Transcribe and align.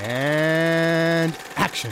And 0.00 1.36
action. 1.56 1.90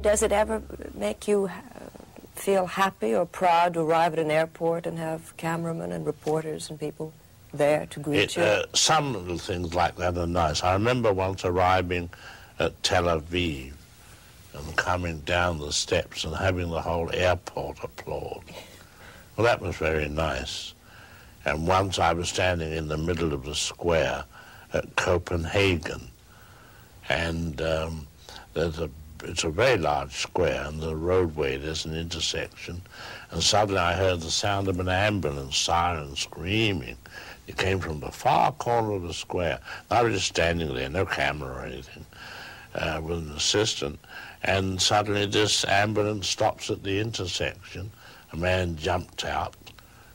Does 0.00 0.22
it 0.22 0.32
ever 0.32 0.60
make 0.94 1.28
you 1.28 1.46
uh, 1.46 1.50
feel 2.34 2.66
happy 2.66 3.14
or 3.14 3.24
proud 3.24 3.74
to 3.74 3.80
arrive 3.80 4.14
at 4.14 4.18
an 4.18 4.30
airport 4.32 4.84
and 4.86 4.98
have 4.98 5.36
cameramen 5.36 5.92
and 5.92 6.04
reporters 6.04 6.68
and 6.70 6.78
people 6.78 7.12
there 7.54 7.86
to 7.86 8.00
greet 8.00 8.18
It, 8.18 8.36
you? 8.36 8.42
uh, 8.42 8.64
some 8.74 9.12
little 9.12 9.38
things 9.38 9.74
like 9.74 9.94
that 9.96 10.18
are 10.18 10.26
nice. 10.26 10.62
I 10.64 10.72
remember 10.72 11.12
once 11.12 11.44
arriving 11.44 12.10
at 12.62 12.82
Tel 12.84 13.04
Aviv 13.04 13.72
and 14.54 14.76
coming 14.76 15.18
down 15.20 15.58
the 15.58 15.72
steps 15.72 16.24
and 16.24 16.34
having 16.36 16.70
the 16.70 16.80
whole 16.80 17.10
airport 17.12 17.82
applaud. 17.82 18.44
Well, 19.36 19.44
that 19.44 19.60
was 19.60 19.76
very 19.76 20.08
nice. 20.08 20.74
And 21.44 21.66
once 21.66 21.98
I 21.98 22.12
was 22.12 22.28
standing 22.28 22.72
in 22.72 22.86
the 22.86 22.96
middle 22.96 23.32
of 23.32 23.44
the 23.44 23.54
square 23.54 24.24
at 24.72 24.94
Copenhagen, 24.94 26.08
and 27.08 27.60
um, 27.60 28.06
there's 28.54 28.78
a 28.78 28.88
it's 29.24 29.44
a 29.44 29.50
very 29.50 29.78
large 29.78 30.14
square, 30.14 30.64
and 30.66 30.80
the 30.80 30.96
roadway 30.96 31.56
there's 31.56 31.84
an 31.84 31.94
intersection, 31.94 32.82
and 33.30 33.42
suddenly 33.42 33.80
I 33.80 33.94
heard 33.94 34.20
the 34.20 34.30
sound 34.30 34.68
of 34.68 34.78
an 34.78 34.88
ambulance 34.88 35.56
siren 35.56 36.14
screaming. 36.16 36.96
It 37.46 37.56
came 37.56 37.80
from 37.80 38.00
the 38.00 38.10
far 38.10 38.52
corner 38.52 38.92
of 38.92 39.02
the 39.02 39.14
square. 39.14 39.58
I 39.90 40.02
was 40.02 40.14
just 40.14 40.28
standing 40.28 40.72
there, 40.74 40.88
no 40.88 41.06
camera 41.06 41.56
or 41.56 41.64
anything, 41.64 42.06
uh, 42.74 43.00
with 43.02 43.18
an 43.18 43.32
assistant, 43.32 43.98
and 44.42 44.80
suddenly 44.80 45.26
this 45.26 45.64
ambulance 45.64 46.28
stops 46.28 46.70
at 46.70 46.82
the 46.82 46.98
intersection. 47.00 47.90
A 48.32 48.36
man 48.36 48.76
jumped 48.76 49.24
out, 49.24 49.54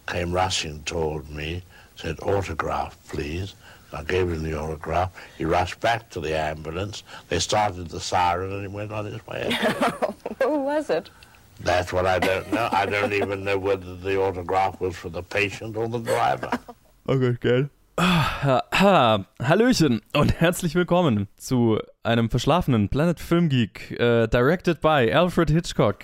came 0.08 0.31
rushing 0.31 0.81
toward 0.83 1.30
me, 1.30 1.64
said, 1.95 2.19
autograph, 2.22 2.97
please. 3.09 3.53
I 3.94 4.03
gave 4.03 4.30
him 4.30 4.44
the 4.44 4.53
autograph. 4.59 5.11
He 5.38 5.45
rushed 5.45 5.80
back 5.80 6.09
to 6.09 6.19
the 6.19 6.38
ambulance. 6.38 7.03
They 7.30 7.39
started 7.39 7.89
the 7.89 7.99
siren 8.02 8.52
and 8.52 8.61
he 8.61 8.67
went 8.67 8.92
on 8.92 9.05
his 9.05 9.25
way. 9.25 9.49
Who 10.44 10.59
was 10.59 10.89
it? 10.89 11.09
That's 11.61 11.94
what 11.94 12.05
I 12.05 12.19
don't 12.19 12.52
know. 12.52 12.67
I 12.71 12.86
don't 12.86 13.14
even 13.14 13.44
know 13.45 13.58
whether 13.58 13.95
the 13.95 14.19
autograph 14.19 14.80
was 14.81 14.95
for 14.95 15.09
the 15.09 15.23
patient 15.23 15.77
or 15.77 15.88
the 15.88 15.99
driver. 15.99 16.52
Okay, 17.09 17.38
geil. 17.39 17.69
Ah, 17.97 19.23
Hallöchen 19.39 20.02
und 20.14 20.42
herzlich 20.42 20.75
willkommen 20.75 21.30
zu 21.38 21.80
einem 22.08 22.30
verschlafenen 22.30 22.89
Planet 22.89 23.19
Film 23.19 23.50
Geek, 23.50 23.91
äh, 24.00 24.27
directed 24.27 24.81
by 24.81 25.11
Alfred 25.13 25.50
Hitchcock. 25.52 25.97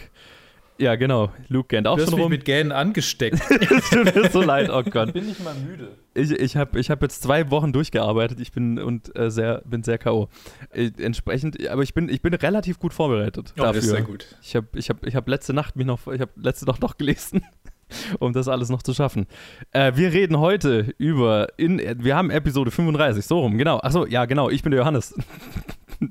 Ja, 0.79 0.95
genau. 0.95 1.31
Luke 1.49 1.67
gähnt 1.67 1.87
auch 1.87 1.95
Du 1.97 2.01
hast 2.01 2.09
schon 2.09 2.17
mich 2.17 2.23
rum. 2.23 2.31
mit 2.31 2.45
Gähnen 2.45 2.71
angesteckt. 2.71 3.39
Es 3.49 3.89
tut 3.91 4.13
mir 4.15 4.29
so 4.31 4.41
leid, 4.41 4.69
oh 4.71 4.81
Gott. 4.83 5.13
Bin 5.13 5.29
ich 5.29 5.39
mal 5.39 5.53
müde. 5.53 5.89
Ich, 6.15 6.31
ich 6.31 6.57
habe 6.57 6.79
ich 6.79 6.89
hab 6.89 7.01
jetzt 7.03 7.21
zwei 7.21 7.51
Wochen 7.51 7.71
durchgearbeitet. 7.73 8.39
Ich 8.39 8.51
bin 8.51 8.79
und 8.79 9.15
äh, 9.15 9.29
sehr 9.29 9.61
bin 9.65 9.83
sehr 9.83 9.99
K.O. 9.99 10.29
Äh, 10.71 10.89
entsprechend, 10.97 11.67
aber 11.69 11.83
ich 11.83 11.93
bin, 11.93 12.09
ich 12.09 12.21
bin 12.23 12.33
relativ 12.33 12.79
gut 12.79 12.91
vorbereitet 12.93 13.53
Oh, 13.55 13.61
dafür. 13.61 13.73
das 13.73 13.83
ist 13.85 13.91
sehr 13.91 14.01
gut. 14.01 14.25
Ich 14.41 14.55
habe 14.55 14.67
ich 14.73 14.89
hab, 14.89 15.05
ich 15.05 15.15
hab 15.15 15.27
letzte 15.29 15.53
Nacht 15.53 15.75
mich 15.75 15.85
noch, 15.85 16.07
ich 16.07 16.19
habe 16.21 16.31
letzte 16.35 16.65
Nacht 16.65 16.81
noch 16.81 16.97
gelesen, 16.97 17.43
um 18.19 18.33
das 18.33 18.47
alles 18.47 18.69
noch 18.69 18.81
zu 18.81 18.95
schaffen. 18.95 19.27
Äh, 19.73 19.91
wir 19.95 20.11
reden 20.11 20.39
heute 20.39 20.93
über, 20.97 21.47
in, 21.57 21.79
wir 22.03 22.15
haben 22.15 22.31
Episode 22.31 22.71
35, 22.71 23.23
so 23.25 23.39
rum, 23.41 23.59
genau. 23.59 23.77
Achso, 23.79 24.07
ja, 24.07 24.25
genau, 24.25 24.49
ich 24.49 24.63
bin 24.63 24.71
der 24.71 24.79
Johannes. 24.79 25.13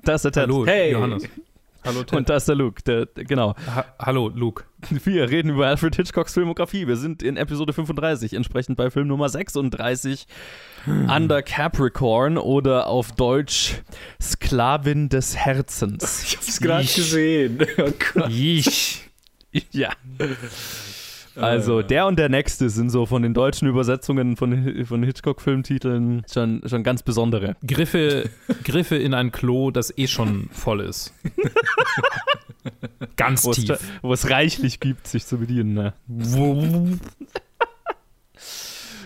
Das 0.04 0.24
ist 0.24 0.24
der 0.24 0.32
Ted. 0.32 0.42
Hallo, 0.52 0.66
hey. 0.66 0.92
Johannes. 0.92 1.24
Hallo, 1.84 2.02
Ted. 2.04 2.16
Und 2.16 2.28
das 2.28 2.42
ist 2.42 2.48
der 2.48 2.54
Luke, 2.56 2.82
der, 2.82 3.06
genau. 3.24 3.54
ha 3.74 3.84
Hallo, 3.98 4.28
Luke. 4.28 4.64
Wir 5.04 5.28
reden 5.28 5.50
über 5.50 5.66
Alfred 5.66 5.96
Hitchcocks 5.96 6.34
Filmografie. 6.34 6.86
Wir 6.86 6.96
sind 6.96 7.22
in 7.22 7.36
Episode 7.36 7.72
35, 7.72 8.34
entsprechend 8.34 8.76
bei 8.76 8.90
Film 8.90 9.08
Nummer 9.08 9.28
36, 9.28 10.26
Under 10.86 11.42
Capricorn 11.42 12.38
oder 12.38 12.86
auf 12.86 13.12
Deutsch 13.12 13.82
Sklavin 14.20 15.08
des 15.08 15.36
Herzens. 15.36 16.22
Ich 16.24 16.36
hab's 16.36 16.60
gerade 16.60 16.84
gesehen. 16.84 17.58
Oh 17.78 17.90
Gott. 18.14 18.30
Ich. 18.30 19.08
Ja. 19.70 19.90
Also, 21.36 21.82
der 21.82 22.06
und 22.06 22.18
der 22.18 22.28
nächste 22.28 22.68
sind 22.68 22.90
so 22.90 23.06
von 23.06 23.22
den 23.22 23.32
deutschen 23.34 23.68
Übersetzungen 23.68 24.36
von, 24.36 24.84
von 24.84 25.02
Hitchcock-Filmtiteln 25.02 26.24
schon, 26.30 26.62
schon 26.66 26.82
ganz 26.82 27.02
besondere. 27.02 27.56
Griffe, 27.66 28.28
Griffe 28.64 28.96
in 28.96 29.14
ein 29.14 29.32
Klo, 29.32 29.70
das 29.70 29.96
eh 29.96 30.06
schon 30.06 30.48
voll 30.52 30.80
ist. 30.80 31.14
Ganz 33.16 33.44
Wo 33.44 33.50
es, 33.50 33.56
tief. 33.56 33.78
wo 34.02 34.12
es 34.12 34.30
reichlich 34.30 34.78
gibt, 34.78 35.06
sich 35.08 35.26
zu 35.26 35.38
bedienen. 35.38 35.74
Ne? 35.74 35.92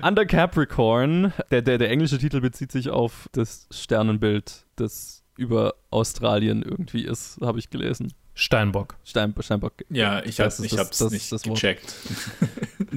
Under 0.03 0.27
Capricorn, 0.27 1.33
der, 1.51 1.63
der, 1.63 1.79
der 1.79 1.91
englische 1.91 2.19
Titel 2.19 2.41
bezieht 2.41 2.71
sich 2.71 2.91
auf 2.91 3.29
das 3.33 3.67
Sternenbild, 3.71 4.67
das 4.77 5.25
über 5.37 5.75
Australien 5.91 6.63
irgendwie 6.63 7.05
ist, 7.05 7.39
habe 7.41 7.59
ich 7.59 7.71
gelesen. 7.71 8.13
Steinbock. 8.39 8.97
Stein, 9.03 9.35
Steinbock. 9.41 9.73
Ja, 9.89 10.23
ich, 10.23 10.37
Das 10.37 10.59
hab, 10.59 10.65
ist 10.65 10.65
ich 10.67 10.71
das- 10.77 10.81
hab's 10.87 10.99
das- 10.99 11.11
nicht 11.13 11.33
das 11.33 11.43
gecheckt. 11.43 11.95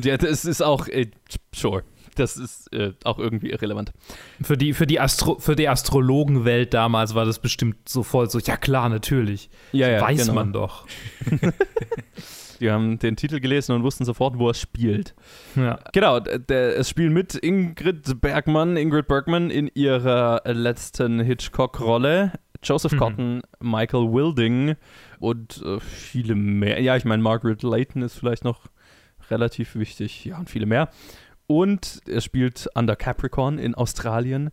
Ja, 0.03 0.16
das 0.17 0.45
ist 0.45 0.61
auch, 0.61 0.88
äh, 0.88 1.07
sure, 1.53 1.83
das 2.16 2.38
ist 2.38 2.72
äh, 2.73 2.94
auch 3.03 3.19
irgendwie 3.19 3.50
irrelevant. 3.50 3.91
Für 4.41 4.55
die, 4.55 4.73
für, 4.73 4.85
die 4.88 5.00
Astro 5.00 5.39
für 5.39 5.55
die 5.57 5.67
Astrologenwelt 5.67 6.73
damals 6.73 7.16
war 7.16 7.25
das 7.25 7.39
bestimmt 7.39 7.89
so 7.89 8.03
voll 8.03 8.29
so, 8.29 8.39
ja 8.39 8.55
klar, 8.55 8.88
natürlich. 8.89 9.50
Ja, 9.73 9.89
ja, 9.89 10.01
Weiß 10.01 10.22
genau. 10.22 10.33
man 10.35 10.53
doch. 10.53 10.85
Die 12.59 12.69
haben 12.69 13.00
den 13.00 13.16
Titel 13.16 13.39
gelesen 13.39 13.73
und 13.73 13.83
wussten 13.83 14.03
sofort, 14.03 14.38
wo 14.38 14.50
er 14.50 14.53
spielt. 14.53 15.16
Ja. 15.56 15.79
Genau, 15.94 16.19
der, 16.19 16.77
es 16.77 16.89
spielen 16.89 17.13
mit 17.13 17.33
Ingrid 17.35 18.19
Bergmann, 18.19 18.75
Ingrid 18.75 19.07
Bergman 19.07 19.50
in 19.50 19.69
ihrer 19.73 20.41
letzten 20.45 21.21
Hitchcock-Rolle. 21.21 22.33
Joseph 22.61 22.91
Mhm. 22.91 22.97
Cotton, 22.97 23.41
Michael 23.61 24.11
Wilding 24.11 24.75
und 25.19 25.62
äh, 25.63 25.80
viele 25.80 26.35
mehr. 26.35 26.81
Ja, 26.81 26.96
ich 26.96 27.06
meine, 27.06 27.22
Margaret 27.22 27.63
Leighton 27.63 28.02
ist 28.02 28.16
vielleicht 28.16 28.44
noch 28.44 28.68
relativ 29.30 29.75
wichtig. 29.75 30.25
Ja, 30.25 30.38
und 30.40 30.50
viele 30.50 30.66
mehr. 30.66 30.90
Und 31.47 32.02
er 32.07 32.22
spielt 32.22 32.69
Under 32.75 32.96
Capricorn 32.96 33.57
in 33.57 33.74
Australien. 33.74 34.52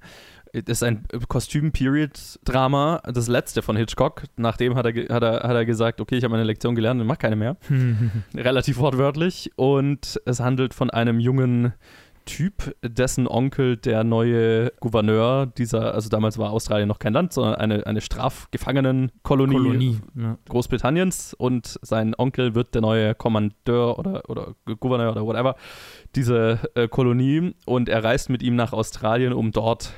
Das 0.53 0.79
ist 0.79 0.83
ein 0.83 1.07
Kostüm-Period-Drama, 1.29 3.03
das 3.13 3.29
letzte 3.29 3.61
von 3.61 3.77
Hitchcock. 3.77 4.23
Nachdem 4.37 4.75
hat 4.77 4.87
er, 4.87 5.15
hat 5.15 5.23
er, 5.23 5.33
hat 5.43 5.55
er 5.55 5.65
gesagt, 5.67 6.01
okay, 6.01 6.17
ich 6.17 6.25
habe 6.25 6.33
meine 6.33 6.45
Lektion 6.45 6.75
gelernt 6.75 6.99
und 7.01 7.07
mache 7.07 7.19
keine 7.19 7.37
mehr 7.37 7.59
relativ 8.35 8.79
wortwörtlich. 8.79 9.51
Und 9.57 10.19
es 10.25 10.41
handelt 10.41 10.73
von 10.73 10.89
einem 10.89 11.21
jungen 11.21 11.75
Typ, 12.27 12.75
dessen 12.83 13.27
Onkel 13.27 13.77
der 13.77 14.05
neue 14.05 14.73
Gouverneur 14.81 15.47
dieser, 15.47 15.95
also 15.95 16.09
damals 16.09 16.39
war 16.39 16.51
Australien 16.51 16.89
noch 16.89 16.99
kein 16.99 17.13
Land, 17.13 17.33
sondern 17.33 17.55
eine, 17.55 17.87
eine 17.87 18.01
Strafgefangenenkolonie 18.01 19.57
Kolonie. 19.57 20.01
Ja. 20.15 20.37
Großbritanniens 20.49 21.35
und 21.35 21.79
sein 21.83 22.15
Onkel 22.19 22.55
wird 22.55 22.75
der 22.75 22.83
neue 22.83 23.15
Kommandeur 23.15 23.99
oder, 23.99 24.29
oder 24.29 24.55
Gouverneur 24.79 25.13
oder 25.13 25.25
whatever 25.25 25.55
dieser 26.15 26.59
äh, 26.77 26.89
Kolonie 26.89 27.55
und 27.65 27.89
er 27.89 28.05
reist 28.05 28.29
mit 28.29 28.43
ihm 28.43 28.57
nach 28.57 28.73
Australien, 28.73 29.33
um 29.33 29.53
dort 29.53 29.93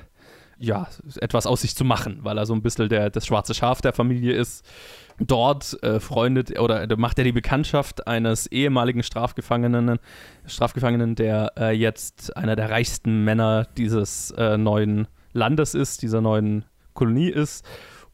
ja, 0.59 0.89
etwas 1.21 1.47
aus 1.47 1.63
sich 1.63 1.75
zu 1.77 1.85
machen, 1.85 2.19
weil 2.23 2.37
er 2.37 2.47
so 2.47 2.55
ein 2.55 2.63
bisschen 2.63 2.89
der, 2.89 3.11
das 3.11 3.27
schwarze 3.27 3.55
Schaf 3.55 3.81
der 3.81 3.93
Familie 3.93 4.35
ist. 4.35 4.65
Dort 5.21 5.83
äh, 5.83 5.99
freundet 6.01 6.59
oder 6.59 6.83
äh, 6.83 6.97
macht 6.97 7.19
er 7.19 7.25
die 7.25 7.33
Bekanntschaft 7.33 8.07
eines 8.07 8.47
ehemaligen 8.47 9.03
Strafgefangenen, 9.03 9.99
Strafgefangenen, 10.47 11.15
der 11.15 11.53
äh, 11.57 11.71
jetzt 11.73 12.37
einer 12.37 12.57
der 12.57 12.71
reichsten 12.71 13.25
Männer 13.25 13.67
dieses 13.77 14.31
äh, 14.33 14.57
neuen 14.57 15.09
Landes 15.33 15.75
ist, 15.75 16.03
dieser 16.03 16.21
neuen 16.21 16.65
Kolonie 16.95 17.31
ist. 17.31 17.65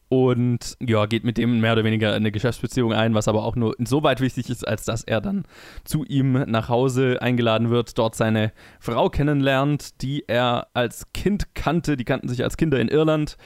Und 0.09 0.77
ja, 0.81 1.07
geht 1.07 1.25
mit 1.25 1.39
dem 1.39 1.61
mehr 1.61 1.73
oder 1.73 1.85
weniger 1.85 2.13
eine 2.13 2.31
Geschäftsbeziehung 2.31 2.93
ein, 2.93 3.15
was 3.15 3.27
aber 3.27 3.45
auch 3.45 3.57
nur 3.57 3.79
insoweit 3.79 4.21
wichtig 4.21 4.51
ist, 4.51 4.67
als 4.67 4.85
dass 4.85 5.03
er 5.03 5.21
dann 5.21 5.45
zu 5.85 6.05
ihm 6.05 6.33
nach 6.47 6.69
Hause 6.69 7.19
eingeladen 7.21 7.71
wird, 7.71 7.99
dort 7.99 8.15
seine 8.15 8.53
Frau 8.81 9.09
kennenlernt, 9.09 10.03
die 10.03 10.25
er 10.29 10.69
als 10.75 11.13
Kind 11.13 11.55
kannte. 11.55 11.97
Die 11.97 12.05
kannten 12.05 12.29
sich 12.29 12.45
als 12.45 12.57
Kinder 12.57 12.79
in 12.79 12.89
Irland 12.89 13.37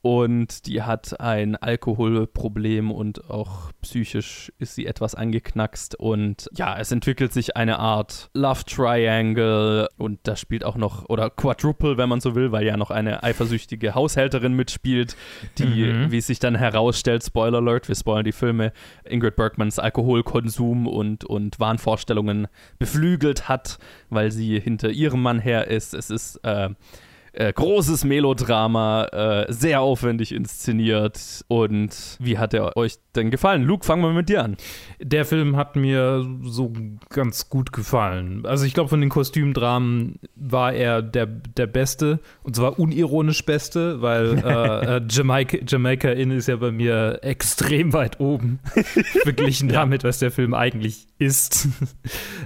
und 0.00 0.66
die 0.66 0.82
hat 0.82 1.18
ein 1.20 1.56
Alkoholproblem 1.56 2.90
und 2.90 3.28
auch 3.30 3.72
psychisch 3.82 4.52
ist 4.58 4.74
sie 4.74 4.86
etwas 4.86 5.14
angeknackst 5.14 5.94
und 5.96 6.48
ja, 6.54 6.78
es 6.78 6.92
entwickelt 6.92 7.32
sich 7.32 7.56
eine 7.56 7.78
Art 7.78 8.30
Love 8.34 8.64
Triangle 8.64 9.88
und 9.96 10.20
da 10.22 10.36
spielt 10.36 10.64
auch 10.64 10.76
noch 10.76 11.08
oder 11.08 11.30
Quadruple, 11.30 11.96
wenn 11.96 12.08
man 12.08 12.20
so 12.20 12.34
will, 12.34 12.52
weil 12.52 12.64
ja 12.64 12.76
noch 12.76 12.90
eine 12.90 13.22
eifersüchtige 13.22 13.94
Haushälterin 13.94 14.54
mitspielt, 14.54 15.16
die, 15.58 15.64
Mhm. 15.88 16.10
wie 16.12 16.18
es 16.18 16.26
sich 16.26 16.38
dann 16.38 16.54
herausstellt, 16.54 17.24
Spoiler 17.24 17.58
Alert, 17.58 17.88
wir 17.88 17.94
spoilern 17.96 18.24
die 18.24 18.32
Filme, 18.32 18.72
Ingrid 19.04 19.36
Bergmans 19.36 19.78
Alkoholkonsum 19.78 20.86
und, 20.86 21.24
und 21.24 21.58
Wahnvorstellungen 21.60 22.46
beflügelt 22.78 23.48
hat, 23.48 23.78
weil 24.10 24.30
sie 24.30 24.60
hinter 24.60 24.90
ihrem 24.90 25.22
Mann 25.22 25.38
her 25.40 25.66
ist. 25.68 25.94
Es 25.94 26.10
ist 26.10 26.36
äh, 26.44 26.70
Äh, 27.38 27.52
großes 27.52 28.02
Melodrama, 28.02 29.04
äh, 29.12 29.52
sehr 29.52 29.80
aufwendig 29.80 30.34
inszeniert. 30.34 31.44
Und 31.46 32.16
wie 32.18 32.36
hat 32.36 32.52
er 32.52 32.76
euch 32.76 32.96
denn 33.14 33.30
gefallen? 33.30 33.62
Luke, 33.62 33.86
fangen 33.86 34.02
wir 34.02 34.12
mit 34.12 34.28
dir 34.28 34.42
an. 34.42 34.56
Der 35.00 35.24
Film 35.24 35.54
hat 35.54 35.76
mir 35.76 36.26
so 36.42 36.72
ganz 37.10 37.48
gut 37.48 37.72
gefallen. 37.72 38.44
Also 38.44 38.64
ich 38.64 38.74
glaube, 38.74 38.88
von 38.88 39.00
den 39.00 39.08
Kostümdramen 39.08 40.18
war 40.34 40.72
er 40.72 41.00
der, 41.00 41.26
der 41.26 41.68
Beste. 41.68 42.18
Und 42.42 42.56
zwar 42.56 42.76
unironisch 42.76 43.46
Beste, 43.46 44.02
weil 44.02 44.38
äh, 44.38 44.96
äh, 44.96 45.00
Jamaica, 45.08 45.58
Jamaica 45.64 46.08
Inn 46.08 46.32
ist 46.32 46.48
ja 46.48 46.56
bei 46.56 46.72
mir 46.72 47.20
extrem 47.22 47.92
weit 47.92 48.18
oben. 48.18 48.58
verglichen 49.22 49.68
damit, 49.68 50.02
was 50.02 50.18
der 50.18 50.32
Film 50.32 50.54
eigentlich 50.54 51.06
ist. 51.18 51.68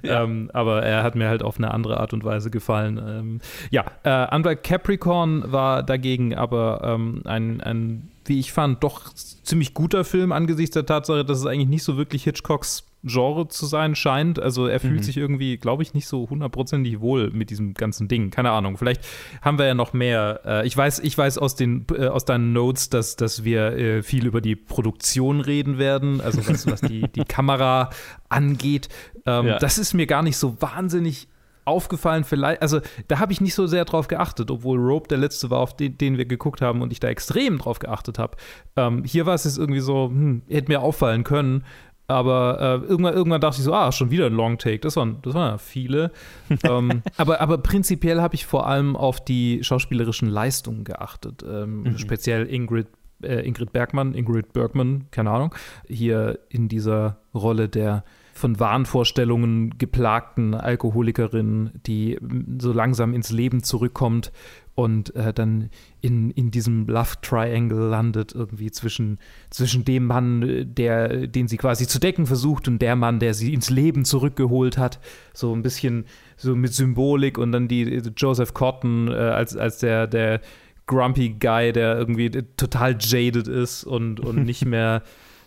ja. 0.02 0.22
ähm, 0.22 0.50
aber 0.52 0.82
er 0.82 1.02
hat 1.02 1.14
mir 1.14 1.28
halt 1.28 1.42
auf 1.42 1.56
eine 1.56 1.70
andere 1.70 1.98
Art 1.98 2.12
und 2.12 2.24
Weise 2.24 2.50
gefallen. 2.50 2.98
Ähm, 2.98 3.40
ja, 3.70 3.84
äh, 4.02 4.34
Unbreak 4.34 4.62
Capricorn 4.82 5.44
war 5.46 5.82
dagegen 5.82 6.34
aber 6.34 6.80
ähm, 6.84 7.22
ein, 7.24 7.60
ein, 7.60 8.10
wie 8.24 8.40
ich 8.40 8.52
fand, 8.52 8.82
doch 8.82 9.12
ziemlich 9.14 9.74
guter 9.74 10.04
Film 10.04 10.32
angesichts 10.32 10.74
der 10.74 10.86
Tatsache, 10.86 11.24
dass 11.24 11.38
es 11.38 11.46
eigentlich 11.46 11.68
nicht 11.68 11.84
so 11.84 11.96
wirklich 11.96 12.24
Hitchcocks 12.24 12.84
Genre 13.04 13.48
zu 13.48 13.66
sein 13.66 13.96
scheint. 13.96 14.40
Also 14.40 14.66
er 14.68 14.78
fühlt 14.78 15.00
mhm. 15.00 15.02
sich 15.02 15.16
irgendwie, 15.16 15.56
glaube 15.56 15.82
ich, 15.82 15.92
nicht 15.92 16.06
so 16.06 16.28
hundertprozentig 16.30 17.00
wohl 17.00 17.30
mit 17.30 17.50
diesem 17.50 17.74
ganzen 17.74 18.06
Ding. 18.06 18.30
Keine 18.30 18.52
Ahnung. 18.52 18.76
Vielleicht 18.76 19.04
haben 19.40 19.58
wir 19.58 19.66
ja 19.66 19.74
noch 19.74 19.92
mehr. 19.92 20.40
Äh, 20.44 20.66
ich 20.66 20.76
weiß, 20.76 21.00
ich 21.00 21.18
weiß 21.18 21.38
aus 21.38 21.56
den 21.56 21.84
äh, 21.96 22.06
aus 22.06 22.24
deinen 22.24 22.52
Notes, 22.52 22.90
dass, 22.90 23.16
dass 23.16 23.42
wir 23.42 23.76
äh, 23.76 24.02
viel 24.04 24.26
über 24.26 24.40
die 24.40 24.54
Produktion 24.54 25.40
reden 25.40 25.78
werden, 25.78 26.20
also 26.20 26.46
was, 26.46 26.68
was 26.68 26.80
die, 26.80 27.02
die 27.14 27.24
Kamera 27.24 27.90
angeht. 28.28 28.88
Ähm, 29.26 29.46
ja. 29.46 29.58
Das 29.58 29.78
ist 29.78 29.94
mir 29.94 30.06
gar 30.06 30.22
nicht 30.22 30.36
so 30.36 30.60
wahnsinnig 30.60 31.28
aufgefallen, 31.64 32.24
vielleicht, 32.24 32.62
also 32.62 32.80
da 33.08 33.18
habe 33.18 33.32
ich 33.32 33.40
nicht 33.40 33.54
so 33.54 33.66
sehr 33.66 33.84
drauf 33.84 34.08
geachtet, 34.08 34.50
obwohl 34.50 34.78
Rope 34.78 35.08
der 35.08 35.18
letzte 35.18 35.50
war, 35.50 35.58
auf 35.58 35.76
den, 35.76 35.96
den 35.98 36.18
wir 36.18 36.24
geguckt 36.24 36.60
haben 36.60 36.82
und 36.82 36.92
ich 36.92 37.00
da 37.00 37.08
extrem 37.08 37.58
drauf 37.58 37.78
geachtet 37.78 38.18
habe. 38.18 38.36
Ähm, 38.76 39.04
hier 39.04 39.26
war 39.26 39.34
es 39.34 39.44
jetzt 39.44 39.58
irgendwie 39.58 39.80
so, 39.80 40.08
hm, 40.08 40.42
hätte 40.48 40.70
mir 40.70 40.82
auffallen 40.82 41.24
können, 41.24 41.64
aber 42.08 42.58
äh, 42.60 42.86
irgendwann, 42.86 43.14
irgendwann 43.14 43.40
dachte 43.40 43.58
ich 43.58 43.64
so, 43.64 43.72
ah, 43.72 43.90
schon 43.92 44.10
wieder 44.10 44.26
ein 44.26 44.34
Long 44.34 44.58
Take. 44.58 44.80
Das 44.80 44.96
waren, 44.96 45.18
das 45.22 45.34
waren 45.34 45.52
ja 45.52 45.58
viele. 45.58 46.10
ähm, 46.64 47.02
aber, 47.16 47.40
aber 47.40 47.58
prinzipiell 47.58 48.20
habe 48.20 48.34
ich 48.34 48.44
vor 48.44 48.66
allem 48.66 48.96
auf 48.96 49.24
die 49.24 49.62
schauspielerischen 49.62 50.28
Leistungen 50.28 50.84
geachtet. 50.84 51.42
Ähm, 51.48 51.82
mhm. 51.82 51.98
Speziell 51.98 52.52
Ingrid, 52.52 52.88
äh, 53.22 53.46
Ingrid 53.46 53.72
Bergmann, 53.72 54.14
Ingrid 54.14 54.52
Bergman, 54.52 55.06
keine 55.10 55.30
Ahnung, 55.30 55.54
hier 55.88 56.40
in 56.48 56.68
dieser 56.68 57.18
Rolle 57.34 57.68
der 57.68 58.04
von 58.32 58.58
Wahnvorstellungen 58.58 59.78
geplagten 59.78 60.54
Alkoholikerin, 60.54 61.70
die 61.86 62.18
so 62.58 62.72
langsam 62.72 63.14
ins 63.14 63.30
Leben 63.30 63.62
zurückkommt 63.62 64.32
und 64.74 65.14
äh, 65.14 65.34
dann 65.34 65.68
in, 66.00 66.30
in 66.30 66.50
diesem 66.50 66.86
Love 66.86 67.20
Triangle 67.20 67.88
landet, 67.88 68.34
irgendwie 68.34 68.70
zwischen, 68.70 69.18
zwischen 69.50 69.84
dem 69.84 70.06
Mann, 70.06 70.74
der, 70.74 71.26
den 71.26 71.46
sie 71.46 71.58
quasi 71.58 71.86
zu 71.86 71.98
decken 71.98 72.26
versucht, 72.26 72.68
und 72.68 72.80
der 72.80 72.96
Mann, 72.96 73.18
der 73.18 73.34
sie 73.34 73.52
ins 73.52 73.68
Leben 73.68 74.04
zurückgeholt 74.04 74.78
hat. 74.78 74.98
So 75.34 75.54
ein 75.54 75.62
bisschen 75.62 76.06
so 76.36 76.56
mit 76.56 76.72
Symbolik 76.72 77.36
und 77.36 77.52
dann 77.52 77.68
die 77.68 78.02
Joseph 78.16 78.54
Cotton 78.54 79.08
äh, 79.08 79.12
als, 79.12 79.56
als 79.56 79.78
der, 79.78 80.06
der 80.06 80.40
grumpy 80.86 81.36
Guy, 81.38 81.72
der 81.72 81.98
irgendwie 81.98 82.30
total 82.30 82.96
jaded 82.98 83.48
ist 83.48 83.84
und, 83.84 84.20
und 84.20 84.36
nicht 84.44 84.64
mehr 84.64 85.02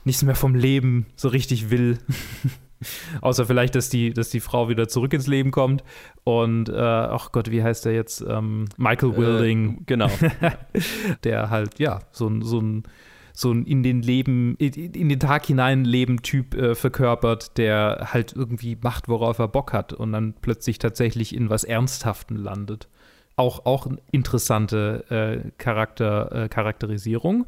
nichts 0.05 0.21
mehr 0.23 0.35
vom 0.35 0.55
Leben 0.55 1.07
so 1.15 1.27
richtig 1.27 1.71
will. 1.71 1.97
Außer 3.21 3.45
vielleicht, 3.45 3.75
dass 3.75 3.89
die, 3.89 4.13
dass 4.13 4.29
die 4.29 4.39
Frau 4.39 4.69
wieder 4.69 4.87
zurück 4.87 5.13
ins 5.13 5.27
Leben 5.27 5.51
kommt. 5.51 5.83
Und, 6.23 6.69
äh, 6.69 6.73
ach 6.73 7.31
Gott, 7.31 7.51
wie 7.51 7.63
heißt 7.63 7.85
der 7.85 7.93
jetzt? 7.93 8.23
Ähm, 8.27 8.65
Michael 8.77 9.13
äh, 9.13 9.17
Wilding. 9.17 9.77
Äh, 9.79 9.83
genau. 9.85 10.09
der 11.23 11.49
halt, 11.49 11.79
ja, 11.79 12.01
so 12.11 12.27
ein, 12.27 12.41
so 12.41 12.59
ein 12.59 12.83
so 13.37 13.51
ein 13.51 13.65
in 13.65 13.83
den 13.83 14.01
Leben, 14.01 14.55
in 14.55 15.09
den 15.09 15.19
Tag 15.19 15.45
hinein 15.45 15.83
leben 15.83 16.21
Typ 16.21 16.55
äh, 16.55 16.73
verkörpert, 16.73 17.57
der 17.57 18.13
halt 18.13 18.33
irgendwie 18.33 18.77
macht, 18.81 19.09
worauf 19.09 19.39
er 19.39 19.49
Bock 19.49 19.73
hat 19.73 19.91
und 19.91 20.13
dann 20.13 20.33
plötzlich 20.41 20.79
tatsächlich 20.79 21.35
in 21.35 21.49
was 21.49 21.65
Ernsthaften 21.65 22.37
landet. 22.37 22.87
Auch, 23.35 23.65
auch 23.65 23.87
interessante 24.11 25.03
äh, 25.09 25.51
Charakter, 25.57 26.31
äh, 26.45 26.47
Charakterisierung. 26.47 27.45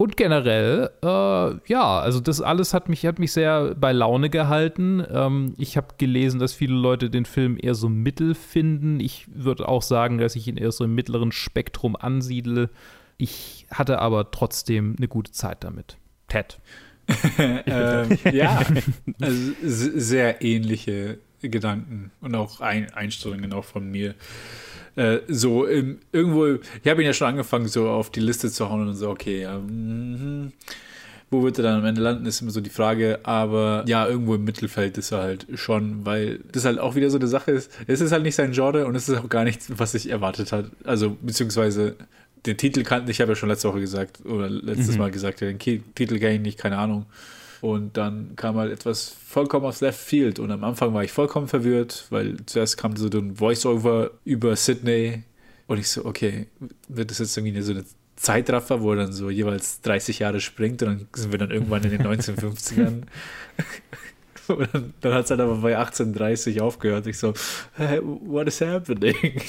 Und 0.00 0.16
generell, 0.16 0.88
äh, 1.02 1.70
ja, 1.70 2.00
also 2.00 2.20
das 2.20 2.40
alles 2.40 2.72
hat 2.72 2.88
mich, 2.88 3.04
hat 3.04 3.18
mich 3.18 3.32
sehr 3.32 3.74
bei 3.74 3.92
Laune 3.92 4.30
gehalten. 4.30 5.04
Ähm, 5.12 5.52
ich 5.58 5.76
habe 5.76 5.88
gelesen, 5.98 6.40
dass 6.40 6.54
viele 6.54 6.72
Leute 6.72 7.10
den 7.10 7.26
Film 7.26 7.58
eher 7.60 7.74
so 7.74 7.90
mittel 7.90 8.34
finden. 8.34 8.98
Ich 8.98 9.26
würde 9.30 9.68
auch 9.68 9.82
sagen, 9.82 10.16
dass 10.16 10.36
ich 10.36 10.48
ihn 10.48 10.56
eher 10.56 10.72
so 10.72 10.84
im 10.84 10.94
mittleren 10.94 11.32
Spektrum 11.32 11.96
ansiedle. 11.96 12.70
Ich 13.18 13.66
hatte 13.70 13.98
aber 13.98 14.30
trotzdem 14.30 14.94
eine 14.96 15.06
gute 15.06 15.32
Zeit 15.32 15.64
damit. 15.64 15.98
Ted. 16.28 16.58
ähm, 17.38 18.16
ja, 18.32 18.62
also 19.20 19.52
sehr 19.98 20.40
ähnliche 20.40 21.18
Gedanken 21.42 22.10
und 22.22 22.34
auch 22.36 22.62
Ein 22.62 22.90
Einstellungen 22.94 23.52
auch 23.52 23.66
von 23.66 23.90
mir. 23.90 24.14
Äh, 24.96 25.18
so 25.28 25.66
im, 25.66 25.98
irgendwo, 26.12 26.46
ich 26.46 26.90
habe 26.90 27.02
ihn 27.02 27.06
ja 27.06 27.12
schon 27.12 27.28
angefangen, 27.28 27.68
so 27.68 27.88
auf 27.88 28.10
die 28.10 28.20
Liste 28.20 28.50
zu 28.50 28.68
hauen 28.68 28.88
und 28.88 28.94
so, 28.94 29.10
okay, 29.10 29.42
ja, 29.42 29.58
mm, 29.58 30.52
wo 31.30 31.44
wird 31.44 31.58
er 31.58 31.64
dann 31.64 31.78
am 31.78 31.84
Ende 31.84 32.00
landen, 32.00 32.26
ist 32.26 32.42
immer 32.42 32.50
so 32.50 32.60
die 32.60 32.70
Frage, 32.70 33.20
aber 33.22 33.84
ja, 33.86 34.06
irgendwo 34.06 34.34
im 34.34 34.44
Mittelfeld 34.44 34.98
ist 34.98 35.12
er 35.12 35.18
halt 35.18 35.46
schon, 35.54 36.04
weil 36.04 36.40
das 36.50 36.64
halt 36.64 36.80
auch 36.80 36.96
wieder 36.96 37.08
so 37.08 37.18
eine 37.18 37.28
Sache 37.28 37.52
ist, 37.52 37.70
es 37.86 38.00
ist 38.00 38.10
halt 38.10 38.24
nicht 38.24 38.34
sein 38.34 38.50
Genre 38.50 38.86
und 38.86 38.96
es 38.96 39.08
ist 39.08 39.18
auch 39.18 39.28
gar 39.28 39.44
nichts, 39.44 39.70
was 39.76 39.94
ich 39.94 40.10
erwartet 40.10 40.50
hat, 40.50 40.66
also 40.84 41.16
beziehungsweise 41.22 41.94
den 42.46 42.56
Titel 42.56 42.82
kannte 42.82 43.10
ich, 43.12 43.20
habe 43.20 43.32
ja 43.32 43.36
schon 43.36 43.48
letzte 43.48 43.68
Woche 43.68 43.80
gesagt, 43.80 44.24
oder 44.24 44.48
letztes 44.48 44.94
mhm. 44.94 44.98
Mal 44.98 45.10
gesagt, 45.10 45.40
den 45.40 45.58
Titel 45.58 46.18
kenne 46.18 46.34
ich 46.34 46.40
nicht, 46.40 46.58
keine 46.58 46.78
Ahnung. 46.78 47.06
Und 47.60 47.96
dann 47.96 48.36
kam 48.36 48.56
halt 48.56 48.72
etwas 48.72 49.14
vollkommen 49.26 49.66
aus 49.66 49.80
Left 49.80 49.98
Field. 49.98 50.38
Und 50.38 50.50
am 50.50 50.64
Anfang 50.64 50.94
war 50.94 51.04
ich 51.04 51.12
vollkommen 51.12 51.48
verwirrt, 51.48 52.06
weil 52.10 52.36
zuerst 52.46 52.76
kam 52.76 52.96
so 52.96 53.08
ein 53.08 53.36
Voice-Over 53.36 54.12
über 54.24 54.56
Sydney. 54.56 55.24
Und 55.66 55.78
ich 55.78 55.88
so, 55.88 56.04
okay, 56.04 56.46
wird 56.88 57.10
das 57.10 57.18
jetzt 57.18 57.36
irgendwie 57.36 57.60
so 57.60 57.72
eine 57.72 57.84
Zeitraffer, 58.16 58.82
wo 58.82 58.90
er 58.90 58.96
dann 58.96 59.12
so 59.12 59.30
jeweils 59.30 59.80
30 59.82 60.18
Jahre 60.18 60.40
springt 60.40 60.82
und 60.82 60.88
dann 60.88 61.08
sind 61.14 61.32
wir 61.32 61.38
dann 61.38 61.50
irgendwann 61.50 61.82
in 61.84 61.90
den 61.90 62.02
1950ern. 62.02 63.02
Und 64.48 64.74
dann, 64.74 64.94
dann 65.00 65.14
hat 65.14 65.26
es 65.26 65.30
halt 65.30 65.40
aber 65.40 65.56
bei 65.58 65.76
1830 65.78 66.60
aufgehört. 66.60 67.06
Ich 67.06 67.18
so, 67.18 67.34
what 68.02 68.48
is 68.48 68.60
happening? 68.60 69.14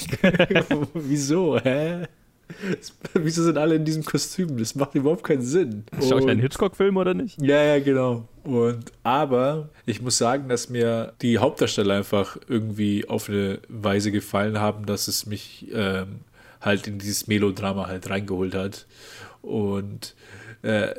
Wieso? 0.94 1.58
Hä? 1.58 2.06
Wieso 3.14 3.42
sind 3.42 3.58
alle 3.58 3.76
in 3.76 3.84
diesem 3.84 4.04
Kostüm? 4.04 4.58
Das 4.58 4.74
macht 4.74 4.94
überhaupt 4.94 5.24
keinen 5.24 5.42
Sinn. 5.42 5.84
Schau 6.00 6.18
ich 6.18 6.28
einen 6.28 6.40
Hitchcock-Film 6.40 6.96
oder 6.96 7.14
nicht? 7.14 7.40
Ja, 7.40 7.62
ja, 7.62 7.80
genau. 7.80 8.28
Und 8.44 8.92
aber 9.02 9.68
ich 9.86 10.02
muss 10.02 10.18
sagen, 10.18 10.48
dass 10.48 10.68
mir 10.68 11.12
die 11.22 11.38
Hauptdarsteller 11.38 11.94
einfach 11.94 12.36
irgendwie 12.48 13.08
auf 13.08 13.28
eine 13.28 13.60
Weise 13.68 14.10
gefallen 14.10 14.58
haben, 14.58 14.86
dass 14.86 15.08
es 15.08 15.26
mich 15.26 15.68
ähm, 15.72 16.20
halt 16.60 16.86
in 16.86 16.98
dieses 16.98 17.26
Melodrama 17.26 17.86
halt 17.86 18.08
reingeholt 18.10 18.54
hat. 18.54 18.86
Und 19.42 20.14
äh, 20.62 20.94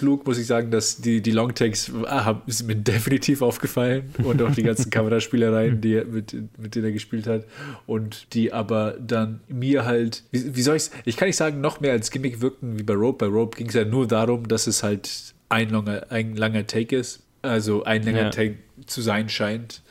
Luke 0.00 0.24
muss 0.26 0.38
ich 0.38 0.46
sagen, 0.46 0.70
dass 0.70 0.98
die, 0.98 1.22
die 1.22 1.30
Longtakes 1.30 1.90
ah, 2.04 2.40
sind 2.46 2.66
mir 2.66 2.76
definitiv 2.76 3.40
aufgefallen 3.40 4.10
und 4.22 4.42
auch 4.42 4.52
die 4.52 4.62
ganzen 4.62 4.90
Kameraspielereien, 4.90 5.80
die, 5.80 6.02
mit, 6.04 6.34
mit 6.58 6.74
denen 6.74 6.86
er 6.86 6.92
gespielt 6.92 7.26
hat 7.26 7.44
und 7.86 8.34
die 8.34 8.52
aber 8.52 8.94
dann 9.00 9.40
mir 9.48 9.86
halt, 9.86 10.22
wie, 10.32 10.54
wie 10.54 10.62
soll 10.62 10.76
ich 10.76 10.90
ich 11.04 11.16
kann 11.16 11.28
nicht 11.28 11.36
sagen, 11.36 11.60
noch 11.60 11.80
mehr 11.80 11.92
als 11.92 12.10
Gimmick 12.10 12.40
wirkten 12.40 12.78
wie 12.78 12.82
bei 12.82 12.94
Rope. 12.94 13.26
Bei 13.26 13.32
Rope 13.32 13.56
ging 13.56 13.68
es 13.68 13.74
ja 13.74 13.84
nur 13.84 14.06
darum, 14.06 14.48
dass 14.48 14.66
es 14.66 14.82
halt 14.82 15.34
ein 15.48 15.70
langer, 15.70 16.06
ein 16.10 16.36
langer 16.36 16.66
Take 16.66 16.96
ist, 16.96 17.22
also 17.42 17.84
ein 17.84 18.02
langer 18.02 18.24
ja. 18.24 18.30
Take 18.30 18.56
zu 18.86 19.00
sein 19.00 19.28
scheint. 19.28 19.82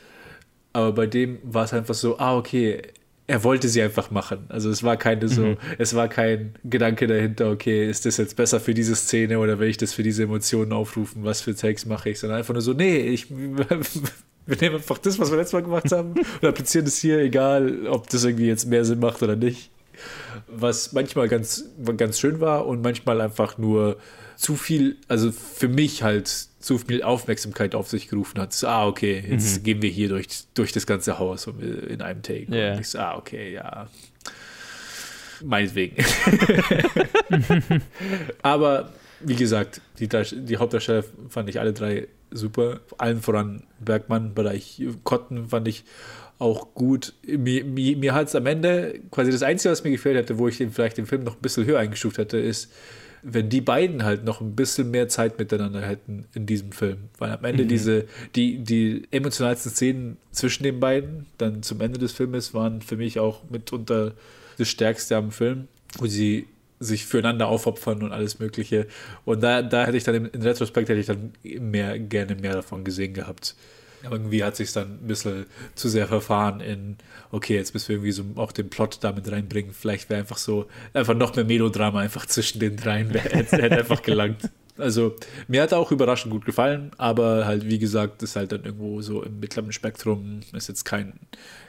Aber 0.72 0.92
bei 0.92 1.06
dem 1.06 1.38
war 1.42 1.64
es 1.64 1.72
einfach 1.72 1.94
so, 1.94 2.18
ah, 2.18 2.36
okay, 2.36 2.82
er 3.26 3.42
wollte 3.42 3.68
sie 3.68 3.82
einfach 3.82 4.10
machen. 4.10 4.46
Also 4.48 4.70
es 4.70 4.82
war 4.82 4.96
keine 4.96 5.28
so, 5.28 5.42
mhm. 5.42 5.56
es 5.78 5.94
war 5.94 6.08
kein 6.08 6.54
Gedanke 6.64 7.06
dahinter, 7.06 7.50
okay, 7.50 7.88
ist 7.88 8.06
das 8.06 8.18
jetzt 8.18 8.36
besser 8.36 8.60
für 8.60 8.74
diese 8.74 8.94
Szene 8.94 9.38
oder 9.38 9.58
will 9.58 9.68
ich 9.68 9.76
das 9.76 9.92
für 9.92 10.02
diese 10.02 10.24
Emotionen 10.24 10.72
aufrufen, 10.72 11.24
was 11.24 11.40
für 11.40 11.54
Takes 11.54 11.86
mache 11.86 12.10
ich, 12.10 12.20
sondern 12.20 12.38
einfach 12.38 12.54
nur 12.54 12.62
so, 12.62 12.72
nee, 12.72 12.98
ich, 12.98 13.30
wir 14.46 14.56
nehmen 14.60 14.76
einfach 14.76 14.98
das, 14.98 15.18
was 15.18 15.30
wir 15.30 15.38
letztes 15.38 15.54
Mal 15.54 15.62
gemacht 15.62 15.90
haben 15.90 16.14
und 16.40 16.48
applizieren 16.48 16.84
das 16.84 16.98
hier, 16.98 17.18
egal, 17.18 17.86
ob 17.88 18.08
das 18.10 18.24
irgendwie 18.24 18.46
jetzt 18.46 18.66
mehr 18.66 18.84
Sinn 18.84 19.00
macht 19.00 19.22
oder 19.22 19.36
nicht. 19.36 19.70
Was 20.46 20.92
manchmal 20.92 21.28
ganz, 21.28 21.64
ganz 21.96 22.20
schön 22.20 22.40
war 22.40 22.66
und 22.66 22.82
manchmal 22.82 23.20
einfach 23.20 23.58
nur 23.58 23.96
zu 24.36 24.54
viel, 24.56 24.96
also 25.08 25.32
für 25.32 25.68
mich 25.68 26.02
halt 26.02 26.28
zu 26.28 26.78
viel 26.78 27.02
Aufmerksamkeit 27.02 27.74
auf 27.74 27.88
sich 27.88 28.08
gerufen 28.08 28.40
hat. 28.40 28.52
So, 28.52 28.68
ah, 28.68 28.86
okay, 28.86 29.24
jetzt 29.28 29.58
mhm. 29.58 29.62
gehen 29.62 29.82
wir 29.82 29.90
hier 29.90 30.08
durch, 30.08 30.26
durch 30.54 30.72
das 30.72 30.86
ganze 30.86 31.18
Haus 31.18 31.46
in 31.46 32.02
einem 32.02 32.22
Take. 32.22 32.50
Yeah. 32.50 32.74
Und 32.74 32.80
ich 32.80 32.88
so, 32.88 32.98
ah, 32.98 33.16
okay, 33.16 33.52
ja. 33.54 33.88
Meinetwegen. 35.44 35.96
Aber 38.42 38.92
wie 39.20 39.36
gesagt, 39.36 39.80
die, 39.98 40.08
die 40.08 40.56
Hauptdarsteller 40.56 41.04
fand 41.28 41.48
ich 41.48 41.60
alle 41.60 41.72
drei 41.72 42.08
super. 42.30 42.80
Allen 42.98 43.20
voran 43.20 43.62
Bergmann, 43.78 44.34
Bereich 44.34 44.82
Cotton 45.04 45.48
fand 45.48 45.68
ich 45.68 45.84
auch 46.38 46.74
gut. 46.74 47.14
Mir, 47.26 47.64
mir, 47.64 47.96
mir 47.96 48.14
hat 48.14 48.28
es 48.28 48.34
am 48.34 48.46
Ende, 48.46 49.00
quasi 49.10 49.30
das 49.30 49.42
Einzige, 49.42 49.72
was 49.72 49.84
mir 49.84 49.90
gefällt 49.90 50.16
hätte, 50.16 50.38
wo 50.38 50.48
ich 50.48 50.58
den, 50.58 50.70
vielleicht 50.70 50.98
den 50.98 51.06
Film 51.06 51.24
noch 51.24 51.36
ein 51.36 51.42
bisschen 51.42 51.64
höher 51.64 51.78
eingestuft 51.78 52.18
hätte, 52.18 52.38
ist, 52.38 52.72
wenn 53.28 53.48
die 53.48 53.60
beiden 53.60 54.04
halt 54.04 54.22
noch 54.22 54.40
ein 54.40 54.54
bisschen 54.54 54.92
mehr 54.92 55.08
Zeit 55.08 55.36
miteinander 55.36 55.82
hätten 55.82 56.26
in 56.32 56.46
diesem 56.46 56.70
Film. 56.70 57.08
Weil 57.18 57.32
am 57.32 57.44
Ende 57.44 57.64
mhm. 57.64 57.68
diese, 57.68 58.04
die, 58.36 58.58
die 58.58 59.02
emotionalsten 59.10 59.72
Szenen 59.72 60.16
zwischen 60.30 60.62
den 60.62 60.78
beiden, 60.78 61.26
dann 61.36 61.64
zum 61.64 61.80
Ende 61.80 61.98
des 61.98 62.12
Filmes, 62.12 62.54
waren 62.54 62.82
für 62.82 62.96
mich 62.96 63.18
auch 63.18 63.42
mitunter 63.50 64.12
das 64.58 64.68
Stärkste 64.68 65.16
am 65.16 65.32
Film, 65.32 65.66
wo 65.98 66.06
sie 66.06 66.46
sich 66.78 67.04
füreinander 67.04 67.48
aufopfern 67.48 68.04
und 68.04 68.12
alles 68.12 68.38
Mögliche. 68.38 68.86
Und 69.24 69.42
da, 69.42 69.60
da 69.62 69.86
hätte 69.86 69.96
ich 69.96 70.04
dann 70.04 70.14
in, 70.14 70.26
in 70.26 70.42
Retrospekt 70.42 70.88
hätte 70.88 71.00
ich 71.00 71.06
dann 71.06 71.32
mehr, 71.42 71.98
gerne 71.98 72.36
mehr 72.36 72.52
davon 72.52 72.84
gesehen 72.84 73.12
gehabt. 73.12 73.56
Irgendwie 74.02 74.44
hat 74.44 74.56
sich 74.56 74.72
dann 74.72 75.00
ein 75.02 75.06
bisschen 75.06 75.46
zu 75.74 75.88
sehr 75.88 76.06
verfahren 76.06 76.60
in, 76.60 76.96
okay, 77.30 77.54
jetzt 77.56 77.74
müssen 77.74 77.88
wir 77.88 77.96
irgendwie 77.96 78.12
so 78.12 78.24
auch 78.36 78.52
den 78.52 78.70
Plot 78.70 78.98
damit 79.02 79.30
reinbringen. 79.30 79.72
Vielleicht 79.72 80.10
wäre 80.10 80.20
einfach 80.20 80.38
so, 80.38 80.66
einfach 80.92 81.14
noch 81.14 81.34
mehr 81.34 81.44
Melodrama 81.44 82.00
einfach 82.00 82.26
zwischen 82.26 82.60
den 82.60 82.76
dreien, 82.76 83.10
hätte 83.10 83.78
einfach 83.78 84.02
gelangt. 84.02 84.50
Also 84.78 85.16
mir 85.48 85.62
hat 85.62 85.72
er 85.72 85.78
auch 85.78 85.92
überraschend 85.92 86.32
gut 86.32 86.44
gefallen, 86.44 86.90
aber 86.98 87.46
halt 87.46 87.68
wie 87.68 87.78
gesagt, 87.78 88.22
ist 88.22 88.36
halt 88.36 88.52
dann 88.52 88.64
irgendwo 88.64 89.00
so 89.00 89.22
im 89.22 89.40
mittleren 89.40 89.72
Spektrum, 89.72 90.40
ist 90.52 90.68
jetzt 90.68 90.84
kein, 90.84 91.14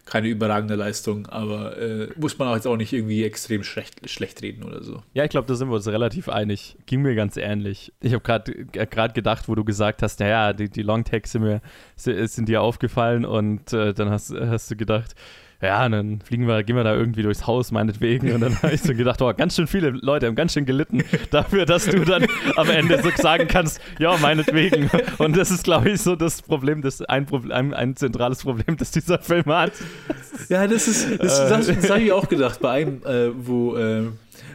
keine 0.06 0.28
überragende 0.28 0.76
Leistung, 0.76 1.28
aber 1.28 1.78
äh, 1.78 2.10
muss 2.18 2.38
man 2.38 2.48
auch 2.50 2.56
jetzt 2.56 2.68
auch 2.68 2.78
nicht 2.78 2.94
irgendwie 2.94 3.24
extrem 3.24 3.64
schlecht, 3.64 4.10
schlecht 4.10 4.42
reden 4.42 4.64
oder 4.64 4.84
so. 4.84 5.02
Ja, 5.14 5.24
ich 5.24 5.30
glaube, 5.30 5.48
da 5.48 5.56
sind 5.56 5.70
wir 5.70 5.76
uns 5.76 5.88
relativ 5.88 6.30
einig. 6.30 6.78
Ging 6.86 7.02
mir 7.02 7.16
ganz 7.16 7.38
ähnlich. 7.38 7.94
Ich 8.02 8.14
habe 8.14 8.24
gerade 8.24 8.52
äh, 8.74 9.10
gedacht, 9.14 9.48
wo 9.48 9.56
du 9.56 9.64
gesagt 9.64 10.02
hast, 10.04 10.20
naja, 10.20 10.54
die, 10.54 10.70
die 10.70 10.84
Longtags 10.84 11.32
sind 11.32 11.44
mir 11.44 11.62
sind 11.96 12.50
dir 12.50 12.62
aufgefallen 12.62 13.26
und 13.26 13.74
äh, 13.74 13.94
dann 13.94 14.10
hast, 14.10 14.34
hast 14.34 14.72
du 14.72 14.76
gedacht, 14.76 15.16
ja, 15.62 15.90
dann 15.90 16.22
fliegen 16.22 16.48
wir, 16.48 16.64
gehen 16.64 16.76
wir 16.76 16.84
da 16.84 16.94
irgendwie 16.94 17.24
durchs 17.24 17.48
Haus, 17.48 17.72
meinetwegen. 17.72 18.32
Und 18.32 18.42
dann 18.42 18.62
habe 18.62 18.74
ich 18.74 18.82
so 18.82 18.94
gedacht, 18.94 19.22
oh, 19.24 19.34
ganz 19.34 19.56
schön 19.56 19.66
viele 19.66 19.90
Leute 19.90 20.28
haben 20.28 20.36
ganz 20.36 20.54
schön 20.54 20.66
gelitten 20.66 21.04
dafür, 21.32 21.66
dass 21.66 21.86
du 21.86 22.06
dann 22.06 22.28
am 22.56 22.70
Ende 22.70 23.02
so 23.02 23.10
sagen 23.16 23.48
kannst, 23.48 23.82
ja, 23.98 24.16
meinetwegen. 24.18 24.90
Und 25.18 25.36
das 25.36 25.50
ist, 25.50 25.64
glaube 25.64 25.90
ich, 25.90 26.02
so 26.02 26.16
das 26.16 26.44
Problem, 26.44 26.84
das 26.84 27.02
ein, 27.02 27.26
ein, 27.52 27.74
ein 27.74 27.96
zentrales 27.96 28.44
Problem, 28.44 28.78
das 28.78 28.92
dieser 28.92 29.18
Film 29.18 29.46
hat. 29.48 29.72
Ja, 30.50 30.68
das 30.68 30.88
ist, 30.88 31.20
das, 31.20 31.50
das, 31.50 31.68
das 31.68 31.90
habe 31.90 32.02
ich 32.02 32.12
auch 32.12 32.30
gedacht, 32.30 32.60
bei 32.60 32.72
einem, 32.72 33.04
äh, 33.04 33.32
wo 33.36 33.76
äh, 33.76 34.04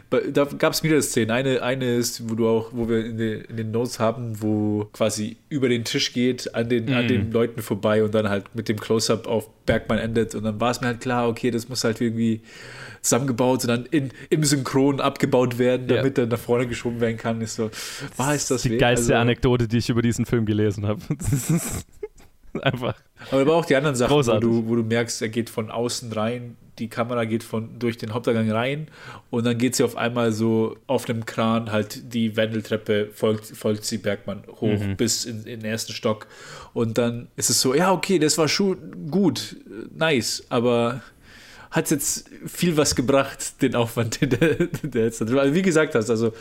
da 0.09 0.45
gab 0.45 0.73
es 0.73 0.83
wieder 0.83 1.01
Szenen. 1.01 1.31
Eine, 1.31 1.61
eine 1.61 1.95
ist, 1.95 2.29
wo 2.29 2.35
du 2.35 2.47
auch, 2.47 2.69
wo 2.71 2.87
wir 2.89 3.05
in 3.05 3.17
den, 3.17 3.41
in 3.41 3.57
den 3.57 3.71
Notes 3.71 3.99
haben, 3.99 4.41
wo 4.41 4.85
quasi 4.93 5.37
über 5.49 5.69
den 5.69 5.83
Tisch 5.83 6.13
geht, 6.13 6.53
an 6.55 6.69
den, 6.69 6.85
mm. 6.85 6.93
an 6.93 7.07
den 7.07 7.27
mhm. 7.27 7.31
Leuten 7.31 7.61
vorbei 7.61 8.03
und 8.03 8.13
dann 8.13 8.29
halt 8.29 8.53
mit 8.55 8.69
dem 8.69 8.79
Close-Up 8.79 9.27
auf 9.27 9.49
Bergmann 9.65 9.99
endet. 9.99 10.35
Und 10.35 10.43
dann 10.43 10.59
war 10.59 10.71
es 10.71 10.81
mir 10.81 10.87
halt 10.87 11.01
klar, 11.01 11.27
okay, 11.27 11.51
das 11.51 11.69
muss 11.69 11.83
halt 11.83 12.01
irgendwie 12.01 12.41
zusammengebaut 13.01 13.63
und 13.63 13.67
dann 13.67 13.85
in, 13.87 14.11
im 14.29 14.43
Synchron 14.43 14.99
abgebaut 14.99 15.57
werden, 15.59 15.87
damit 15.87 16.17
ja. 16.17 16.23
er 16.23 16.27
nach 16.27 16.39
vorne 16.39 16.67
geschoben 16.67 17.01
werden 17.01 17.17
kann. 17.17 17.41
Ist 17.41 17.55
so, 17.55 17.69
war 18.17 18.33
es 18.33 18.47
das 18.47 18.61
Die 18.63 18.77
geilste 18.77 19.13
also, 19.13 19.21
Anekdote, 19.21 19.67
die 19.67 19.77
ich 19.77 19.89
über 19.89 20.01
diesen 20.01 20.25
Film 20.25 20.45
gelesen 20.45 20.87
habe. 20.87 21.01
Einfach. 22.61 22.95
Aber 23.31 23.41
aber 23.41 23.55
auch 23.55 23.65
die 23.65 23.75
anderen 23.75 23.95
Sachen, 23.95 24.15
wo 24.15 24.39
du, 24.39 24.67
wo 24.67 24.75
du 24.75 24.83
merkst, 24.83 25.21
er 25.21 25.29
geht 25.29 25.49
von 25.49 25.71
außen 25.71 26.11
rein, 26.11 26.57
die 26.79 26.87
Kamera 26.87 27.25
geht 27.25 27.43
von 27.43 27.77
durch 27.79 27.97
den 27.97 28.13
Haupteingang 28.13 28.49
rein 28.51 28.87
und 29.29 29.45
dann 29.45 29.57
geht 29.57 29.75
sie 29.75 29.83
auf 29.83 29.95
einmal 29.95 30.31
so 30.31 30.77
auf 30.87 31.07
einem 31.07 31.25
Kran 31.25 31.71
halt 31.71 32.13
die 32.13 32.35
Wendeltreppe 32.35 33.09
folgt, 33.13 33.45
folgt 33.45 33.85
sie 33.85 33.99
Bergmann 33.99 34.43
hoch 34.59 34.79
mhm. 34.79 34.97
bis 34.97 35.25
in, 35.25 35.45
in, 35.45 35.59
den 35.59 35.65
ersten 35.65 35.93
Stock 35.93 36.27
und 36.73 36.97
dann 36.97 37.27
ist 37.35 37.49
es 37.49 37.61
so, 37.61 37.75
ja 37.75 37.91
okay, 37.91 38.17
das 38.17 38.37
war 38.37 38.47
schon 38.47 39.09
gut, 39.11 39.57
nice, 39.95 40.45
aber 40.49 41.01
hat 41.73 41.91
jetzt 41.91 42.29
viel 42.45 42.77
was 42.77 42.95
gebracht, 42.95 43.61
den 43.61 43.75
Aufwand, 43.75 44.21
den 44.21 44.29
der, 44.29 44.67
der 44.83 45.03
jetzt 45.03 45.21
also 45.21 45.53
wie 45.53 45.61
gesagt 45.61 45.95
hast, 45.95 46.09
also 46.09 46.31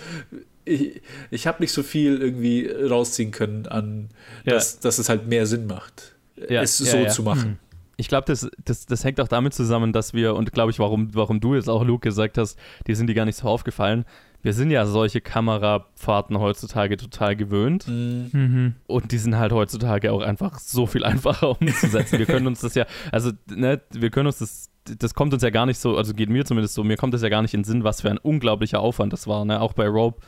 ich, 0.64 1.02
ich 1.30 1.46
habe 1.48 1.60
nicht 1.60 1.72
so 1.72 1.82
viel 1.82 2.22
irgendwie 2.22 2.68
rausziehen 2.68 3.32
können 3.32 3.66
an, 3.66 4.10
ja. 4.44 4.54
dass, 4.54 4.78
dass 4.78 4.98
es 4.98 5.08
halt 5.08 5.26
mehr 5.26 5.46
Sinn 5.46 5.66
macht, 5.66 6.14
ja, 6.48 6.62
es 6.62 6.78
ja, 6.78 7.08
so 7.08 7.14
zu 7.14 7.22
machen. 7.24 7.50
Mhm 7.50 7.72
ich 8.02 8.08
glaube, 8.08 8.24
das, 8.26 8.50
das, 8.64 8.86
das 8.86 9.04
hängt 9.04 9.20
auch 9.20 9.28
damit 9.28 9.54
zusammen, 9.54 9.92
dass 9.92 10.12
wir, 10.12 10.34
und 10.34 10.52
glaube 10.52 10.72
ich, 10.72 10.78
warum, 10.78 11.14
warum 11.14 11.40
du 11.40 11.54
jetzt 11.54 11.68
auch, 11.68 11.84
Luke, 11.84 12.08
gesagt 12.08 12.36
hast, 12.36 12.58
die 12.86 12.94
sind 12.94 13.06
dir 13.06 13.14
gar 13.14 13.24
nicht 13.24 13.36
so 13.36 13.46
aufgefallen. 13.46 14.04
Wir 14.42 14.54
sind 14.54 14.72
ja 14.72 14.86
solche 14.86 15.20
Kamerafahrten 15.20 16.40
heutzutage 16.40 16.96
total 16.96 17.36
gewöhnt. 17.36 17.86
Mhm. 17.86 18.74
Und 18.88 19.12
die 19.12 19.18
sind 19.18 19.36
halt 19.36 19.52
heutzutage 19.52 20.12
auch 20.12 20.20
einfach 20.20 20.58
so 20.58 20.86
viel 20.86 21.04
einfacher 21.04 21.60
umzusetzen. 21.60 22.18
wir 22.18 22.26
können 22.26 22.48
uns 22.48 22.60
das 22.60 22.74
ja, 22.74 22.86
also, 23.12 23.30
ne, 23.48 23.80
wir 23.92 24.10
können 24.10 24.26
uns 24.26 24.38
das 24.38 24.71
das 24.84 25.14
kommt 25.14 25.32
uns 25.32 25.42
ja 25.42 25.50
gar 25.50 25.66
nicht 25.66 25.78
so, 25.78 25.96
also 25.96 26.12
geht 26.12 26.28
mir 26.28 26.44
zumindest 26.44 26.74
so, 26.74 26.84
mir 26.84 26.96
kommt 26.96 27.14
das 27.14 27.22
ja 27.22 27.28
gar 27.28 27.42
nicht 27.42 27.54
in 27.54 27.60
den 27.60 27.64
Sinn, 27.64 27.84
was 27.84 28.00
für 28.00 28.10
ein 28.10 28.18
unglaublicher 28.18 28.80
Aufwand 28.80 29.12
das 29.12 29.26
war. 29.26 29.44
Ne? 29.44 29.60
Auch 29.60 29.72
bei 29.72 29.86
Rope 29.86 30.20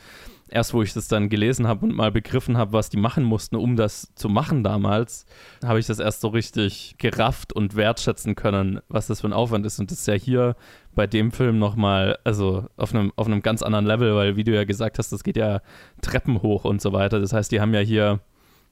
erst 0.49 0.73
wo 0.73 0.81
ich 0.81 0.93
das 0.93 1.07
dann 1.07 1.29
gelesen 1.29 1.67
habe 1.67 1.85
und 1.85 1.95
mal 1.95 2.11
begriffen 2.11 2.57
habe, 2.57 2.73
was 2.73 2.89
die 2.89 2.97
machen 2.97 3.23
mussten, 3.23 3.55
um 3.55 3.75
das 3.75 4.13
zu 4.15 4.29
machen 4.29 4.63
damals, 4.63 5.25
habe 5.63 5.79
ich 5.79 5.87
das 5.87 5.99
erst 5.99 6.21
so 6.21 6.27
richtig 6.29 6.95
gerafft 6.97 7.53
und 7.53 7.75
wertschätzen 7.75 8.35
können, 8.35 8.79
was 8.87 9.07
das 9.07 9.21
für 9.21 9.27
ein 9.27 9.33
Aufwand 9.33 9.65
ist. 9.65 9.79
Und 9.79 9.91
das 9.91 9.99
ist 9.99 10.07
ja 10.07 10.13
hier 10.13 10.55
bei 10.93 11.07
dem 11.07 11.31
Film 11.31 11.57
nochmal, 11.57 12.17
also 12.23 12.67
auf 12.77 12.93
einem, 12.93 13.11
auf 13.15 13.27
einem 13.27 13.41
ganz 13.41 13.63
anderen 13.63 13.85
Level, 13.85 14.15
weil 14.15 14.35
wie 14.35 14.43
du 14.43 14.53
ja 14.53 14.65
gesagt 14.65 14.99
hast, 14.99 15.11
das 15.11 15.23
geht 15.23 15.37
ja 15.37 15.61
Treppen 16.01 16.41
hoch 16.41 16.63
und 16.63 16.81
so 16.81 16.93
weiter. 16.93 17.19
Das 17.19 17.33
heißt, 17.33 17.51
die 17.51 17.59
haben 17.59 17.73
ja 17.73 17.81
hier, 17.81 18.19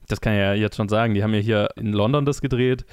das 0.07 0.21
kann 0.21 0.33
ich 0.33 0.39
ja 0.39 0.53
jetzt 0.53 0.75
schon 0.75 0.89
sagen, 0.89 1.15
die 1.15 1.23
haben 1.23 1.33
ja 1.33 1.39
hier 1.39 1.69
in 1.75 1.91
London 1.91 2.25
das 2.25 2.41
gedreht 2.41 2.85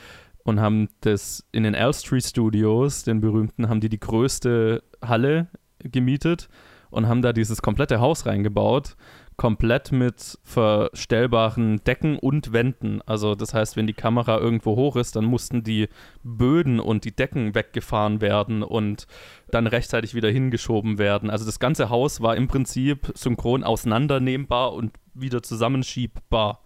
und 0.44 0.60
haben 0.60 0.88
das 1.00 1.46
in 1.52 1.62
den 1.62 1.74
Elstree 1.74 2.20
Studios, 2.20 3.04
den 3.04 3.20
berühmten, 3.20 3.68
haben 3.68 3.80
die 3.80 3.88
die 3.88 4.00
größte 4.00 4.82
Halle 5.02 5.48
gemietet 5.78 6.48
und 6.90 7.08
haben 7.08 7.22
da 7.22 7.32
dieses 7.32 7.62
komplette 7.62 8.00
Haus 8.00 8.26
reingebaut, 8.26 8.96
komplett 9.36 9.90
mit 9.90 10.38
verstellbaren 10.42 11.82
Decken 11.84 12.18
und 12.18 12.52
Wänden. 12.52 13.00
Also 13.06 13.34
das 13.34 13.54
heißt, 13.54 13.76
wenn 13.76 13.86
die 13.86 13.94
Kamera 13.94 14.38
irgendwo 14.38 14.76
hoch 14.76 14.96
ist, 14.96 15.16
dann 15.16 15.24
mussten 15.24 15.62
die 15.62 15.88
Böden 16.22 16.78
und 16.78 17.04
die 17.04 17.16
Decken 17.16 17.54
weggefahren 17.54 18.20
werden 18.20 18.62
und 18.62 19.06
dann 19.50 19.66
rechtzeitig 19.66 20.14
wieder 20.14 20.28
hingeschoben 20.28 20.98
werden. 20.98 21.30
Also 21.30 21.46
das 21.46 21.58
ganze 21.58 21.88
Haus 21.88 22.20
war 22.20 22.36
im 22.36 22.48
Prinzip 22.48 23.12
synchron 23.14 23.64
auseinandernehmbar 23.64 24.74
und 24.74 24.92
wieder 25.14 25.42
zusammenschiebbar 25.42 26.60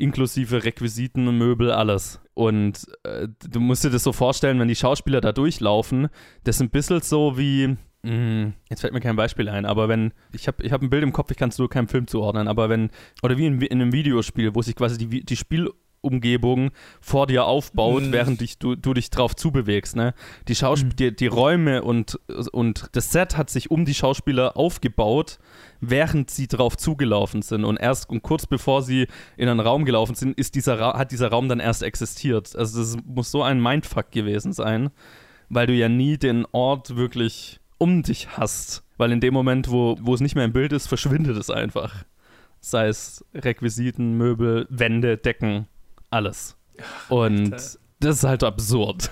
inklusive 0.00 0.64
Requisiten, 0.64 1.36
Möbel, 1.36 1.70
alles. 1.70 2.20
Und 2.40 2.86
äh, 3.02 3.28
du 3.50 3.60
musst 3.60 3.84
dir 3.84 3.90
das 3.90 4.02
so 4.02 4.12
vorstellen, 4.12 4.58
wenn 4.58 4.68
die 4.68 4.74
Schauspieler 4.74 5.20
da 5.20 5.32
durchlaufen, 5.32 6.08
das 6.44 6.56
ist 6.56 6.62
ein 6.62 6.70
bisschen 6.70 7.02
so 7.02 7.36
wie, 7.36 7.76
Mm, 8.02 8.54
jetzt 8.70 8.80
fällt 8.80 8.94
mir 8.94 9.00
kein 9.00 9.16
Beispiel 9.16 9.48
ein, 9.50 9.66
aber 9.66 9.90
wenn, 9.90 10.14
ich 10.32 10.48
habe 10.48 10.64
ich 10.64 10.72
hab 10.72 10.80
ein 10.80 10.88
Bild 10.88 11.02
im 11.02 11.12
Kopf, 11.12 11.30
ich 11.30 11.36
kann 11.36 11.50
es 11.50 11.58
nur 11.58 11.68
keinem 11.68 11.86
Film 11.86 12.06
zuordnen, 12.06 12.48
aber 12.48 12.70
wenn, 12.70 12.88
oder 13.22 13.36
wie 13.36 13.44
in, 13.44 13.60
in 13.60 13.82
einem 13.82 13.92
Videospiel, 13.92 14.54
wo 14.54 14.62
sich 14.62 14.74
quasi 14.74 14.96
die, 14.96 15.22
die 15.22 15.36
Spielumgebung 16.00 16.70
vor 17.00 17.26
dir 17.26 17.44
aufbaut, 17.44 18.04
mm. 18.04 18.12
während 18.12 18.40
dich, 18.40 18.58
du, 18.58 18.74
du 18.74 18.94
dich 18.94 19.10
drauf 19.10 19.36
zubewegst. 19.36 19.96
Ne? 19.96 20.14
Die, 20.48 20.54
Schausp 20.54 20.86
mm. 20.86 20.96
die, 20.96 21.14
die 21.14 21.26
Räume 21.26 21.82
und, 21.82 22.18
und 22.52 22.88
das 22.92 23.12
Set 23.12 23.36
hat 23.36 23.50
sich 23.50 23.70
um 23.70 23.84
die 23.84 23.94
Schauspieler 23.94 24.56
aufgebaut, 24.56 25.38
während 25.80 26.30
sie 26.30 26.48
drauf 26.48 26.76
zugelaufen 26.76 27.42
sind. 27.42 27.64
Und 27.64 27.76
erst 27.76 28.08
und 28.08 28.22
kurz 28.22 28.46
bevor 28.46 28.82
sie 28.82 29.06
in 29.36 29.48
einen 29.48 29.60
Raum 29.60 29.84
gelaufen 29.84 30.14
sind, 30.14 30.38
ist 30.38 30.54
dieser 30.54 30.80
hat 30.80 31.12
dieser 31.12 31.28
Raum 31.28 31.48
dann 31.48 31.60
erst 31.60 31.82
existiert. 31.82 32.54
Also 32.56 32.80
das 32.80 32.96
muss 33.04 33.30
so 33.30 33.42
ein 33.42 33.60
Mindfuck 33.60 34.10
gewesen 34.10 34.52
sein, 34.52 34.90
weil 35.48 35.66
du 35.66 35.74
ja 35.74 35.88
nie 35.88 36.16
den 36.16 36.46
Ort 36.52 36.96
wirklich 36.96 37.60
um 37.78 38.02
dich 38.02 38.36
hast. 38.36 38.84
Weil 38.96 39.12
in 39.12 39.20
dem 39.20 39.32
Moment, 39.32 39.70
wo, 39.70 39.96
wo 40.00 40.14
es 40.14 40.20
nicht 40.20 40.34
mehr 40.34 40.44
im 40.44 40.52
Bild 40.52 40.72
ist, 40.72 40.86
verschwindet 40.86 41.36
es 41.36 41.48
einfach. 41.48 42.04
Sei 42.60 42.88
es 42.88 43.24
Requisiten, 43.34 44.18
Möbel, 44.18 44.66
Wände, 44.68 45.16
Decken, 45.16 45.66
alles. 46.10 46.56
Und 47.08 47.52
Alter. 47.52 47.78
das 48.00 48.16
ist 48.16 48.24
halt 48.24 48.44
absurd. 48.44 49.10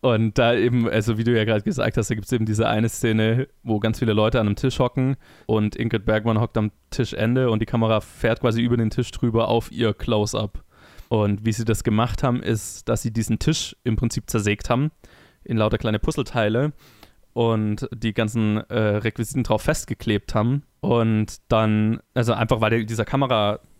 Und 0.00 0.38
da 0.38 0.54
eben, 0.54 0.88
also 0.88 1.18
wie 1.18 1.24
du 1.24 1.36
ja 1.36 1.44
gerade 1.44 1.62
gesagt 1.62 1.96
hast, 1.96 2.08
da 2.08 2.14
gibt 2.14 2.26
es 2.26 2.32
eben 2.32 2.46
diese 2.46 2.68
eine 2.68 2.88
Szene, 2.88 3.48
wo 3.62 3.80
ganz 3.80 3.98
viele 3.98 4.12
Leute 4.12 4.38
an 4.38 4.46
einem 4.46 4.56
Tisch 4.56 4.78
hocken 4.78 5.16
und 5.46 5.74
Ingrid 5.74 6.04
Bergmann 6.04 6.40
hockt 6.40 6.56
am 6.56 6.70
Tischende 6.90 7.50
und 7.50 7.60
die 7.60 7.66
Kamera 7.66 8.00
fährt 8.00 8.40
quasi 8.40 8.62
über 8.62 8.76
den 8.76 8.90
Tisch 8.90 9.10
drüber 9.10 9.48
auf 9.48 9.72
ihr 9.72 9.94
Close-up. 9.94 10.62
Und 11.08 11.44
wie 11.44 11.52
sie 11.52 11.64
das 11.64 11.84
gemacht 11.84 12.22
haben, 12.22 12.42
ist, 12.42 12.88
dass 12.88 13.02
sie 13.02 13.12
diesen 13.12 13.38
Tisch 13.38 13.74
im 13.82 13.96
Prinzip 13.96 14.28
zersägt 14.30 14.70
haben 14.70 14.92
in 15.42 15.56
lauter 15.56 15.78
kleine 15.78 15.98
Puzzleteile 15.98 16.72
und 17.32 17.88
die 17.94 18.12
ganzen 18.12 18.58
äh, 18.68 18.78
Requisiten 18.78 19.42
drauf 19.42 19.62
festgeklebt 19.62 20.34
haben. 20.34 20.64
Und 20.80 21.38
dann, 21.48 22.00
also 22.14 22.34
einfach 22.34 22.60
weil 22.60 22.84
dieser 22.84 23.04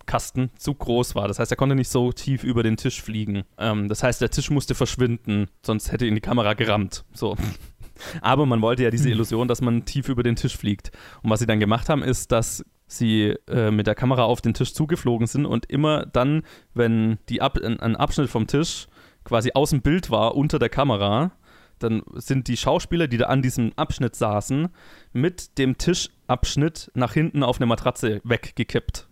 Kamerakasten 0.09 0.51
zu 0.57 0.75
groß 0.75 1.15
war. 1.15 1.29
Das 1.29 1.39
heißt, 1.39 1.53
er 1.53 1.57
konnte 1.57 1.75
nicht 1.75 1.91
so 1.91 2.13
tief 2.13 2.43
über 2.43 2.63
den 2.63 2.77
Tisch 2.77 3.01
fliegen. 3.01 3.45
Ähm, 3.59 3.89
das 3.89 4.03
heißt, 4.03 4.21
der 4.21 4.31
Tisch 4.31 4.51
musste 4.51 4.75
verschwinden, 4.75 5.49
sonst 5.63 5.93
hätte 5.93 6.07
ihn 6.07 6.15
die 6.15 6.21
Kamera 6.21 6.55
gerammt. 6.55 7.05
So. 7.13 7.37
Aber 8.21 8.47
man 8.47 8.63
wollte 8.63 8.85
ja 8.85 8.91
diese 8.91 9.07
hm. 9.07 9.13
Illusion, 9.13 9.49
dass 9.49 9.61
man 9.61 9.85
tief 9.85 10.09
über 10.09 10.23
den 10.23 10.37
Tisch 10.37 10.57
fliegt. 10.57 10.93
Und 11.23 11.31
was 11.31 11.41
sie 11.41 11.47
dann 11.47 11.61
gemacht 11.61 11.89
haben, 11.89 12.03
ist, 12.03 12.33
dass 12.33 12.65
sie 12.87 13.35
äh, 13.49 13.71
mit 13.71 13.87
der 13.87 13.95
Kamera 13.95 14.25
auf 14.25 14.41
den 14.41 14.55
Tisch 14.55 14.73
zugeflogen 14.73 15.27
sind 15.27 15.47
und 15.47 15.67
immer 15.67 16.07
dann, 16.07 16.43
wenn 16.75 17.19
die 17.29 17.43
Ab 17.43 17.59
ein 17.63 17.97
Abschnitt 17.97 18.31
vom 18.31 18.47
Tisch 18.47 18.87
quasi 19.25 19.51
aus 19.53 19.71
dem 19.71 19.83
Bild 19.83 20.11
war, 20.11 20.37
unter 20.37 20.59
der 20.59 20.71
Kamera, 20.71 21.33
dann 21.81 22.03
sind 22.15 22.49
die 22.49 22.57
Schauspieler, 22.57 23.09
die 23.09 23.19
da 23.19 23.27
an 23.27 23.43
diesem 23.43 23.73
Abschnitt 23.77 24.17
saßen, 24.17 24.69
mit 25.13 25.59
dem 25.59 25.77
Tischabschnitt 25.77 26.91
nach 26.95 27.13
hinten 27.13 27.43
auf 27.43 27.59
eine 27.59 27.67
Matratze 27.67 28.21
weggekippt. 28.25 29.08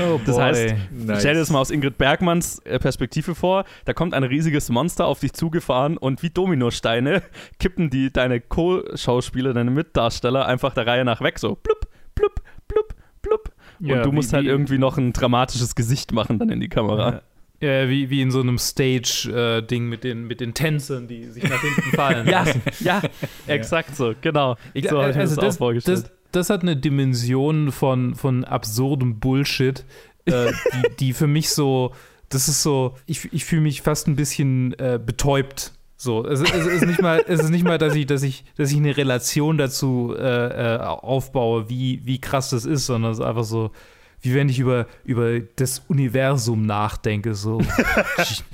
Oh 0.00 0.20
Das 0.24 0.38
heißt, 0.38 0.74
Nice. 0.92 1.20
stell 1.20 1.34
dir 1.34 1.40
das 1.40 1.50
mal 1.50 1.60
aus 1.60 1.70
Ingrid 1.70 1.96
Bergmanns 1.98 2.58
äh, 2.60 2.78
Perspektive 2.78 3.34
vor. 3.34 3.64
Da 3.86 3.94
kommt 3.94 4.14
ein 4.14 4.22
riesiges 4.22 4.68
Monster 4.68 5.06
auf 5.06 5.20
dich 5.20 5.32
zugefahren 5.32 5.96
und 5.96 6.22
wie 6.22 6.30
Dominosteine 6.30 7.22
kippen 7.58 7.88
die 7.90 8.12
deine 8.12 8.40
Co-Schauspieler, 8.40 9.54
deine 9.54 9.70
Mitdarsteller 9.70 10.46
einfach 10.46 10.74
der 10.74 10.86
Reihe 10.86 11.04
nach 11.04 11.20
weg. 11.22 11.38
So 11.38 11.56
blub, 11.56 11.88
blub, 12.14 12.34
blub, 12.68 12.94
blub. 13.22 13.50
Und 13.80 13.86
Ja, 13.88 14.02
du 14.02 14.10
wie- 14.10 14.14
musst 14.14 14.32
halt 14.34 14.44
wie- 14.44 14.48
irgendwie 14.48 14.78
noch 14.78 14.98
ein 14.98 15.12
dramatisches 15.14 15.74
Gesicht 15.74 16.12
machen 16.12 16.38
dann 16.38 16.50
in 16.50 16.60
die 16.60 16.68
Kamera. 16.68 17.22
Ja, 17.60 17.88
wie, 17.88 18.08
wie 18.08 18.20
in 18.22 18.30
so 18.30 18.40
einem 18.40 18.56
Stage-Ding 18.56 19.88
mit, 19.88 20.04
den, 20.04 20.28
mit 20.28 20.40
den 20.40 20.54
Tänzern, 20.54 21.08
die 21.08 21.24
sich 21.24 21.42
nach 21.42 21.60
hinten 21.60 21.90
fallen. 21.96 22.28
Ja, 22.30 22.44
ja, 22.78 23.02
exakt 23.48 23.96
so, 23.96 24.14
genau. 24.20 24.54
Ja, 24.74 24.90
so 24.90 24.98
habe 25.00 25.10
ich 25.10 25.16
mir 25.16 25.22
also 25.22 25.40
das, 25.40 25.54
auch 25.56 25.58
vorgestellt. 25.58 26.04
Das, 26.04 26.12
das 26.32 26.50
hat 26.50 26.62
eine 26.62 26.76
Dimension 26.76 27.72
von, 27.72 28.14
von 28.14 28.44
absurdem 28.44 29.18
Bullshit, 29.18 29.84
äh, 30.26 30.52
die, 30.72 30.96
die 31.00 31.12
für 31.12 31.26
mich 31.26 31.50
so, 31.50 31.92
das 32.28 32.48
ist 32.48 32.62
so, 32.62 32.96
ich, 33.06 33.32
ich 33.32 33.44
fühle 33.44 33.62
mich 33.62 33.82
fast 33.82 34.06
ein 34.08 34.16
bisschen 34.16 34.78
äh, 34.78 34.98
betäubt. 35.04 35.72
So, 36.00 36.24
es, 36.24 36.40
es, 36.40 36.66
ist 36.66 36.86
nicht 36.86 37.02
mal, 37.02 37.24
es 37.26 37.40
ist 37.40 37.50
nicht 37.50 37.64
mal, 37.64 37.76
dass 37.78 37.94
ich, 37.96 38.06
dass 38.06 38.22
ich, 38.22 38.44
dass 38.56 38.70
ich 38.70 38.76
eine 38.76 38.96
Relation 38.96 39.58
dazu 39.58 40.14
äh, 40.16 40.76
äh, 40.76 40.78
aufbaue, 40.78 41.68
wie, 41.68 42.02
wie 42.04 42.20
krass 42.20 42.50
das 42.50 42.64
ist, 42.64 42.86
sondern 42.86 43.10
es 43.12 43.18
ist 43.18 43.24
einfach 43.24 43.42
so, 43.42 43.72
wie 44.20 44.32
wenn 44.34 44.48
ich 44.48 44.60
über, 44.60 44.86
über 45.04 45.40
das 45.40 45.80
Universum 45.88 46.66
nachdenke, 46.66 47.34
so 47.34 47.60
Je- 47.60 48.44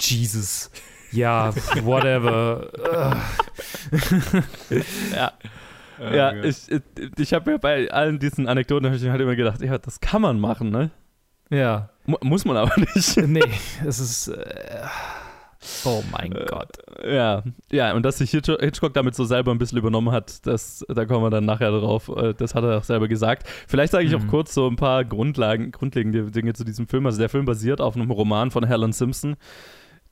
Jesus. 0.00 0.70
Ja, 1.12 1.52
whatever. 1.82 2.70
ja. 5.14 5.32
Ja, 6.00 6.32
ich, 6.32 6.70
ich, 6.70 6.82
ich 7.18 7.32
habe 7.34 7.52
mir 7.52 7.58
bei 7.58 7.90
allen 7.90 8.18
diesen 8.18 8.48
Anekdoten 8.48 8.92
ich 8.92 9.08
halt 9.08 9.20
immer 9.20 9.36
gedacht, 9.36 9.60
ja, 9.62 9.78
das 9.78 10.00
kann 10.00 10.22
man 10.22 10.40
machen, 10.40 10.70
ne? 10.70 10.90
Ja. 11.50 11.90
Mu 12.06 12.16
muss 12.22 12.44
man 12.44 12.56
aber 12.56 12.72
nicht. 12.78 13.16
Nee, 13.26 13.40
es 13.86 13.98
ist. 14.00 14.28
Äh, 14.28 14.82
oh 15.84 16.02
mein 16.12 16.32
Gott. 16.48 16.68
Ja, 17.06 17.42
ja, 17.70 17.92
und 17.94 18.02
dass 18.02 18.18
sich 18.18 18.30
Hitch- 18.30 18.60
Hitchcock 18.60 18.92
damit 18.94 19.14
so 19.14 19.24
selber 19.24 19.50
ein 19.52 19.58
bisschen 19.58 19.78
übernommen 19.78 20.12
hat, 20.12 20.46
das, 20.46 20.84
da 20.88 21.04
kommen 21.06 21.24
wir 21.24 21.30
dann 21.30 21.44
nachher 21.44 21.70
drauf. 21.70 22.08
Äh, 22.14 22.34
Das 22.34 22.54
hat 22.54 22.64
er 22.64 22.78
auch 22.78 22.84
selber 22.84 23.08
gesagt. 23.08 23.46
Vielleicht 23.68 23.92
sage 23.92 24.04
ich 24.06 24.14
auch 24.14 24.20
Mhm. 24.22 24.28
kurz 24.28 24.54
so 24.54 24.66
ein 24.68 24.76
paar 24.76 25.04
Grundlagen, 25.04 25.70
grundlegende 25.72 26.30
Dinge 26.30 26.52
zu 26.54 26.64
diesem 26.64 26.88
Film. 26.88 27.06
Also 27.06 27.18
der 27.18 27.28
Film 27.28 27.44
basiert 27.44 27.80
auf 27.80 27.96
einem 27.96 28.10
Roman 28.10 28.50
von 28.50 28.66
Helen 28.66 28.92
Simpson, 28.92 29.36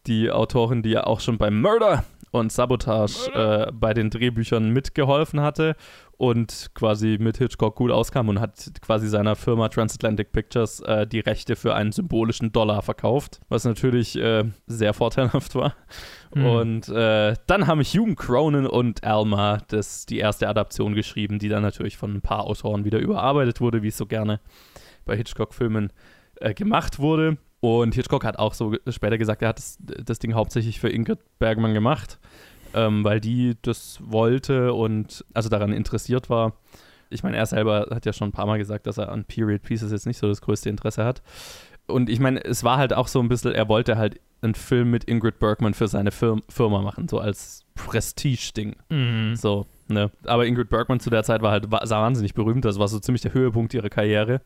die 0.07 0.31
Autorin, 0.31 0.83
die 0.83 0.91
ja 0.91 1.05
auch 1.05 1.21
schon 1.21 1.39
beim 1.39 1.61
Murder 1.61 2.05
und 2.33 2.51
Sabotage 2.51 3.31
äh, 3.35 3.71
bei 3.73 3.95
den 3.95 4.11
Drehbüchern 4.11 4.71
mitgeholfen 4.71 5.41
hatte 5.41 5.77
und 6.17 6.71
quasi 6.75 7.19
mit 7.21 7.37
Hitchcock 7.37 7.77
gut 7.77 7.91
auskam 7.91 8.31
und 8.31 8.41
hat 8.41 8.71
quasi 8.81 9.07
seiner 9.07 9.37
Firma 9.37 9.69
Transatlantic 9.69 10.33
Pictures 10.33 10.81
äh, 10.81 11.07
die 11.07 11.21
Rechte 11.21 11.57
für 11.57 11.75
einen 11.75 11.93
symbolischen 11.93 12.51
Dollar 12.51 12.81
verkauft, 12.83 13.41
was 13.49 13.65
natürlich 13.65 14.17
äh, 14.17 14.45
sehr 14.67 14.95
vorteilhaft 14.95 15.55
war. 15.55 15.75
Mhm. 16.35 16.47
Und 16.47 16.89
äh, 16.89 17.35
dann 17.47 17.67
haben 17.67 17.83
Hume 17.83 18.15
Cronin 18.15 18.67
und 18.67 19.05
Alma 19.05 19.59
das, 19.69 20.07
die 20.07 20.19
erste 20.19 20.49
Adaption 20.49 20.95
geschrieben, 20.95 21.39
die 21.39 21.51
dann 21.51 21.63
natürlich 21.63 21.99
von 21.99 22.15
ein 22.15 22.23
paar 22.23 22.45
Autoren 22.47 22.87
wieder 22.87 22.99
überarbeitet 22.99 23.61
wurde, 23.61 23.83
wie 23.83 23.89
es 23.89 23.99
so 23.99 24.07
gerne 24.07 24.41
bei 25.05 25.17
Hitchcock-Filmen 25.17 25.93
äh, 26.37 26.55
gemacht 26.55 26.99
wurde. 26.99 27.37
Und 27.63 27.95
Hitchcock 27.95 28.25
hat 28.25 28.41
auch 28.41 28.55
so 28.55 28.75
später 28.89 29.19
gesagt, 29.19 29.41
er 29.41 29.51
hat 29.51 29.59
das, 29.59 29.79
das 29.79 30.19
Ding 30.19 30.35
hauptsächlich 30.35 30.81
für 30.81 30.89
Ingrid 30.89 31.21
Bergman 31.39 31.75
gemacht, 31.75 32.19
ähm, 32.75 33.05
weil 33.05 33.21
die 33.21 33.57
das 33.63 34.01
wollte 34.03 34.73
und 34.73 35.25
also 35.33 35.49
daran 35.49 35.73
interessiert 35.73 36.29
war. 36.29 36.55
Ich 37.09 37.23
meine, 37.23 37.37
er 37.37 37.47
selber 37.47 37.87
hat 37.91 38.05
ja 38.05 38.13
schon 38.13 38.31
ein 38.31 38.33
paar 38.33 38.47
Mal 38.47 38.59
gesagt, 38.59 38.89
dass 38.89 38.99
er 38.99 39.13
an 39.13 39.25
Period 39.25 39.63
Pieces 39.63 39.93
jetzt 39.93 40.09
nicht 40.09 40.19
so 40.19 40.27
das 40.27 40.41
größte 40.41 40.71
Interesse 40.71 41.05
hat. 41.05 41.23
Und 41.87 42.11
ich 42.11 42.19
meine, 42.19 42.45
es 42.45 42.65
war 42.65 42.79
halt 42.79 42.93
auch 42.93 43.07
so 43.07 43.21
ein 43.21 43.29
bisschen, 43.29 43.53
er 43.53 43.69
wollte 43.69 43.97
halt 43.97 44.21
einen 44.41 44.57
Film 44.57 44.91
mit 44.91 45.05
Ingrid 45.05 45.39
Bergman 45.39 45.75
für 45.75 45.87
seine 45.87 46.11
Firm 46.11 46.43
Firma 46.49 46.83
machen, 46.83 47.07
so 47.09 47.21
als 47.21 47.65
Prestige-Ding. 47.77 48.75
Mhm. 48.89 49.37
So, 49.37 49.67
ne? 49.93 50.11
Aber 50.25 50.47
Ingrid 50.47 50.69
Bergman 50.71 51.01
zu 51.01 51.11
der 51.11 51.23
Zeit 51.25 51.43
war 51.43 51.51
halt 51.53 51.71
wa- 51.71 51.83
wahnsinnig 51.85 52.35
berühmt. 52.35 52.65
Das 52.65 52.79
war 52.79 52.89
so 52.89 52.99
ziemlich 52.99 53.23
der 53.23 53.35
Höhepunkt 53.35 53.75
ihrer 53.75 53.89
Karriere. 53.91 54.41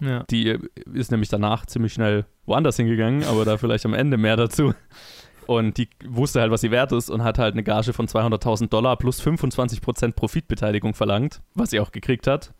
Ja. 0.00 0.24
Die 0.30 0.48
äh, 0.50 0.58
ist 0.94 1.10
nämlich 1.10 1.28
danach 1.28 1.66
ziemlich 1.66 1.92
schnell 1.92 2.24
woanders 2.46 2.76
hingegangen, 2.76 3.24
aber 3.24 3.44
da 3.44 3.56
vielleicht 3.56 3.84
am 3.86 3.94
Ende 3.94 4.16
mehr 4.16 4.36
dazu. 4.36 4.74
Und 5.46 5.78
die 5.78 5.88
wusste 6.06 6.40
halt, 6.42 6.50
was 6.50 6.60
sie 6.60 6.70
wert 6.70 6.92
ist 6.92 7.08
und 7.08 7.24
hat 7.24 7.38
halt 7.38 7.54
eine 7.54 7.62
Gage 7.62 7.94
von 7.94 8.06
200.000 8.06 8.68
Dollar 8.68 8.96
plus 8.96 9.22
25% 9.24 10.12
Profitbeteiligung 10.12 10.92
verlangt, 10.94 11.40
was 11.54 11.70
sie 11.70 11.80
auch 11.80 11.90
gekriegt 11.90 12.26
hat. 12.26 12.52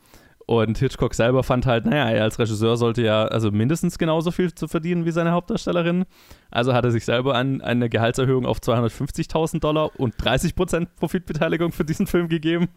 Und 0.48 0.78
Hitchcock 0.78 1.12
selber 1.12 1.42
fand 1.42 1.66
halt, 1.66 1.84
naja, 1.84 2.08
er 2.08 2.22
als 2.22 2.38
Regisseur 2.38 2.78
sollte 2.78 3.02
ja 3.02 3.26
also 3.26 3.50
mindestens 3.50 3.98
genauso 3.98 4.30
viel 4.30 4.54
zu 4.54 4.66
verdienen 4.66 5.04
wie 5.04 5.10
seine 5.10 5.32
Hauptdarstellerin. 5.32 6.06
Also 6.50 6.72
hat 6.72 6.86
er 6.86 6.90
sich 6.90 7.04
selber 7.04 7.34
an, 7.34 7.60
eine 7.60 7.90
Gehaltserhöhung 7.90 8.46
auf 8.46 8.58
250.000 8.60 9.60
Dollar 9.60 9.90
und 10.00 10.16
30% 10.16 10.86
Profitbeteiligung 10.96 11.70
für 11.72 11.84
diesen 11.84 12.06
Film 12.06 12.28
gegeben. 12.28 12.68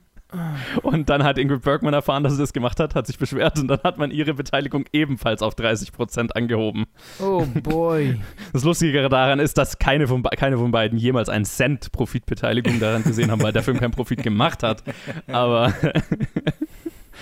Und 0.81 1.09
dann 1.09 1.23
hat 1.23 1.37
Ingrid 1.37 1.61
Bergman 1.61 1.93
erfahren, 1.93 2.23
dass 2.23 2.33
sie 2.33 2.39
das 2.39 2.51
gemacht 2.51 2.79
hat, 2.81 2.93
hat 2.93 3.07
sich 3.07 3.17
beschwert 3.17 3.57
und 3.59 3.69
dann 3.69 3.79
hat 3.83 3.97
man 3.97 4.11
ihre 4.11 4.33
Beteiligung 4.33 4.83
ebenfalls 4.91 5.41
auf 5.41 5.55
30% 5.55 6.31
angehoben. 6.31 6.87
Oh 7.21 7.45
boy. 7.63 8.19
Das 8.51 8.65
Lustige 8.65 9.07
daran 9.07 9.39
ist, 9.39 9.57
dass 9.57 9.79
keine 9.79 10.07
von, 10.07 10.23
keine 10.23 10.57
von 10.57 10.71
beiden 10.71 10.97
jemals 10.97 11.29
einen 11.29 11.45
Cent 11.45 11.93
Profitbeteiligung 11.93 12.81
daran 12.81 13.03
gesehen 13.03 13.31
haben, 13.31 13.41
weil 13.41 13.53
der 13.53 13.63
Film 13.63 13.79
keinen 13.79 13.91
Profit 13.91 14.23
gemacht 14.23 14.63
hat. 14.63 14.83
Aber 15.27 15.73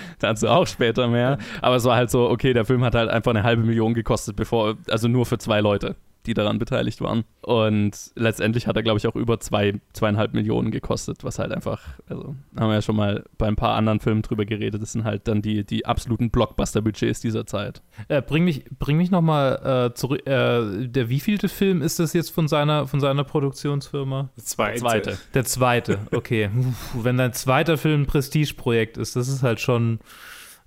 dazu 0.19 0.47
auch 0.47 0.67
später 0.67 1.07
mehr. 1.07 1.37
Aber 1.61 1.75
es 1.75 1.85
war 1.85 1.95
halt 1.95 2.09
so, 2.09 2.29
okay, 2.29 2.53
der 2.53 2.65
Film 2.65 2.83
hat 2.83 2.95
halt 2.95 3.09
einfach 3.09 3.31
eine 3.31 3.43
halbe 3.43 3.63
Million 3.63 3.93
gekostet, 3.93 4.35
bevor, 4.35 4.77
also 4.89 5.07
nur 5.07 5.25
für 5.25 5.37
zwei 5.37 5.61
Leute, 5.61 5.95
die 6.25 6.33
daran 6.33 6.59
beteiligt 6.59 7.01
waren. 7.01 7.23
Und 7.41 8.11
letztendlich 8.15 8.67
hat 8.67 8.75
er, 8.75 8.83
glaube 8.83 8.99
ich, 8.99 9.07
auch 9.07 9.15
über 9.15 9.39
zwei, 9.39 9.79
zweieinhalb 9.93 10.33
Millionen 10.33 10.71
gekostet, 10.71 11.23
was 11.23 11.39
halt 11.39 11.51
einfach, 11.51 11.81
also 12.07 12.35
haben 12.55 12.67
wir 12.69 12.75
ja 12.75 12.81
schon 12.81 12.95
mal 12.95 13.23
bei 13.37 13.47
ein 13.47 13.55
paar 13.55 13.75
anderen 13.75 13.99
Filmen 13.99 14.21
drüber 14.21 14.45
geredet, 14.45 14.81
das 14.81 14.91
sind 14.91 15.03
halt 15.03 15.27
dann 15.27 15.41
die, 15.41 15.63
die 15.63 15.85
absoluten 15.85 16.29
Blockbuster-Budgets 16.29 17.21
dieser 17.21 17.45
Zeit. 17.45 17.81
Äh, 18.07 18.21
bring 18.21 18.43
mich, 18.43 18.65
bring 18.77 18.97
mich 18.97 19.11
nochmal 19.11 19.89
äh, 19.89 19.93
zurück. 19.93 20.25
Äh, 20.27 20.87
der 20.87 21.09
wievielte 21.09 21.49
Film 21.49 21.81
ist 21.81 21.99
das 21.99 22.13
jetzt 22.13 22.29
von 22.29 22.47
seiner, 22.47 22.87
von 22.87 22.99
seiner 22.99 23.23
Produktionsfirma? 23.23 24.29
Zweite. 24.37 24.79
Zweite. 24.79 25.17
Der 25.33 25.45
zweite, 25.45 25.99
okay. 26.11 26.49
Uff, 26.55 26.95
Wenn 27.03 27.17
dein 27.17 27.33
zweiter 27.33 27.77
Film 27.77 28.01
ein 28.01 28.05
Prestigeprojekt 28.05 28.97
ist, 28.97 29.15
das 29.15 29.27
ist 29.27 29.43
halt 29.43 29.59
schon. 29.59 29.99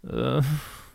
Äh, 0.09 0.43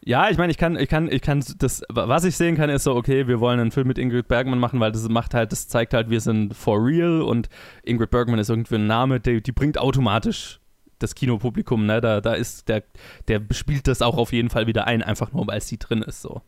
Ja, 0.07 0.29
ich 0.29 0.37
meine, 0.37 0.51
ich 0.51 0.57
kann, 0.57 0.77
ich 0.77 0.87
kann, 0.87 1.11
ich 1.11 1.21
kann 1.21 1.43
das, 1.57 1.83
was 1.89 2.23
ich 2.23 2.37
sehen 2.37 2.55
kann, 2.55 2.69
ist 2.69 2.85
so, 2.85 2.95
okay, 2.95 3.27
wir 3.27 3.41
wollen 3.41 3.59
einen 3.59 3.71
Film 3.71 3.89
mit 3.89 3.97
Ingrid 3.97 4.29
Bergman 4.29 4.57
machen, 4.57 4.79
weil 4.79 4.93
das 4.93 5.09
macht 5.09 5.33
halt, 5.33 5.51
das 5.51 5.67
zeigt 5.67 5.93
halt, 5.93 6.09
wir 6.09 6.21
sind 6.21 6.55
for 6.55 6.81
real 6.81 7.21
und 7.21 7.49
Ingrid 7.83 8.09
Bergman 8.09 8.39
ist 8.39 8.49
irgendwie 8.49 8.75
ein 8.75 8.87
Name, 8.87 9.19
die, 9.19 9.41
die 9.43 9.51
bringt 9.51 9.77
automatisch 9.77 10.61
das 10.99 11.13
Kinopublikum, 11.13 11.85
ne, 11.85 11.99
da, 11.99 12.21
da 12.21 12.35
ist, 12.35 12.69
der, 12.69 12.83
der 13.27 13.41
spielt 13.51 13.89
das 13.89 14.01
auch 14.01 14.17
auf 14.17 14.31
jeden 14.31 14.49
Fall 14.49 14.65
wieder 14.65 14.87
ein, 14.87 15.03
einfach 15.03 15.33
nur, 15.33 15.45
weil 15.45 15.59
sie 15.59 15.77
drin 15.77 16.03
ist, 16.03 16.21
so. 16.21 16.41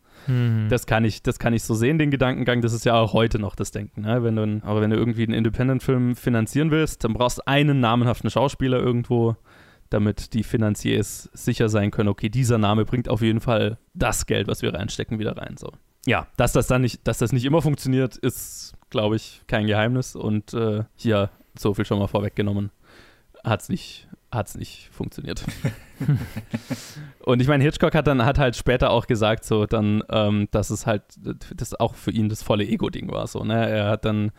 Das 0.69 0.85
kann 0.85 1.05
ich, 1.05 1.23
das 1.23 1.39
kann 1.39 1.53
ich 1.53 1.63
so 1.63 1.73
sehen, 1.73 1.97
den 1.97 2.11
Gedankengang. 2.11 2.61
Das 2.61 2.73
ist 2.73 2.85
ja 2.85 2.95
auch 2.95 3.13
heute 3.13 3.39
noch 3.39 3.55
das 3.55 3.71
Denken. 3.71 4.01
Ne? 4.01 4.21
Wenn 4.21 4.35
du, 4.35 4.61
aber 4.65 4.81
wenn 4.81 4.89
du 4.89 4.97
irgendwie 4.97 5.23
einen 5.23 5.33
Independent-Film 5.33 6.15
finanzieren 6.15 6.71
willst, 6.71 7.03
dann 7.03 7.13
brauchst 7.13 7.39
du 7.39 7.47
einen 7.47 7.79
namenhaften 7.79 8.29
Schauspieler 8.29 8.79
irgendwo, 8.79 9.37
damit 9.89 10.33
die 10.33 10.43
Finanziers 10.43 11.29
sicher 11.33 11.69
sein 11.69 11.91
können, 11.91 12.09
okay, 12.09 12.29
dieser 12.29 12.57
Name 12.57 12.85
bringt 12.85 13.09
auf 13.09 13.21
jeden 13.21 13.39
Fall 13.39 13.77
das 13.93 14.25
Geld, 14.25 14.47
was 14.47 14.61
wir 14.61 14.73
reinstecken, 14.73 15.19
wieder 15.19 15.37
rein. 15.37 15.55
So. 15.57 15.71
Ja, 16.05 16.27
dass 16.37 16.53
das 16.53 16.67
dann 16.67 16.81
nicht, 16.81 17.07
dass 17.07 17.17
das 17.17 17.31
nicht 17.31 17.45
immer 17.45 17.61
funktioniert, 17.61 18.15
ist, 18.17 18.73
glaube 18.89 19.15
ich, 19.15 19.41
kein 19.47 19.67
Geheimnis. 19.67 20.15
Und 20.15 20.53
äh, 20.53 20.83
hier 20.95 21.31
so 21.57 21.73
viel 21.73 21.85
schon 21.85 21.99
mal 21.99 22.07
vorweggenommen, 22.07 22.71
hat 23.43 23.61
es 23.61 23.69
nicht, 23.69 24.07
hat's 24.31 24.55
nicht 24.55 24.89
funktioniert. 24.91 25.43
Und 27.19 27.41
ich 27.41 27.47
meine, 27.47 27.63
Hitchcock 27.63 27.93
hat 27.93 28.07
dann 28.07 28.25
hat 28.25 28.39
halt 28.39 28.55
später 28.55 28.91
auch 28.91 29.07
gesagt, 29.07 29.43
so 29.43 29.65
dann, 29.65 30.03
ähm, 30.09 30.47
dass 30.51 30.69
es 30.69 30.85
halt 30.85 31.03
das 31.55 31.75
auch 31.75 31.95
für 31.95 32.11
ihn 32.11 32.29
das 32.29 32.41
volle 32.41 32.65
Ego-Ding 32.65 33.11
war. 33.11 33.27
So, 33.27 33.43
ne? 33.43 33.69
Er 33.69 33.89
hat 33.89 34.05
dann 34.05 34.31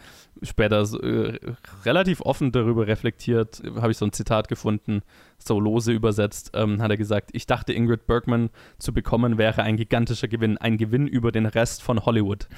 später 0.43 0.85
so, 0.87 1.01
äh, 1.01 1.39
relativ 1.85 2.21
offen 2.23 2.53
darüber 2.53 2.87
reflektiert, 2.87 3.63
habe 3.77 3.91
ich 3.91 3.99
so 3.99 4.07
ein 4.07 4.13
Zitat 4.13 4.49
gefunden, 4.49 5.03
so 5.39 5.61
lose 5.61 5.93
übersetzt, 5.93 6.53
ähm, 6.55 6.81
hat 6.81 6.91
er 6.91 6.97
gesagt, 6.97 7.31
ich 7.33 7.47
dachte, 7.47 7.73
Ingrid 7.73 8.07
Bergman 8.07 8.51
zu 8.79 8.93
bekommen 8.93 9.39
wäre 9.39 9.63
ein 9.63 9.77
gigantischer 9.77 10.29
Gewinn, 10.29 10.59
ein 10.59 10.79
Gewinn 10.79 11.07
über 11.07 11.33
den 11.33 11.47
Rest 11.47 11.83
von 11.83 12.05
Hollywood. 12.05 12.49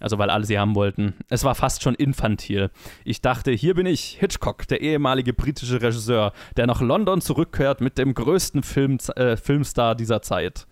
Also 0.00 0.18
weil 0.18 0.30
alle 0.30 0.44
sie 0.44 0.58
haben 0.58 0.74
wollten. 0.74 1.14
Es 1.28 1.44
war 1.44 1.54
fast 1.54 1.82
schon 1.82 1.94
infantil. 1.94 2.70
Ich 3.04 3.20
dachte, 3.20 3.52
hier 3.52 3.74
bin 3.74 3.86
ich, 3.86 4.16
Hitchcock, 4.18 4.66
der 4.68 4.80
ehemalige 4.80 5.32
britische 5.32 5.80
Regisseur, 5.80 6.32
der 6.56 6.66
nach 6.66 6.80
London 6.80 7.20
zurückkehrt 7.20 7.80
mit 7.80 7.98
dem 7.98 8.14
größten 8.14 8.41
Film, 8.62 8.98
äh, 9.16 9.36
Filmstar 9.36 9.94
dieser 9.94 10.22
Zeit. 10.22 10.66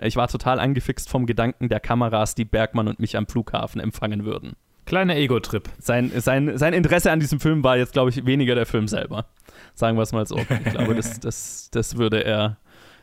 Ich 0.00 0.16
war 0.16 0.28
total 0.28 0.60
angefixt 0.60 1.08
vom 1.08 1.26
Gedanken 1.26 1.68
der 1.68 1.80
Kameras, 1.80 2.34
die 2.34 2.44
Bergmann 2.44 2.88
und 2.88 3.00
mich 3.00 3.16
am 3.16 3.26
Flughafen 3.26 3.80
empfangen 3.80 4.24
würden. 4.24 4.54
Kleiner 4.86 5.16
Ego-Trip. 5.16 5.68
Sein, 5.80 6.12
sein, 6.16 6.56
sein 6.56 6.72
Interesse 6.72 7.10
an 7.10 7.18
diesem 7.18 7.40
Film 7.40 7.64
war 7.64 7.76
jetzt, 7.76 7.92
glaube 7.92 8.10
ich, 8.10 8.24
weniger 8.24 8.54
der 8.54 8.66
Film 8.66 8.86
selber. 8.86 9.26
Sagen 9.74 9.96
wir 9.98 10.02
es 10.02 10.12
mal 10.12 10.26
so. 10.26 10.36
Ich 10.64 10.72
glaube, 10.72 10.94
das, 10.94 11.18
das, 11.20 11.70
das 11.72 11.96
würde 11.96 12.24
er. 12.24 12.58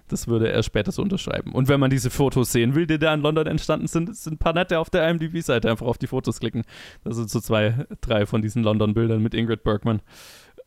Das 0.10 0.28
würde 0.28 0.52
er 0.52 0.64
später 0.64 0.92
so 0.92 1.02
unterschreiben. 1.02 1.54
Und 1.54 1.70
wenn 1.70 1.80
man 1.80 1.90
diese 1.90 2.10
Fotos 2.10 2.52
sehen 2.52 2.76
will, 2.76 2.86
die 2.86 3.00
da 3.00 3.14
in 3.14 3.22
London 3.22 3.48
entstanden 3.48 3.88
sind, 3.88 4.16
sind 4.16 4.34
ein 4.34 4.38
paar 4.38 4.54
nette 4.54 4.78
auf 4.78 4.90
der 4.90 5.10
IMDb-Seite. 5.10 5.72
Einfach 5.72 5.88
auf 5.88 5.98
die 5.98 6.08
Fotos 6.08 6.42
klicken. 6.42 6.64
Das 7.06 7.16
sind 7.16 7.30
so 7.30 7.40
zwei, 7.40 7.86
drei 8.02 8.26
von 8.26 8.42
diesen 8.42 8.64
London-Bildern 8.64 9.24
mit 9.24 9.34
Ingrid 9.34 9.64
Bergman. 9.64 10.02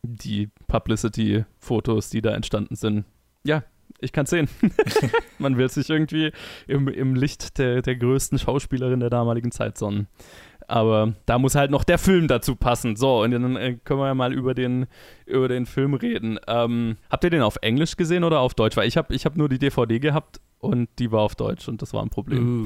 Die 0.01 0.49
Publicity-Fotos, 0.67 2.09
die 2.09 2.21
da 2.21 2.31
entstanden 2.31 2.75
sind. 2.75 3.05
Ja, 3.47 3.63
ich 3.99 4.11
kann 4.11 4.25
es 4.25 4.29
sehen. 4.29 4.49
man 5.39 5.57
will 5.57 5.69
sich 5.69 5.89
irgendwie 5.89 6.31
im, 6.67 6.87
im 6.87 7.15
Licht 7.15 7.57
der, 7.57 7.81
der 7.81 7.95
größten 7.95 8.37
Schauspielerin 8.37 8.99
der 8.99 9.09
damaligen 9.09 9.51
Zeit 9.51 9.77
sonnen. 9.77 10.07
Aber 10.67 11.13
da 11.25 11.39
muss 11.39 11.55
halt 11.55 11.71
noch 11.71 11.85
der 11.85 11.97
Film 11.97 12.27
dazu 12.27 12.57
passen. 12.57 12.97
So, 12.97 13.23
und 13.23 13.31
dann 13.31 13.55
äh, 13.55 13.77
können 13.85 14.01
wir 14.01 14.07
ja 14.07 14.13
mal 14.13 14.33
über 14.33 14.53
den, 14.53 14.87
über 15.25 15.47
den 15.47 15.65
Film 15.65 15.93
reden. 15.93 16.39
Ähm, 16.45 16.97
habt 17.09 17.23
ihr 17.23 17.29
den 17.29 17.41
auf 17.41 17.57
Englisch 17.61 17.95
gesehen 17.95 18.25
oder 18.25 18.41
auf 18.41 18.53
Deutsch? 18.53 18.75
Weil 18.75 18.87
ich 18.87 18.97
habe 18.97 19.15
ich 19.15 19.25
hab 19.25 19.37
nur 19.37 19.47
die 19.47 19.59
DVD 19.59 19.99
gehabt 19.99 20.41
und 20.59 20.89
die 20.99 21.11
war 21.11 21.21
auf 21.21 21.35
Deutsch 21.35 21.69
und 21.69 21.81
das 21.81 21.93
war 21.93 22.03
ein 22.03 22.09
Problem. 22.09 22.65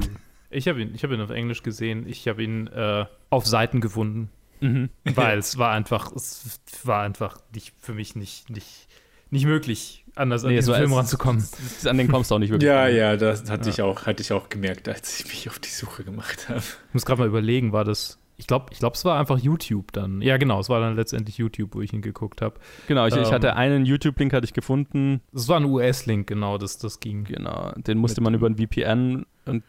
Ich 0.50 0.66
habe 0.68 0.82
ihn, 0.82 0.94
hab 0.94 1.10
ihn 1.10 1.20
auf 1.20 1.30
Englisch 1.30 1.62
gesehen. 1.62 2.04
Ich 2.06 2.26
habe 2.26 2.42
ihn 2.42 2.66
äh, 2.66 3.06
auf 3.30 3.46
Seiten 3.46 3.80
gefunden. 3.80 4.30
Mhm. 4.60 4.90
Weil 5.04 5.38
es 5.38 5.58
war 5.58 5.72
einfach, 5.72 6.12
es 6.12 6.60
war 6.84 7.02
einfach 7.02 7.38
nicht, 7.54 7.74
für 7.78 7.94
mich 7.94 8.16
nicht, 8.16 8.50
nicht, 8.50 8.86
nicht 9.32 9.46
möglich, 9.46 10.04
anders 10.14 10.44
an 10.44 10.50
Nee, 10.50 10.56
diesen 10.56 10.72
so 10.74 10.78
Film 10.78 10.92
ranzukommen. 10.92 11.42
An 11.86 11.98
den 11.98 12.08
kommst 12.08 12.30
du 12.30 12.34
auch 12.34 12.38
nicht 12.38 12.50
wirklich. 12.50 12.68
Ja, 12.68 12.82
ran. 12.84 12.94
ja, 12.94 13.16
das 13.16 13.50
hatte, 13.50 13.70
Ich 13.70 13.80
auch, 13.82 14.06
hatte 14.06 14.22
ich 14.22 14.32
auch 14.32 14.48
gemerkt, 14.48 14.88
als 14.88 15.18
ich 15.20 15.26
mich 15.26 15.48
auf 15.48 15.58
die 15.58 15.70
Suche 15.70 16.04
gemacht 16.04 16.48
habe. 16.48 16.60
Ich 16.60 16.94
muss 16.94 17.04
gerade 17.04 17.20
mal 17.20 17.28
überlegen, 17.28 17.72
war 17.72 17.84
das. 17.84 18.18
Ich 18.36 18.46
glaube, 18.46 18.66
ich 18.72 18.78
glaub, 18.78 18.94
es 18.94 19.04
war 19.04 19.18
einfach 19.20 19.38
YouTube 19.38 19.92
dann. 19.92 20.20
Ja, 20.20 20.36
genau, 20.36 20.58
es 20.60 20.68
war 20.68 20.80
dann 20.80 20.96
letztendlich 20.96 21.38
YouTube, 21.38 21.74
wo 21.74 21.80
ich 21.80 21.92
ihn 21.92 22.02
geguckt 22.02 22.42
habe. 22.42 22.56
Genau, 22.88 23.06
ich, 23.06 23.14
ich 23.14 23.28
Ähm. 23.28 23.32
hatte 23.32 23.56
einen 23.56 23.86
YouTube-Link 23.86 24.32
hatte 24.32 24.44
ich 24.44 24.52
gefunden. 24.52 25.20
Es 25.34 25.48
war 25.48 25.58
ein 25.58 25.64
US-Link, 25.64 26.26
genau, 26.26 26.58
das, 26.58 26.78
das 26.78 27.00
ging. 27.00 27.24
Genau, 27.24 27.72
den 27.76 27.98
musste 27.98 28.20
man 28.20 28.34
über 28.34 28.48
ein 28.48 28.56
VPN 28.56 29.26
und 29.46 29.62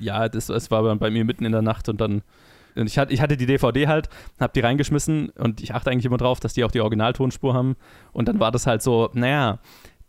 ja, 0.00 0.28
das, 0.28 0.46
das 0.46 0.70
war 0.70 0.82
dann 0.82 0.98
bei 0.98 1.10
mir 1.10 1.24
mitten 1.24 1.44
in 1.44 1.52
der 1.52 1.62
Nacht 1.62 1.88
und 1.88 2.00
dann 2.00 2.22
und 2.78 2.86
ich 2.86 2.98
hatte, 2.98 3.12
ich 3.12 3.20
hatte 3.20 3.36
die 3.36 3.46
DVD 3.46 3.86
halt, 3.86 4.08
hab 4.38 4.52
die 4.52 4.60
reingeschmissen 4.60 5.30
und 5.30 5.60
ich 5.60 5.74
achte 5.74 5.90
eigentlich 5.90 6.06
immer 6.06 6.16
drauf, 6.16 6.40
dass 6.40 6.54
die 6.54 6.64
auch 6.64 6.70
die 6.70 6.80
Originaltonspur 6.80 7.54
haben. 7.54 7.76
Und 8.12 8.28
dann 8.28 8.40
war 8.40 8.50
das 8.50 8.66
halt 8.66 8.82
so, 8.82 9.10
naja, 9.12 9.58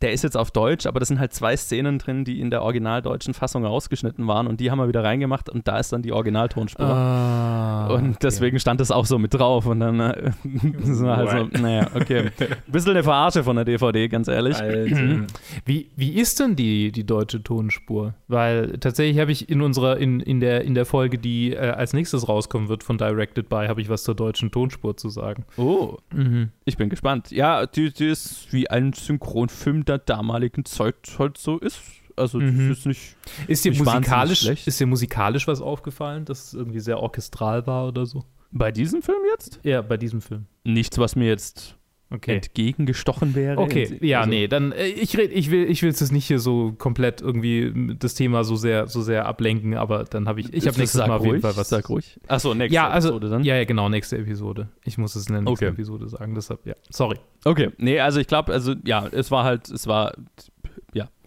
der 0.02 0.12
ist 0.14 0.24
jetzt 0.24 0.38
auf 0.38 0.52
Deutsch, 0.52 0.86
aber 0.86 1.00
das 1.00 1.10
sind 1.10 1.20
halt 1.20 1.34
zwei 1.34 1.58
Szenen 1.58 2.00
drin, 2.00 2.24
die 2.24 2.40
in 2.40 2.50
der 2.50 2.62
originaldeutschen 2.62 3.34
Fassung 3.34 3.66
rausgeschnitten 3.66 4.28
waren 4.28 4.48
und 4.48 4.60
die 4.60 4.72
haben 4.72 4.78
wir 4.78 4.88
wieder 4.88 5.04
reingemacht 5.04 5.50
und 5.50 5.68
da 5.68 5.78
ist 5.80 5.92
dann 5.92 6.02
die 6.02 6.12
Originaltonspur. 6.14 6.86
Ah, 6.86 7.88
Und 7.94 8.24
deswegen 8.24 8.60
stand 8.60 8.80
das 8.80 8.92
auch 8.92 9.06
so 9.06 9.18
mit 9.20 9.34
drauf. 9.34 9.66
Und 9.66 9.80
dann 9.80 10.00
äh, 10.00 10.32
sind 10.44 11.04
wir 11.06 11.16
halt 11.18 11.30
so, 11.54 11.62
naja, 11.62 11.88
okay. 11.96 12.30
Bisschen 12.68 12.92
eine 12.92 13.04
Verarsche 13.04 13.44
von 13.44 13.56
der 13.56 13.66
DVD, 13.66 14.08
ganz 14.08 14.28
ehrlich. 14.28 14.58
Alter. 14.58 14.90
Wie, 15.66 15.90
wie 15.96 16.12
ist 16.20 16.40
denn 16.40 16.56
die, 16.56 16.92
die 16.92 17.06
deutsche 17.06 17.44
Tonspur? 17.44 18.14
Weil 18.28 18.78
tatsächlich 18.80 19.20
habe 19.20 19.32
ich 19.32 19.50
in 19.50 19.62
unserer, 19.62 19.98
in, 19.98 20.20
in, 20.20 20.40
der, 20.40 20.64
in 20.64 20.74
der 20.76 20.86
Folge, 20.86 21.18
die 21.18 21.54
äh, 21.54 21.58
als 21.58 21.94
nächstes 21.94 22.28
rauskommen 22.28 22.70
wird 22.70 22.84
von 22.84 22.98
Directed 22.98 23.50
By, 23.50 23.68
habe 23.68 23.82
ich 23.82 23.90
was 23.90 24.04
zur 24.04 24.16
deutschen 24.16 24.52
Tonspur 24.52 24.96
zu 24.98 25.10
sagen. 25.10 25.46
Oh, 25.58 25.98
Mhm. 26.14 26.50
ich 26.66 26.78
bin 26.78 26.90
gespannt. 26.90 27.32
Ja, 27.32 27.66
die, 27.66 27.92
die 27.92 28.08
ist 28.08 28.52
wie 28.52 28.70
ein 28.70 28.94
Synchronfilm 28.94 29.86
der 29.90 29.98
damaligen 29.98 30.64
Zeit 30.66 30.96
halt 31.20 31.38
so 31.38 31.58
ist. 31.58 31.82
Also, 32.16 32.38
Mhm. 32.40 32.70
das 32.70 32.80
ist 32.80 32.86
nicht. 32.86 33.16
Ist 33.48 33.64
dir 33.66 33.72
Nicht 33.72 33.84
musikalisch, 33.84 34.46
ist 34.46 34.80
dir 34.80 34.88
musikalisch 34.88 35.48
was 35.48 35.62
aufgefallen, 35.62 36.26
dass 36.26 36.48
es 36.48 36.54
irgendwie 36.54 36.80
sehr 36.82 37.00
orchestral 37.00 37.66
war 37.68 37.88
oder 37.88 38.06
so? 38.06 38.24
Bei 38.52 38.72
diesem 38.72 39.02
Film 39.02 39.20
jetzt? 39.32 39.60
Ja, 39.64 39.82
bei 39.82 39.96
diesem 39.98 40.22
Film. 40.22 40.46
Nichts, 40.64 40.98
was 40.98 41.16
mir 41.16 41.28
jetzt 41.28 41.78
Okay. 42.12 42.36
entgegengestochen 42.38 43.36
wäre. 43.36 43.60
Okay, 43.60 44.00
ja, 44.02 44.20
Also- 44.22 44.30
nee, 44.32 44.48
dann 44.48 44.72
äh, 44.72 44.88
ich 44.88 45.16
red, 45.18 45.32
ich 45.32 45.52
will 45.52 45.70
ich 45.70 45.84
will 45.84 45.90
jetzt 45.90 46.12
nicht 46.12 46.26
hier 46.26 46.40
so 46.40 46.74
komplett 46.78 47.22
irgendwie 47.22 47.96
das 48.00 48.16
Thema 48.16 48.44
so 48.44 48.56
sehr 48.56 48.88
so 48.88 49.02
sehr 49.04 49.28
ablenken, 49.28 49.76
aber 49.76 50.06
dann 50.06 50.28
habe 50.28 50.40
ich 50.40 50.52
ich 50.52 50.66
habe 50.68 50.78
nächstes 50.80 51.00
Mal 51.06 51.12
auf 51.12 51.22
jeden 51.22 51.34
ruhig, 51.36 51.42
Fall 51.44 51.56
was. 51.56 51.70
Sag 51.70 51.88
ruhig. 51.90 52.20
Achso, 52.28 52.56
nächste 52.56 52.74
Ja, 52.74 52.90
also 52.90 53.10
Episode 53.10 53.30
dann. 53.30 53.44
ja, 53.44 53.56
ja, 53.58 53.66
genau, 53.66 53.90
nächste 53.90 54.18
Episode. 54.18 54.70
Ich 54.86 54.98
muss 54.98 55.16
es 55.16 55.28
in 55.28 55.34
der 55.34 55.42
nächsten 55.44 55.66
Okay. 55.66 55.74
Episode 55.74 56.10
sagen, 56.10 56.34
deshalb 56.34 56.66
ja. 56.66 56.74
Sorry. 56.90 57.18
Okay, 57.46 57.70
nee, 57.78 58.00
also 58.00 58.20
ich 58.20 58.28
glaube, 58.28 58.54
also 58.54 58.74
ja, 58.86 59.06
es 59.12 59.30
war 59.30 59.44
halt, 59.44 59.70
es 59.70 59.86
war 59.86 60.14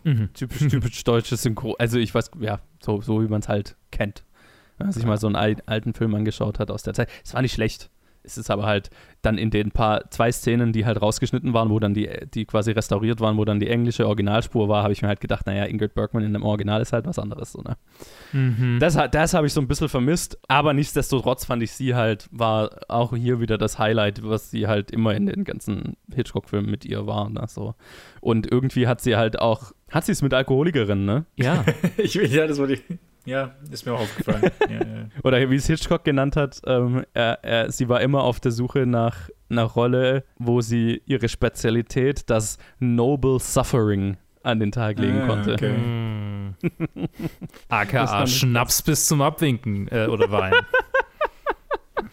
Mhm. 0.05 0.31
typisch, 0.35 0.67
typisch 0.69 1.05
deutsches 1.05 1.43
Synchro. 1.43 1.75
Also 1.79 1.97
ich 2.01 2.13
weiß, 2.13 2.33
ja, 2.41 2.59
so, 2.81 3.01
so 3.01 3.23
wie 3.23 3.29
man 3.29 3.41
es 3.41 3.49
halt 3.49 3.77
kennt. 3.93 4.25
Wenn 4.77 4.89
man 4.89 4.93
sich 4.93 5.07
mal 5.07 5.17
so 5.17 5.29
einen 5.29 5.37
al- 5.37 5.63
alten 5.67 5.95
Film 5.95 6.13
angeschaut 6.17 6.59
hat 6.59 6.73
aus 6.73 6.83
der 6.83 6.93
Zeit. 6.93 7.09
Es 7.25 7.35
war 7.35 7.43
nicht 7.43 7.53
schlecht. 7.55 7.89
Es 8.25 8.39
ist 8.39 8.51
aber 8.51 8.65
halt 8.67 8.91
dann 9.23 9.39
in 9.39 9.51
den 9.51 9.71
paar, 9.71 10.11
zwei 10.11 10.33
Szenen, 10.33 10.73
die 10.73 10.85
halt 10.85 11.01
rausgeschnitten 11.01 11.53
waren, 11.55 11.71
wo 11.71 11.79
dann 11.79 11.95
die, 11.95 12.09
die 12.35 12.45
quasi 12.45 12.73
restauriert 12.73 13.21
waren, 13.21 13.37
wo 13.37 13.45
dann 13.45 13.61
die 13.61 13.69
englische 13.69 14.07
Originalspur 14.07 14.69
war, 14.69 14.83
habe 14.83 14.93
ich 14.93 15.03
mir 15.03 15.09
halt 15.09 15.21
gedacht, 15.21 15.47
naja, 15.47 15.65
Ingrid 15.65 15.95
Bergman 15.95 16.25
in 16.25 16.33
dem 16.33 16.43
Original 16.43 16.81
ist 16.83 16.93
halt 16.93 17.07
was 17.07 17.19
anderes. 17.19 17.53
So, 17.53 17.63
ne? 17.63 17.77
Mhm. 18.33 18.79
Das, 18.81 18.97
hat- 18.97 19.15
das 19.15 19.35
habe 19.35 19.47
ich 19.47 19.53
so 19.53 19.61
ein 19.61 19.69
bisschen 19.69 19.89
vermisst, 19.89 20.39
aber 20.49 20.73
nichtsdestotrotz 20.73 21.45
fand 21.45 21.63
ich 21.63 21.73
sie 21.73 21.95
halt, 21.95 22.29
war 22.33 22.71
auch 22.89 23.15
hier 23.17 23.41
wieder 23.41 23.59
das 23.59 23.79
Highlight, 23.79 24.23
was 24.25 24.51
sie 24.51 24.67
halt 24.67 24.91
immer 24.91 25.15
in 25.15 25.27
den 25.27 25.45
ganzen 25.45 25.97
Hitchcock-Filmen 26.15 26.71
mit 26.71 26.85
ihr 26.85 27.07
war. 27.07 27.29
Ne? 27.31 27.45
So. 27.49 27.75
Und 28.21 28.51
irgendwie 28.51 28.87
hat 28.89 29.01
sie 29.01 29.17
halt 29.17 29.39
auch, 29.41 29.73
hat 29.91 30.05
sie 30.05 30.13
es 30.13 30.23
mit 30.23 30.35
Alkoholikerinnen, 30.35 31.05
ne? 31.05 31.25
ja. 31.37 31.65
Ich 31.97 32.17
will, 32.17 32.33
ja, 32.33 32.47
das 32.47 32.59
wollte 32.59 32.75
ich. 32.75 32.83
Ja, 33.25 33.53
ist 33.71 33.87
mir 33.87 33.93
auch 33.93 34.01
aufgefallen. 34.01 34.51
ja, 34.69 34.75
ja. 34.77 35.07
Oder 35.23 35.49
wie 35.51 35.55
es 35.57 35.67
Hitchcock 35.67 36.05
genannt 36.05 36.37
hat, 36.37 36.61
ähm, 36.67 37.05
er, 37.15 37.39
er, 37.45 37.71
sie 37.71 37.89
war 37.89 38.01
immer 38.01 38.23
auf 38.25 38.41
der 38.41 38.51
Suche 38.53 38.87
nach 38.87 39.29
einer 39.49 39.65
Rolle, 39.65 40.25
wo 40.39 40.61
sie 40.61 41.03
ihre 41.07 41.29
Spezialität, 41.29 42.29
das 42.31 42.59
Noble 42.81 43.39
Suffering, 43.39 44.17
an 44.43 44.59
den 44.59 44.73
Tag 44.73 44.99
legen 44.99 45.21
Ah, 45.23 45.27
konnte. 45.27 45.53
okay. 45.55 45.73
Mm. 46.53 46.55
Das 47.69 47.71
AKA 47.71 48.27
Schnaps 48.27 48.83
bis 48.83 49.07
zum 49.07 49.23
Abwinken 49.23 49.89
äh, 49.89 50.07
oder 50.07 50.31
Wein. 50.31 50.53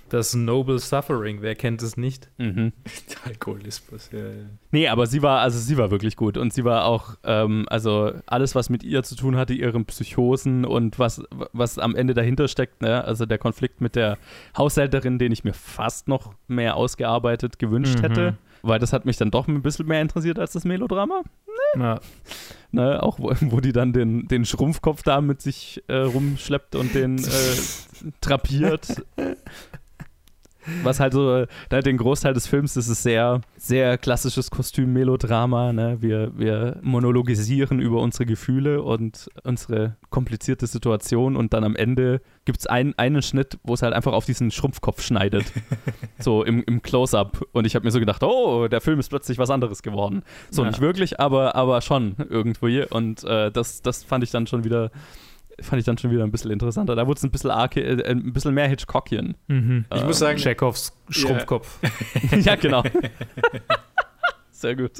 Das 0.09 0.33
Noble 0.35 0.79
Suffering, 0.79 1.41
wer 1.41 1.55
kennt 1.55 1.81
es 1.83 1.95
nicht? 1.97 2.29
Mhm. 2.37 2.73
Alkoholismus, 3.25 4.09
ja, 4.11 4.19
ja. 4.19 4.45
Nee, 4.71 4.87
aber 4.87 5.05
sie 5.07 5.21
war, 5.21 5.39
also 5.41 5.57
sie 5.59 5.77
war 5.77 5.91
wirklich 5.91 6.15
gut 6.15 6.37
und 6.37 6.53
sie 6.53 6.63
war 6.63 6.85
auch, 6.85 7.15
ähm, 7.23 7.65
also 7.69 8.11
alles, 8.25 8.55
was 8.55 8.69
mit 8.69 8.83
ihr 8.83 9.03
zu 9.03 9.15
tun 9.15 9.35
hatte, 9.35 9.53
ihren 9.53 9.85
Psychosen 9.85 10.65
und 10.65 10.99
was, 10.99 11.21
was 11.53 11.79
am 11.79 11.95
Ende 11.95 12.13
dahinter 12.13 12.47
steckt, 12.47 12.81
ne? 12.81 13.03
also 13.03 13.25
der 13.25 13.37
Konflikt 13.37 13.81
mit 13.81 13.95
der 13.95 14.17
Haushälterin, 14.57 15.19
den 15.19 15.31
ich 15.31 15.43
mir 15.43 15.53
fast 15.53 16.07
noch 16.07 16.33
mehr 16.47 16.75
ausgearbeitet 16.75 17.59
gewünscht 17.59 17.97
Mhm. 17.99 18.01
hätte, 18.01 18.37
weil 18.61 18.79
das 18.79 18.93
hat 18.93 19.05
mich 19.05 19.17
dann 19.17 19.31
doch 19.31 19.47
ein 19.47 19.61
bisschen 19.61 19.87
mehr 19.87 20.01
interessiert 20.01 20.37
als 20.39 20.51
das 20.53 20.65
Melodrama. 20.65 21.21
Ja. 21.77 21.99
Ne, 22.71 23.01
auch 23.01 23.19
wo, 23.19 23.31
wo 23.41 23.59
die 23.61 23.71
dann 23.71 23.93
den, 23.93 24.27
den 24.27 24.45
Schrumpfkopf 24.45 25.01
da 25.03 25.21
mit 25.21 25.41
sich 25.41 25.83
äh, 25.87 25.95
rumschleppt 25.95 26.75
und 26.75 26.93
den 26.93 27.17
äh, 27.19 28.11
trapiert. 28.21 28.87
Was 30.83 30.99
halt 30.99 31.13
so, 31.13 31.45
ne, 31.71 31.81
den 31.83 31.97
Großteil 31.97 32.33
des 32.33 32.47
Films, 32.47 32.73
das 32.73 32.87
ist 32.87 33.03
sehr, 33.03 33.41
sehr 33.57 33.97
klassisches 33.97 34.51
Kostüm-Melodrama. 34.51 35.73
Ne? 35.73 35.97
Wir, 36.01 36.31
wir 36.35 36.77
monologisieren 36.81 37.79
über 37.79 38.01
unsere 38.01 38.25
Gefühle 38.25 38.81
und 38.81 39.29
unsere 39.43 39.95
komplizierte 40.09 40.67
Situation 40.67 41.35
und 41.35 41.53
dann 41.53 41.63
am 41.63 41.75
Ende 41.75 42.21
gibt 42.45 42.59
es 42.59 42.67
ein, 42.67 42.93
einen 42.97 43.21
Schnitt, 43.21 43.57
wo 43.63 43.73
es 43.73 43.81
halt 43.81 43.93
einfach 43.93 44.13
auf 44.13 44.25
diesen 44.25 44.51
Schrumpfkopf 44.51 45.01
schneidet. 45.01 45.45
so 46.19 46.43
im, 46.43 46.63
im 46.63 46.81
Close-Up. 46.81 47.45
Und 47.51 47.65
ich 47.65 47.75
habe 47.75 47.85
mir 47.85 47.91
so 47.91 47.99
gedacht, 47.99 48.23
oh, 48.23 48.67
der 48.67 48.81
Film 48.81 48.99
ist 48.99 49.09
plötzlich 49.09 49.37
was 49.37 49.49
anderes 49.49 49.81
geworden. 49.83 50.23
So, 50.49 50.63
Ja. 50.63 50.69
nicht 50.69 50.81
wirklich, 50.81 51.19
aber, 51.19 51.55
aber 51.55 51.81
schon 51.81 52.15
irgendwie. 52.29 52.83
Und 52.83 53.23
äh, 53.23 53.51
das, 53.51 53.81
das 53.81 54.03
fand 54.03 54.23
ich 54.23 54.31
dann 54.31 54.47
schon 54.47 54.63
wieder 54.63 54.91
fand 55.61 55.79
ich 55.79 55.85
dann 55.85 55.97
schon 55.97 56.11
wieder 56.11 56.23
ein 56.23 56.31
bisschen 56.31 56.51
interessanter. 56.51 56.95
Da 56.95 57.07
wurde 57.07 57.17
es 57.17 57.23
ein 57.23 57.31
bisschen 57.31 57.51
arke, 57.51 57.81
äh, 57.81 58.03
ein 58.09 58.33
bisschen 58.33 58.53
mehr 58.53 58.67
Hitchcockian. 58.67 59.35
Mhm. 59.47 59.85
Ich 59.95 60.03
muss 60.03 60.19
sagen, 60.19 60.37
Chekhovs 60.37 60.93
Schrumpfkopf. 61.09 61.79
ja, 62.41 62.55
genau. 62.61 62.83
Sehr 64.51 64.75
gut. 64.75 64.91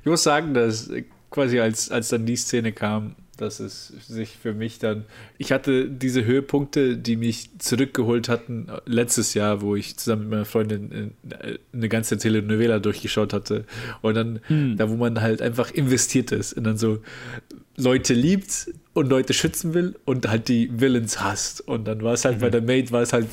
Ich 0.00 0.06
muss 0.06 0.22
sagen, 0.22 0.54
dass 0.54 0.88
äh, 0.88 1.04
quasi 1.30 1.60
als, 1.60 1.90
als 1.90 2.08
dann 2.08 2.26
die 2.26 2.36
Szene 2.36 2.72
kam, 2.72 3.16
dass 3.36 3.60
es 3.60 3.88
sich 4.08 4.30
für 4.36 4.54
mich 4.54 4.78
dann. 4.78 5.04
Ich 5.36 5.52
hatte 5.52 5.90
diese 5.90 6.24
Höhepunkte, 6.24 6.96
die 6.96 7.16
mich 7.16 7.50
zurückgeholt 7.58 8.28
hatten 8.28 8.68
äh, 8.68 8.80
letztes 8.86 9.34
Jahr, 9.34 9.60
wo 9.60 9.76
ich 9.76 9.96
zusammen 9.98 10.22
mit 10.22 10.30
meiner 10.30 10.44
Freundin 10.44 11.12
äh, 11.28 11.58
eine 11.72 11.88
ganze 11.88 12.16
Telenovela 12.18 12.78
durchgeschaut 12.78 13.32
hatte. 13.32 13.64
Und 14.02 14.14
dann, 14.14 14.40
Hm. 14.46 14.76
da 14.76 14.88
wo 14.88 14.96
man 14.96 15.20
halt 15.20 15.42
einfach 15.42 15.70
investiert 15.70 16.32
ist 16.32 16.54
und 16.54 16.64
dann 16.64 16.78
so 16.78 16.98
Leute 17.76 18.14
liebt 18.14 18.70
und 18.94 19.08
Leute 19.08 19.34
schützen 19.34 19.74
will 19.74 19.94
und 20.06 20.26
halt 20.28 20.48
die 20.48 20.70
Villains 20.72 21.20
hasst. 21.20 21.60
Und 21.60 21.84
dann 21.84 22.02
war 22.02 22.14
es 22.14 22.24
halt 22.24 22.40
bei 22.40 22.48
der 22.48 22.62
Maid, 22.62 22.92
war 22.92 23.02
es 23.02 23.12
halt, 23.12 23.28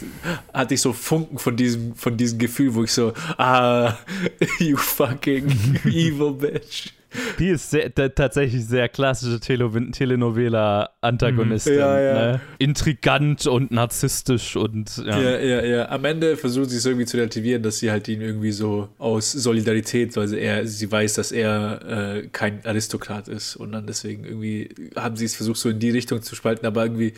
hatte 0.53 0.73
ich 0.73 0.81
so 0.81 0.91
Funken 0.91 1.37
von 1.37 1.55
diesem, 1.55 1.95
von 1.95 2.17
diesem 2.17 2.37
Gefühl, 2.37 2.75
wo 2.75 2.83
ich 2.83 2.91
so, 2.91 3.13
ah, 3.37 3.97
you 4.59 4.75
fucking 4.75 5.47
evil 5.85 6.33
bitch. 6.33 6.91
Die 7.39 7.49
ist 7.49 7.71
sehr, 7.71 7.93
tatsächlich 7.93 8.65
sehr 8.65 8.89
klassische 8.89 9.39
Tele 9.39 9.69
Telenovela-Antagonistin. 9.91 11.75
Ja, 11.75 11.99
ja. 11.99 12.13
Ne? 12.13 12.41
Intrigant 12.59 13.47
und 13.47 13.71
narzisstisch 13.71 14.55
und 14.55 14.97
ja. 14.97 15.19
Ja, 15.19 15.39
ja, 15.39 15.63
ja. 15.63 15.89
Am 15.89 16.05
Ende 16.05 16.37
versucht 16.37 16.69
sie 16.69 16.77
es 16.77 16.85
irgendwie 16.85 17.05
zu 17.05 17.17
relativieren, 17.17 17.63
dass 17.63 17.79
sie 17.79 17.91
halt 17.91 18.07
ihn 18.07 18.21
irgendwie 18.21 18.51
so 18.51 18.89
aus 18.97 19.31
Solidarität, 19.31 20.15
weil 20.15 20.27
sie, 20.27 20.39
er, 20.39 20.67
sie 20.67 20.91
weiß, 20.91 21.13
dass 21.13 21.31
er 21.31 22.17
äh, 22.17 22.27
kein 22.31 22.65
Aristokrat 22.65 23.27
ist 23.27 23.55
und 23.55 23.71
dann 23.71 23.87
deswegen 23.87 24.25
irgendwie 24.25 24.69
haben 24.95 25.15
sie 25.15 25.25
es 25.25 25.35
versucht, 25.35 25.57
so 25.57 25.69
in 25.69 25.79
die 25.79 25.91
Richtung 25.91 26.21
zu 26.21 26.35
spalten, 26.35 26.65
aber 26.65 26.83
irgendwie 26.83 27.13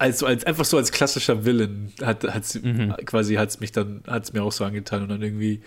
als, 0.00 0.22
als 0.22 0.44
einfach 0.44 0.64
so 0.64 0.78
als 0.78 0.92
klassischer 0.92 1.44
Villain 1.44 1.92
hat 2.02 2.24
hat's 2.24 2.60
mhm. 2.60 2.94
quasi 3.04 3.34
hat's 3.34 3.60
mich 3.60 3.70
dann 3.70 4.02
hat's 4.06 4.32
mir 4.32 4.42
auch 4.42 4.50
so 4.50 4.64
angetan 4.64 5.02
und 5.02 5.10
dann 5.10 5.20
irgendwie 5.20 5.60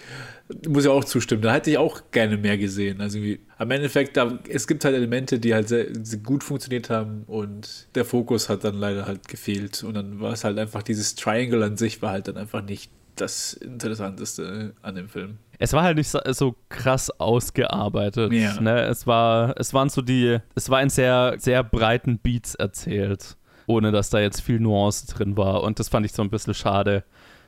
muss 0.67 0.85
ich 0.85 0.89
auch 0.89 1.03
zustimmen. 1.03 1.43
Da 1.43 1.53
hätte 1.53 1.69
ich 1.69 1.77
auch 1.77 2.01
gerne 2.11 2.37
mehr 2.37 2.57
gesehen. 2.57 2.99
Also 2.99 3.19
irgendwie, 3.19 3.39
am 3.57 3.69
Endeffekt 3.69 4.17
da, 4.17 4.39
es 4.49 4.67
gibt 4.67 4.85
halt 4.85 4.95
Elemente, 4.95 5.39
die 5.39 5.53
halt 5.53 5.69
sehr, 5.69 5.85
sehr, 6.03 6.19
gut 6.19 6.43
funktioniert 6.43 6.89
haben 6.89 7.23
und 7.27 7.87
der 7.93 8.05
Fokus 8.05 8.49
hat 8.49 8.63
dann 8.63 8.75
leider 8.75 9.05
halt 9.05 9.27
gefehlt 9.27 9.83
und 9.83 9.93
dann 9.93 10.19
war 10.19 10.33
es 10.33 10.43
halt 10.43 10.57
einfach 10.57 10.81
dieses 10.81 11.13
Triangle 11.13 11.61
an 11.63 11.77
sich 11.77 12.01
war 12.01 12.11
halt 12.11 12.27
dann 12.27 12.37
einfach 12.37 12.63
nicht 12.63 12.91
das 13.15 13.53
Interessanteste 13.53 14.73
an 14.81 14.95
dem 14.95 15.09
Film. 15.09 15.37
Es 15.59 15.73
war 15.73 15.83
halt 15.83 15.97
nicht 15.97 16.09
so, 16.09 16.19
so 16.31 16.55
krass 16.69 17.11
ausgearbeitet. 17.19 18.33
Ja. 18.33 18.59
Ne? 18.59 18.81
Es 18.81 19.05
war, 19.05 19.53
es 19.59 19.75
waren 19.75 19.89
so 19.89 20.01
die, 20.01 20.39
es 20.55 20.71
war 20.71 20.81
in 20.81 20.89
sehr, 20.89 21.35
sehr 21.37 21.63
breiten 21.63 22.17
Beats 22.17 22.55
erzählt 22.55 23.37
ohne 23.67 23.91
dass 23.91 24.09
da 24.09 24.19
jetzt 24.19 24.41
viel 24.41 24.59
Nuance 24.59 25.07
drin 25.07 25.37
war. 25.37 25.63
Und 25.63 25.79
das 25.79 25.89
fand 25.89 26.05
ich 26.05 26.13
so 26.13 26.21
ein 26.21 26.29
bisschen 26.29 26.53
schade. 26.53 27.03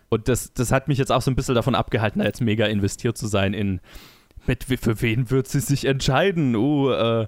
Und 0.10 0.28
das, 0.28 0.54
das 0.54 0.72
hat 0.72 0.88
mich 0.88 0.98
jetzt 0.98 1.12
auch 1.12 1.22
so 1.22 1.32
ein 1.32 1.36
bisschen 1.36 1.56
davon 1.56 1.76
abgehalten, 1.76 2.20
da 2.20 2.26
jetzt 2.26 2.42
mega 2.42 2.66
investiert 2.68 3.18
zu 3.18 3.28
sein 3.28 3.54
in, 3.54 3.82
mit, 4.48 4.64
für 4.64 5.02
wen 5.02 5.32
wird 5.32 5.48
sie 5.48 5.60
sich 5.60 5.86
entscheiden? 5.86 6.56
Oh, 6.56 6.92
äh, 6.92 7.28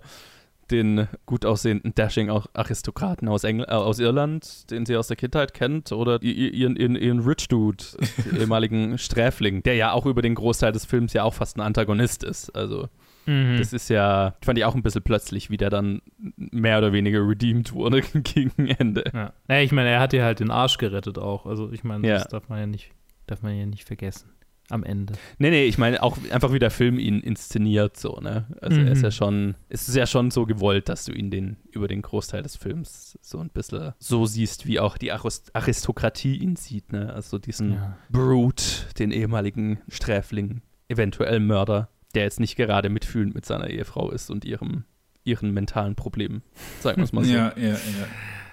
den 0.71 1.07
gut 1.25 1.45
aussehenden 1.45 1.95
Dashing-Aristokraten 1.95 3.27
aus, 3.27 3.43
Engl 3.43 3.63
äh, 3.63 3.71
aus 3.71 3.99
Irland, 3.99 4.69
den 4.69 4.85
sie 4.85 4.97
aus 4.97 5.07
der 5.07 5.17
Kindheit 5.17 5.53
kennt, 5.53 5.91
oder 5.91 6.21
ihren, 6.21 6.75
ihren, 6.75 6.95
ihren 6.95 7.19
Rich 7.19 7.47
Dude, 7.47 7.83
den 8.25 8.37
ehemaligen 8.41 8.97
Sträfling, 8.97 9.63
der 9.63 9.75
ja 9.75 9.91
auch 9.91 10.05
über 10.05 10.21
den 10.21 10.35
Großteil 10.35 10.71
des 10.71 10.85
Films 10.85 11.13
ja 11.13 11.23
auch 11.23 11.33
fast 11.33 11.57
ein 11.57 11.61
Antagonist 11.61 12.23
ist. 12.23 12.55
Also 12.55 12.89
Mhm. 13.27 13.57
Das 13.57 13.73
ist 13.73 13.89
ja, 13.89 14.35
fand 14.41 14.57
ich 14.57 14.65
auch 14.65 14.73
ein 14.73 14.81
bisschen 14.81 15.03
plötzlich, 15.03 15.49
wie 15.49 15.57
der 15.57 15.69
dann 15.69 16.01
mehr 16.37 16.79
oder 16.79 16.93
weniger 16.93 17.27
redeemed 17.27 17.73
wurde 17.73 18.01
gegen 18.13 18.67
Ende. 18.67 19.03
Ja. 19.13 19.33
Naja, 19.47 19.61
ich 19.61 19.71
meine, 19.71 19.89
er 19.89 19.99
hat 19.99 20.13
dir 20.13 20.23
halt 20.23 20.39
den 20.39 20.49
Arsch 20.49 20.77
gerettet 20.77 21.19
auch. 21.19 21.45
Also 21.45 21.71
ich 21.71 21.83
meine, 21.83 22.07
ja. 22.07 22.15
das 22.15 22.29
darf 22.29 22.49
man 22.49 22.59
ja 22.59 22.65
nicht, 22.65 22.91
darf 23.27 23.43
man 23.43 23.55
ja 23.55 23.65
nicht 23.65 23.83
vergessen. 23.83 24.29
Am 24.69 24.83
Ende. 24.83 25.13
Nee, 25.37 25.49
nee, 25.49 25.63
ich 25.63 25.77
meine 25.77 26.03
auch 26.03 26.17
einfach 26.29 26.51
wie 26.51 26.59
der 26.59 26.71
Film 26.71 26.99
ihn 26.99 27.21
inszeniert, 27.21 27.95
so, 27.95 28.19
ne? 28.19 28.47
Also 28.59 28.81
mhm. 28.81 28.87
er 28.87 28.91
ist 28.91 29.01
ja 29.01 29.07
mhm. 29.07 29.13
schon, 29.13 29.55
es 29.69 29.87
ist 29.87 29.95
ja 29.95 30.05
schon 30.05 30.29
so 30.29 30.45
gewollt, 30.45 30.89
dass 30.89 31.05
du 31.05 31.13
ihn 31.13 31.31
den 31.31 31.55
über 31.71 31.87
den 31.87 32.01
Großteil 32.01 32.43
des 32.43 32.57
Films 32.57 33.17
so 33.21 33.39
ein 33.39 33.49
bisschen 33.49 33.93
so 33.97 34.25
siehst, 34.25 34.67
wie 34.67 34.81
auch 34.81 34.97
die 34.97 35.13
Aristokratie 35.13 36.35
ihn 36.35 36.57
sieht, 36.57 36.91
ne? 36.91 37.13
Also 37.13 37.39
diesen 37.39 37.75
ja. 37.75 37.97
Brute, 38.09 38.65
den 38.99 39.11
ehemaligen 39.11 39.79
Sträfling, 39.87 40.61
eventuell 40.89 41.39
Mörder 41.39 41.87
der 42.15 42.23
jetzt 42.23 42.39
nicht 42.39 42.55
gerade 42.55 42.89
mitfühlend 42.89 43.35
mit 43.35 43.45
seiner 43.45 43.69
Ehefrau 43.69 44.11
ist 44.11 44.29
und 44.29 44.45
ihrem, 44.45 44.85
ihren 45.23 45.51
mentalen 45.51 45.95
Problemen, 45.95 46.43
sagen 46.81 46.97
wir 46.97 47.03
es 47.03 47.13
mal 47.13 47.23
so. 47.23 47.33
Ja, 47.33 47.53
ja, 47.57 47.73
ja. 47.73 48.07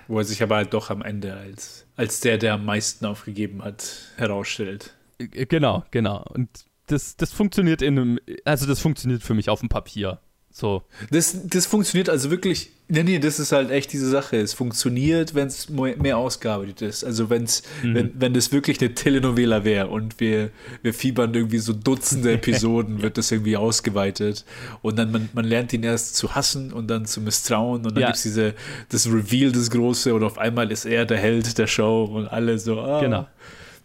Wo 0.07 0.19
er 0.19 0.25
sich 0.25 0.43
aber 0.43 0.57
halt 0.57 0.75
doch 0.75 0.91
am 0.91 1.03
Ende 1.03 1.35
als, 1.35 1.87
als 1.97 2.21
der, 2.21 2.37
der 2.37 2.55
am 2.55 2.65
meisten 2.65 3.07
aufgegeben 3.07 3.65
hat, 3.65 4.13
herausstellt. 4.17 4.95
Äh, 5.19 5.47
genau, 5.47 5.85
genau. 5.91 6.25
Und 6.29 6.51
das, 6.87 7.17
das 7.17 7.33
funktioniert 7.33 7.81
in 7.81 7.99
einem, 7.99 8.21
also 8.45 8.67
das 8.67 8.81
funktioniert 8.81 9.23
für 9.23 9.35
mich 9.35 9.49
auf 9.49 9.61
dem 9.61 9.69
Papier. 9.69 10.21
So. 10.57 10.85
Das, 11.11 11.37
das 11.49 11.67
funktioniert 11.67 12.09
also 12.09 12.31
wirklich. 12.31 12.71
Nee, 12.87 13.03
nee, 13.03 13.19
das 13.19 13.41
ist 13.41 13.51
halt 13.51 13.73
echt 13.73 13.93
diese 13.93 14.09
Sache. 14.09 14.37
Es 14.37 14.55
funktioniert, 14.55 15.35
wenn 15.35 15.49
es 15.49 15.69
mehr 15.69 16.17
ausgearbeitet 16.17 16.81
ist. 16.81 17.03
Also 17.03 17.29
wenn's, 17.29 17.65
mhm. 17.83 17.95
wenn, 17.95 18.13
wenn 18.21 18.35
das 18.35 18.53
wirklich 18.53 18.81
eine 18.81 18.95
Telenovela 18.95 19.65
wäre 19.65 19.89
und 19.89 20.21
wir, 20.21 20.51
wir 20.83 20.95
fiebern 20.95 21.35
irgendwie 21.35 21.59
so 21.59 21.73
Dutzende 21.73 22.33
Episoden, 22.35 23.03
wird 23.03 23.19
das 23.19 23.33
irgendwie 23.33 23.57
ausgeweitet. 23.57 24.45
Und 24.81 24.97
dann 24.97 25.11
man, 25.11 25.29
man 25.33 25.45
lernt 25.45 25.73
ihn 25.73 25.83
erst 25.83 26.15
zu 26.15 26.37
hassen 26.37 26.73
und 26.73 26.87
dann 26.87 27.05
zu 27.05 27.21
misstrauen 27.21 27.85
und 27.85 27.97
dann 27.97 28.03
ja. 28.03 28.07
gibt 28.09 28.19
es 28.19 28.23
diese, 28.23 28.55
das 28.91 29.09
Reveal, 29.09 29.51
das 29.51 29.71
Große 29.71 30.15
und 30.15 30.23
auf 30.23 30.39
einmal 30.39 30.71
ist 30.71 30.85
er 30.85 31.05
der 31.05 31.19
Held 31.19 31.59
der 31.59 31.67
Show 31.67 32.05
und 32.05 32.29
alle 32.29 32.61
so, 32.61 32.79
ah. 32.79 33.01
Genau. 33.01 33.27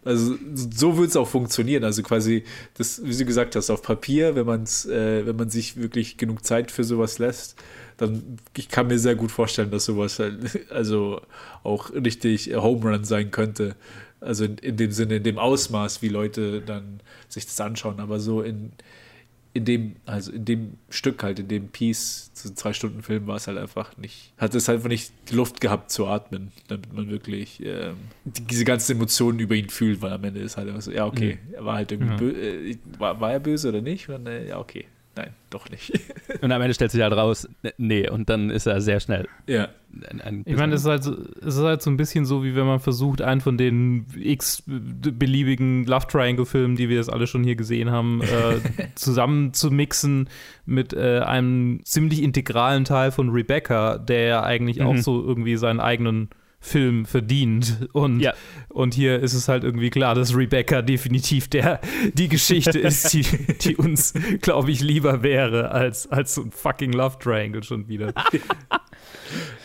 Also 0.05 0.35
so 0.55 0.95
würde 0.95 1.09
es 1.09 1.17
auch 1.17 1.27
funktionieren. 1.27 1.83
Also 1.83 2.03
quasi, 2.03 2.43
das, 2.75 3.03
wie 3.03 3.15
du 3.15 3.25
gesagt 3.25 3.55
hast, 3.55 3.69
auf 3.69 3.81
Papier, 3.81 4.35
wenn 4.35 4.45
man 4.45 4.63
äh, 4.63 5.25
wenn 5.25 5.35
man 5.35 5.49
sich 5.49 5.77
wirklich 5.77 6.17
genug 6.17 6.45
Zeit 6.45 6.71
für 6.71 6.83
sowas 6.83 7.19
lässt, 7.19 7.55
dann 7.97 8.38
ich 8.55 8.69
kann 8.69 8.88
mir 8.88 8.97
sehr 8.97 9.15
gut 9.15 9.31
vorstellen, 9.31 9.71
dass 9.71 9.85
sowas 9.85 10.19
halt, 10.19 10.67
also 10.71 11.21
auch 11.63 11.91
richtig 11.91 12.53
Home 12.55 12.89
Run 12.89 13.03
sein 13.03 13.31
könnte. 13.31 13.75
Also 14.21 14.45
in, 14.45 14.57
in 14.57 14.77
dem 14.77 14.91
Sinne, 14.91 15.17
in 15.17 15.23
dem 15.23 15.38
Ausmaß, 15.38 16.01
wie 16.01 16.09
Leute 16.09 16.62
dann 16.62 17.01
sich 17.27 17.45
das 17.45 17.59
anschauen. 17.59 17.99
Aber 17.99 18.19
so 18.19 18.41
in, 18.41 18.71
in 19.60 19.65
dem, 19.65 19.95
also 20.06 20.32
in 20.32 20.45
dem 20.45 20.74
Stück 20.89 21.22
halt, 21.22 21.39
in 21.39 21.50
dem 21.50 21.67
Piece, 21.67 22.32
so 22.34 22.50
zwei 22.50 22.72
Stunden 22.72 23.02
Film 23.02 23.28
war 23.28 23.36
es 23.36 23.48
halt 23.48 23.58
einfach 23.58 23.98
nicht, 23.98 24.34
hat 24.38 24.56
es 24.56 24.67
halt 24.67 24.78
einfach 24.78 24.89
nicht 24.89 25.12
die 25.30 25.36
Luft 25.36 25.60
gehabt 25.60 25.91
zu 25.91 26.08
atmen, 26.08 26.52
damit 26.69 26.93
man 26.93 27.10
wirklich 27.10 27.62
ähm, 27.63 27.98
diese 28.24 28.63
ganzen 28.63 28.93
Emotionen 28.93 29.39
über 29.39 29.56
ihn 29.56 29.69
fühlt, 29.69 30.02
weil 30.02 30.13
am 30.13 30.24
Ende 30.24 30.39
ist 30.39 30.56
halt 30.56 30.69
einfach 30.69 30.82
so, 30.82 30.91
ja, 30.91 31.06
okay, 31.06 31.39
mhm. 31.45 31.54
er 31.54 31.65
war 31.65 31.76
halt 31.76 31.91
irgendwie, 31.91 32.26
ja. 32.26 32.32
äh, 32.32 32.78
war, 32.98 33.19
war 33.19 33.34
er 33.34 33.39
böse 33.41 33.67
oder 33.67 33.82
nicht? 33.82 34.08
Und, 34.08 34.28
äh, 34.28 34.48
ja, 34.48 34.60
okay, 34.60 34.86
nein, 35.15 35.34
doch 35.50 35.69
nicht. 35.69 36.00
und 36.41 36.52
am 36.52 36.62
Ende 36.62 36.74
stellt 36.74 36.91
sich 36.91 37.02
halt 37.02 37.13
raus, 37.13 37.48
ne, 37.63 37.74
nee, 37.78 38.10
und 38.10 38.30
dann 38.30 38.50
ist 38.50 38.65
er 38.65 38.82
sehr 38.82 39.00
schnell. 39.00 39.28
Ja. 39.48 39.69
Ein, 40.08 40.22
ein 40.22 40.43
ich 40.45 40.56
meine, 40.56 40.76
es 40.76 40.82
ist, 40.82 40.88
halt 40.88 41.04
so, 41.04 41.17
es 41.41 41.56
ist 41.56 41.63
halt 41.63 41.82
so 41.82 41.89
ein 41.89 41.98
bisschen 41.98 42.26
so, 42.26 42.43
wie 42.43 42.56
wenn 42.56 42.67
man 42.67 42.80
versucht, 42.80 43.22
einen 43.22 43.41
von 43.41 43.58
den 43.58 44.06
x 44.15 44.63
beliebigen 44.67 45.86
Love 45.86 46.08
Triangle-Filmen, 46.08 46.76
die 46.76 46.89
wir 46.89 46.98
jetzt 46.98 47.12
alle 47.12 47.26
schon 47.26 47.43
hier 47.43 47.56
gesehen 47.56 47.89
haben, 47.89 48.22
äh, 48.22 48.88
zusammen 48.95 49.54
zu 49.54 49.72
mixen 49.72 50.30
mit 50.65 50.93
äh, 50.93 51.19
einem 51.19 51.82
ziemlich 51.84 52.22
integralen 52.22 52.86
Teil 52.86 53.12
von 53.12 53.30
Rebecca, 53.30 53.98
der 53.98 54.22
ja 54.22 54.43
eigentlich 54.43 54.80
mhm. 54.80 54.86
auch 54.86 54.98
so 54.98 55.24
irgendwie 55.24 55.58
seinen 55.58 55.80
eigenen 55.80 56.30
Film 56.60 57.06
verdient. 57.06 57.88
Und, 57.93 58.19
ja. 58.19 58.34
und 58.69 58.93
hier 58.93 59.19
ist 59.19 59.34
es 59.34 59.48
halt 59.48 59.63
irgendwie 59.63 59.89
klar, 59.89 60.15
dass 60.15 60.36
Rebecca 60.36 60.82
definitiv 60.82 61.48
der, 61.48 61.80
die 62.13 62.28
Geschichte 62.28 62.80
ist, 62.80 63.13
die, 63.13 63.24
die 63.62 63.76
uns, 63.76 64.13
glaube 64.41 64.72
ich, 64.72 64.82
lieber 64.82 65.24
wäre 65.24 65.72
als, 65.72 66.08
als 66.08 66.36
so 66.36 66.43
ein 66.43 66.52
fucking 66.52 66.91
Love 66.91 67.17
Triangle 67.19 67.63
schon 67.63 67.88
wieder. 67.88 68.13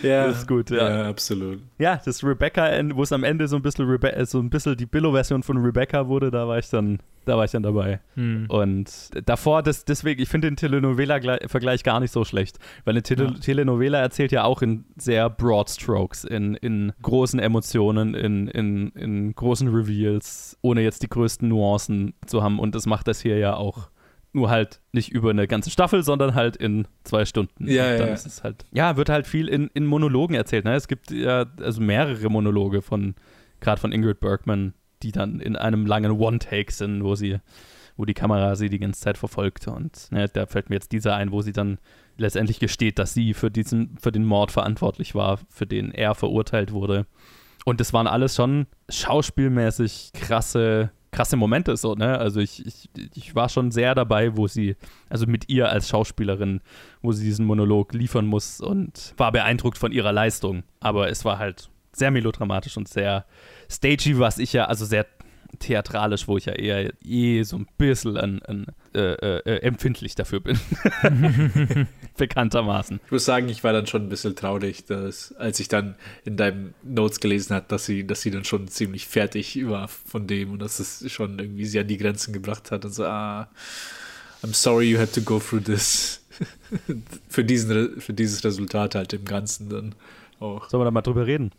ja, 0.03 0.27
das 0.27 0.39
ist 0.41 0.49
gut, 0.49 0.71
ja. 0.71 0.89
ja. 0.89 1.09
absolut. 1.09 1.61
Ja, 1.79 2.01
das 2.05 2.23
Rebecca, 2.25 2.71
wo 2.95 3.03
es 3.03 3.13
am 3.13 3.25
Ende 3.25 3.49
so 3.49 3.57
ein 3.57 3.63
bisschen, 3.63 3.89
Rebe 3.89 4.25
so 4.27 4.41
ein 4.41 4.51
bisschen 4.51 4.77
die 4.77 4.87
Billo-Version 4.87 5.43
von 5.43 5.59
Rebecca 5.59 6.09
wurde, 6.09 6.31
da 6.31 6.47
war 6.49 6.59
ich 6.59 6.69
dann 6.69 6.99
da 7.25 7.37
war 7.37 7.45
ich 7.45 7.51
dann 7.51 7.63
dabei. 7.63 8.01
Hm. 8.15 8.47
Und 8.49 9.11
davor, 9.27 9.63
das, 9.63 9.85
deswegen, 9.85 10.21
ich 10.21 10.29
finde 10.29 10.49
den 10.49 10.57
Telenovela-Vergleich 10.57 11.83
gar 11.83 12.01
nicht 12.01 12.11
so 12.11 12.25
schlecht, 12.25 12.59
weil 12.85 12.93
eine 12.93 13.03
Tele 13.03 13.25
ja. 13.25 13.31
Telenovela 13.33 13.99
erzählt 13.99 14.33
ja 14.33 14.45
auch 14.45 14.63
in 14.63 14.85
sehr 14.97 15.31
broad 15.31 15.71
Strokes, 15.71 16.25
in, 16.25 16.55
in 16.55 16.93
großen 17.03 17.41
Emotionen, 17.41 18.15
in, 18.15 18.49
in, 18.49 18.89
in 18.91 19.35
großen 19.35 19.69
Reveals, 19.69 20.59
ohne 20.63 20.83
jetzt 20.83 21.03
die 21.03 21.09
größten 21.09 21.49
Nuancen 21.49 22.15
zu 22.27 22.43
haben. 22.43 22.59
Und 22.59 22.75
das 22.75 22.87
macht 22.87 23.09
das 23.09 23.21
hier 23.21 23.39
ja 23.39 23.55
auch 23.57 23.89
nur 24.35 24.51
halt 24.51 24.81
nicht 24.93 25.11
über 25.11 25.31
eine 25.31 25.47
ganze 25.47 25.71
Staffel, 25.71 26.03
sondern 26.03 26.35
halt 26.35 26.57
in 26.57 26.87
zwei 27.05 27.25
Stunden. 27.25 27.69
Ja, 27.69 27.97
dann 27.97 28.09
ja. 28.09 28.15
Ist 28.15 28.27
es 28.27 28.43
halt, 28.43 28.65
ja, 28.73 28.97
wird 28.97 29.09
halt 29.09 29.27
viel 29.27 29.49
in, 29.49 29.69
in 29.75 29.87
Monologen 29.87 30.35
erzählt. 30.35 30.65
Ne? 30.65 30.75
Es 30.75 30.89
gibt 30.89 31.11
ja 31.11 31.47
also 31.61 31.81
mehrere 31.81 32.29
Monologe 32.31 32.83
von, 32.83 33.15
gerade 33.61 33.81
von 33.81 33.93
Ingrid 33.93 34.21
Bergman, 34.21 34.75
die 35.03 35.13
dann 35.13 35.41
in 35.41 35.57
einem 35.57 35.87
langen 35.87 36.13
One-Take 36.13 36.73
sind, 36.73 37.05
wo 37.05 37.15
sie, 37.15 37.39
wo 37.97 38.05
die 38.05 38.15
Kamera 38.15 38.57
sie 38.57 38.69
die 38.69 38.79
ganze 38.79 39.01
Zeit 39.01 39.19
verfolgt. 39.19 39.69
Und 39.69 40.11
ne, 40.11 40.29
da 40.29 40.47
fällt 40.47 40.71
mir 40.71 40.77
jetzt 40.77 40.93
dieser 40.93 41.15
ein, 41.15 41.31
wo 41.31 41.43
sie 41.43 41.53
dann 41.53 41.79
letztendlich 42.17 42.61
gesteht, 42.61 42.99
dass 42.99 43.15
sie 43.15 43.35
für 43.35 43.51
diesen, 43.51 43.97
für 43.99 44.13
den 44.13 44.25
Mord 44.25 44.53
verantwortlich 44.53 45.15
war, 45.15 45.39
für 45.49 45.67
den 45.67 45.91
er 45.91 46.15
verurteilt 46.15 46.73
wurde. 46.73 47.07
Und 47.65 47.81
das 47.81 47.93
waren 47.93 48.07
alles 48.07 48.35
schon 48.35 48.67
schauspielmäßig 48.89 50.11
krasse, 50.13 50.91
krasse 51.15 51.37
Momente 51.37 51.77
so, 51.77 51.95
ne? 51.95 52.19
Also 52.19 52.41
ich, 52.41 52.67
ich, 52.67 52.91
ich 53.15 53.35
war 53.35 53.49
schon 53.49 53.71
sehr 53.71 53.95
dabei, 53.95 54.37
wo 54.37 54.49
sie, 54.49 54.77
also 55.09 55.27
mit 55.27 55.49
ihr 55.49 55.69
als 55.69 55.89
Schauspielerin, 55.89 56.61
wo 57.03 57.13
sie 57.13 57.25
diesen 57.25 57.47
Monolog 57.47 57.95
liefern 57.95 58.27
muss 58.27 58.61
und 58.61 59.15
war 59.17 59.33
beeindruckt 59.33 59.79
von 59.79 59.93
ihrer 59.93 60.13
Leistung. 60.13 60.65
Aber 60.81 61.09
es 61.09 61.25
war 61.25 61.39
halt 61.39 61.71
sehr 61.93 62.11
melodramatisch 62.11 62.77
und 62.77 62.89
sehr 62.89 63.25
stagey, 63.71 64.19
was 64.19 64.39
ich 64.39 64.53
ja, 64.53 64.67
also 64.67 64.85
sehr 64.85 65.07
theatralisch, 65.59 66.29
wo 66.29 66.37
ich 66.37 66.47
ja 66.47 66.53
eher 66.53 66.93
eh 67.05 67.43
so 67.43 67.57
ein 67.57 67.67
bisschen 67.79 68.17
an, 68.17 68.43
an, 68.43 68.67
äh, 68.95 69.01
äh, 69.01 69.59
empfindlich 69.63 70.15
dafür 70.15 70.41
bin. 70.41 70.59
Bekanntermaßen. 72.17 73.01
Ich 73.05 73.11
muss 73.11 73.25
sagen, 73.25 73.49
ich 73.49 73.65
war 73.65 73.73
dann 73.73 73.87
schon 73.87 74.03
ein 74.03 74.09
bisschen 74.09 74.37
traurig, 74.37 74.85
dass, 74.87 75.33
als 75.37 75.61
ich 75.61 75.69
dann 75.69 75.97
in 76.25 76.37
deinem 76.37 76.75
Notes 76.83 77.21
gelesen 77.21 77.55
habe, 77.55 77.67
dass 77.69 77.87
sie, 77.87 78.07
dass 78.07 78.23
sie 78.23 78.31
dann 78.31 78.45
schon 78.45 78.69
ziemlich 78.69 79.07
fertig 79.07 79.67
war 79.69 79.89
von 79.89 80.27
dem 80.27 80.53
und 80.53 80.61
dass 80.61 80.79
es 80.79 81.11
schon 81.11 81.39
irgendwie 81.39 81.65
sie 81.67 81.81
an 81.81 81.89
die 81.89 81.99
Grenzen 81.99 82.33
gebracht 82.33 82.71
hat 82.71 82.85
und 82.85 82.93
so, 82.93 83.05
ah, 83.05 83.49
I'm 84.43 84.55
sorry 84.55 84.91
you 84.91 84.99
had 84.99 85.13
to 85.15 85.23
go 85.23 85.39
through 85.39 85.65
this. 85.65 86.21
für, 87.29 87.45
diesen, 87.45 88.01
für 88.01 88.13
dieses 88.13 88.45
Resultat 88.45 88.95
halt 88.95 89.13
im 89.13 89.25
Ganzen 89.25 89.69
dann 89.69 89.95
auch. 90.41 90.69
Sollen 90.69 90.81
wir 90.81 90.85
da 90.85 90.91
mal 90.91 91.03
drüber 91.03 91.27
reden? 91.27 91.53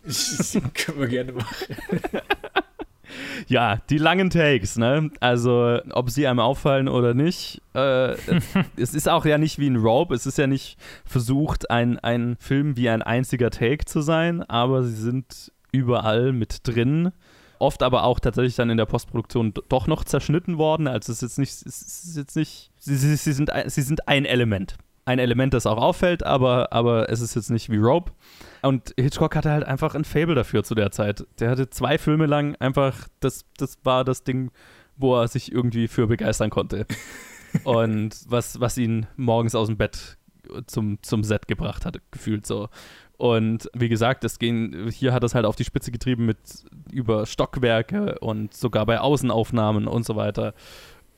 Können 0.74 1.00
wir 1.00 1.08
gerne 1.08 1.32
machen. 1.32 1.66
Ja, 3.48 3.78
die 3.90 3.98
langen 3.98 4.30
Takes, 4.30 4.78
ne? 4.78 5.10
Also, 5.20 5.80
ob 5.92 6.10
sie 6.10 6.28
einem 6.28 6.40
auffallen 6.40 6.88
oder 6.88 7.14
nicht. 7.14 7.62
Äh, 7.74 8.14
es 8.78 8.94
ist 8.94 9.10
auch 9.10 9.26
ja 9.26 9.38
nicht 9.38 9.60
wie 9.60 9.70
ein 9.70 9.78
Rope. 9.78 10.14
Es 10.14 10.26
ist 10.26 10.38
ja 10.38 10.48
nicht 10.48 10.78
versucht, 11.06 11.70
ein, 11.70 12.00
ein 12.00 12.38
Film 12.40 12.78
wie 12.78 12.90
ein 12.90 13.02
einziger 13.02 13.50
Take 13.50 13.86
zu 13.86 14.02
sein, 14.02 14.44
aber 14.44 14.84
sie 14.84 14.96
sind 14.96 15.52
überall 15.72 16.32
mit 16.32 16.68
drin. 16.68 17.12
Oft 17.60 17.84
aber 17.84 18.04
auch 18.04 18.20
tatsächlich 18.20 18.56
dann 18.56 18.70
in 18.70 18.78
der 18.78 18.86
Postproduktion 18.86 19.54
doch 19.70 19.88
noch 19.88 20.04
zerschnitten 20.04 20.58
worden. 20.58 20.88
Also 20.88 21.12
es 21.12 21.22
ist 21.22 21.22
jetzt 21.22 21.40
nicht, 21.40 21.52
es 21.52 21.82
ist 21.82 22.18
jetzt 22.18 22.36
nicht, 22.36 22.72
sie, 22.78 22.96
sie, 22.96 23.16
sie, 23.16 23.34
sind, 23.34 23.52
sie 23.68 23.82
sind 23.82 24.08
ein 24.08 24.26
Element. 24.26 24.76
Ein 25.06 25.20
Element, 25.20 25.54
das 25.54 25.68
auch 25.68 25.78
auffällt, 25.78 26.24
aber, 26.26 26.74
aber 26.74 27.10
es 27.10 27.22
ist 27.22 27.36
jetzt 27.36 27.52
nicht 27.52 27.70
wie 27.70 27.78
Rope. 27.78 28.12
Und 28.66 28.96
Hitchcock 28.98 29.36
hatte 29.36 29.52
halt 29.52 29.64
einfach 29.64 29.94
ein 29.94 30.06
Fable 30.06 30.34
dafür 30.34 30.64
zu 30.64 30.74
der 30.74 30.90
Zeit. 30.90 31.26
Der 31.40 31.52
hatte 31.52 31.70
zwei 31.70 31.98
Filme 32.00 32.26
lang 32.26 32.56
einfach, 32.56 33.08
das, 33.20 33.46
das 33.58 33.78
war 33.84 34.04
das 34.04 34.24
Ding, 34.24 34.52
wo 34.98 35.16
er 35.16 35.28
sich 35.28 35.52
irgendwie 35.52 35.88
für 35.88 36.08
begeistern 36.08 36.50
konnte. 36.50 36.88
Und 37.64 38.16
was, 38.28 38.60
was 38.60 38.78
ihn 38.78 39.06
morgens 39.18 39.54
aus 39.54 39.68
dem 39.68 39.78
Bett 39.78 40.18
zum, 40.66 40.98
zum 41.04 41.24
Set 41.24 41.48
gebracht 41.48 41.86
hat, 41.86 42.00
gefühlt 42.12 42.46
so. 42.46 42.70
Und 43.18 43.70
wie 43.74 43.88
gesagt, 43.88 44.24
das 44.24 44.40
gehen, 44.40 44.90
hier 44.90 45.14
hat 45.14 45.24
es 45.24 45.36
halt 45.36 45.46
auf 45.46 45.56
die 45.56 45.64
Spitze 45.64 45.92
getrieben 45.92 46.26
mit 46.26 46.38
über 46.92 47.26
Stockwerke 47.26 48.20
und 48.20 48.54
sogar 48.54 48.86
bei 48.86 49.00
Außenaufnahmen 49.00 49.88
und 49.88 50.06
so 50.06 50.16
weiter. 50.16 50.54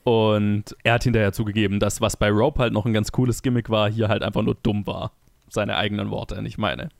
Und 0.04 0.76
er 0.84 0.94
hat 0.94 1.04
hinterher 1.04 1.32
zugegeben, 1.32 1.80
dass 1.80 2.00
was 2.00 2.16
bei 2.16 2.30
Rope 2.30 2.60
halt 2.60 2.72
noch 2.72 2.86
ein 2.86 2.92
ganz 2.92 3.10
cooles 3.10 3.42
Gimmick 3.42 3.68
war, 3.68 3.90
hier 3.90 4.08
halt 4.08 4.22
einfach 4.22 4.42
nur 4.42 4.54
dumm 4.54 4.86
war. 4.86 5.12
Seine 5.48 5.76
eigenen 5.76 6.10
Worte, 6.10 6.40
nicht 6.42 6.58
meine. 6.58 6.90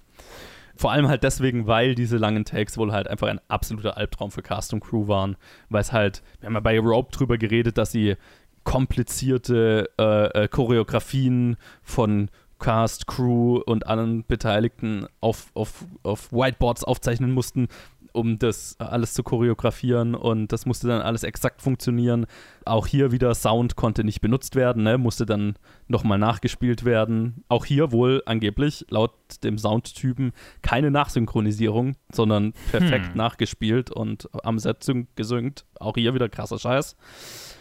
Vor 0.77 0.93
allem 0.93 1.09
halt 1.09 1.25
deswegen, 1.25 1.67
weil 1.67 1.97
diese 1.97 2.19
langen 2.19 2.45
Takes 2.45 2.79
wohl 2.79 2.93
halt 2.93 3.09
einfach 3.09 3.27
ein 3.27 3.41
absoluter 3.49 3.97
Albtraum 3.97 4.31
für 4.31 4.43
Cast 4.43 4.73
und 4.73 4.81
Crew 4.81 5.09
waren. 5.09 5.37
Weil 5.69 5.81
es 5.81 5.93
halt, 5.93 6.23
wir 6.39 6.47
haben 6.47 6.55
ja 6.55 6.61
bei 6.61 6.79
Rope 6.79 7.11
drüber 7.11 7.37
geredet, 7.37 7.79
dass 7.79 7.91
sie 7.91 8.17
komplizierte 8.63 9.91
äh, 9.99 10.45
äh, 10.45 10.49
Choreografien 10.49 11.57
von 11.83 12.31
Cast, 12.59 13.07
Crew 13.07 13.61
und 13.65 13.87
allen 13.87 14.25
Beteiligten 14.27 15.07
auf, 15.21 15.51
auf, 15.55 15.85
auf 16.03 16.33
Whiteboards 16.33 16.85
aufzeichnen 16.85 17.33
mussten, 17.33 17.69
um 18.13 18.39
das 18.39 18.79
alles 18.79 19.15
zu 19.15 19.23
choreografieren 19.23 20.15
und 20.15 20.53
das 20.53 20.67
musste 20.67 20.89
dann 20.89 21.03
alles 21.03 21.23
exakt 21.23 21.63
funktionieren. 21.63 22.27
Auch 22.65 22.87
hier 22.87 23.13
wieder 23.13 23.35
Sound 23.35 23.77
konnte 23.77 24.05
nicht 24.05 24.21
benutzt 24.21 24.55
werden, 24.55 24.83
ne? 24.83 24.99
musste 24.99 25.27
dann 25.27 25.55
nochmal 25.87 26.19
nachgespielt 26.19 26.85
werden. 26.85 27.45
Auch 27.49 27.65
hier 27.65 27.93
wohl 27.93 28.23
angeblich 28.27 28.87
laut 28.91 29.13
dem 29.43 29.59
Soundtypen 29.59 30.33
keine 30.63 30.91
Nachsynchronisierung, 30.91 31.97
sondern 32.13 32.53
perfekt 32.71 33.09
hm. 33.09 33.17
nachgespielt 33.17 33.91
und 33.91 34.29
am 34.45 34.59
Set 34.59 34.79
gesynkt. 35.17 35.65
Auch 35.81 35.95
hier 35.95 36.15
wieder 36.15 36.29
krasser 36.29 36.59
Scheiß. 36.59 36.97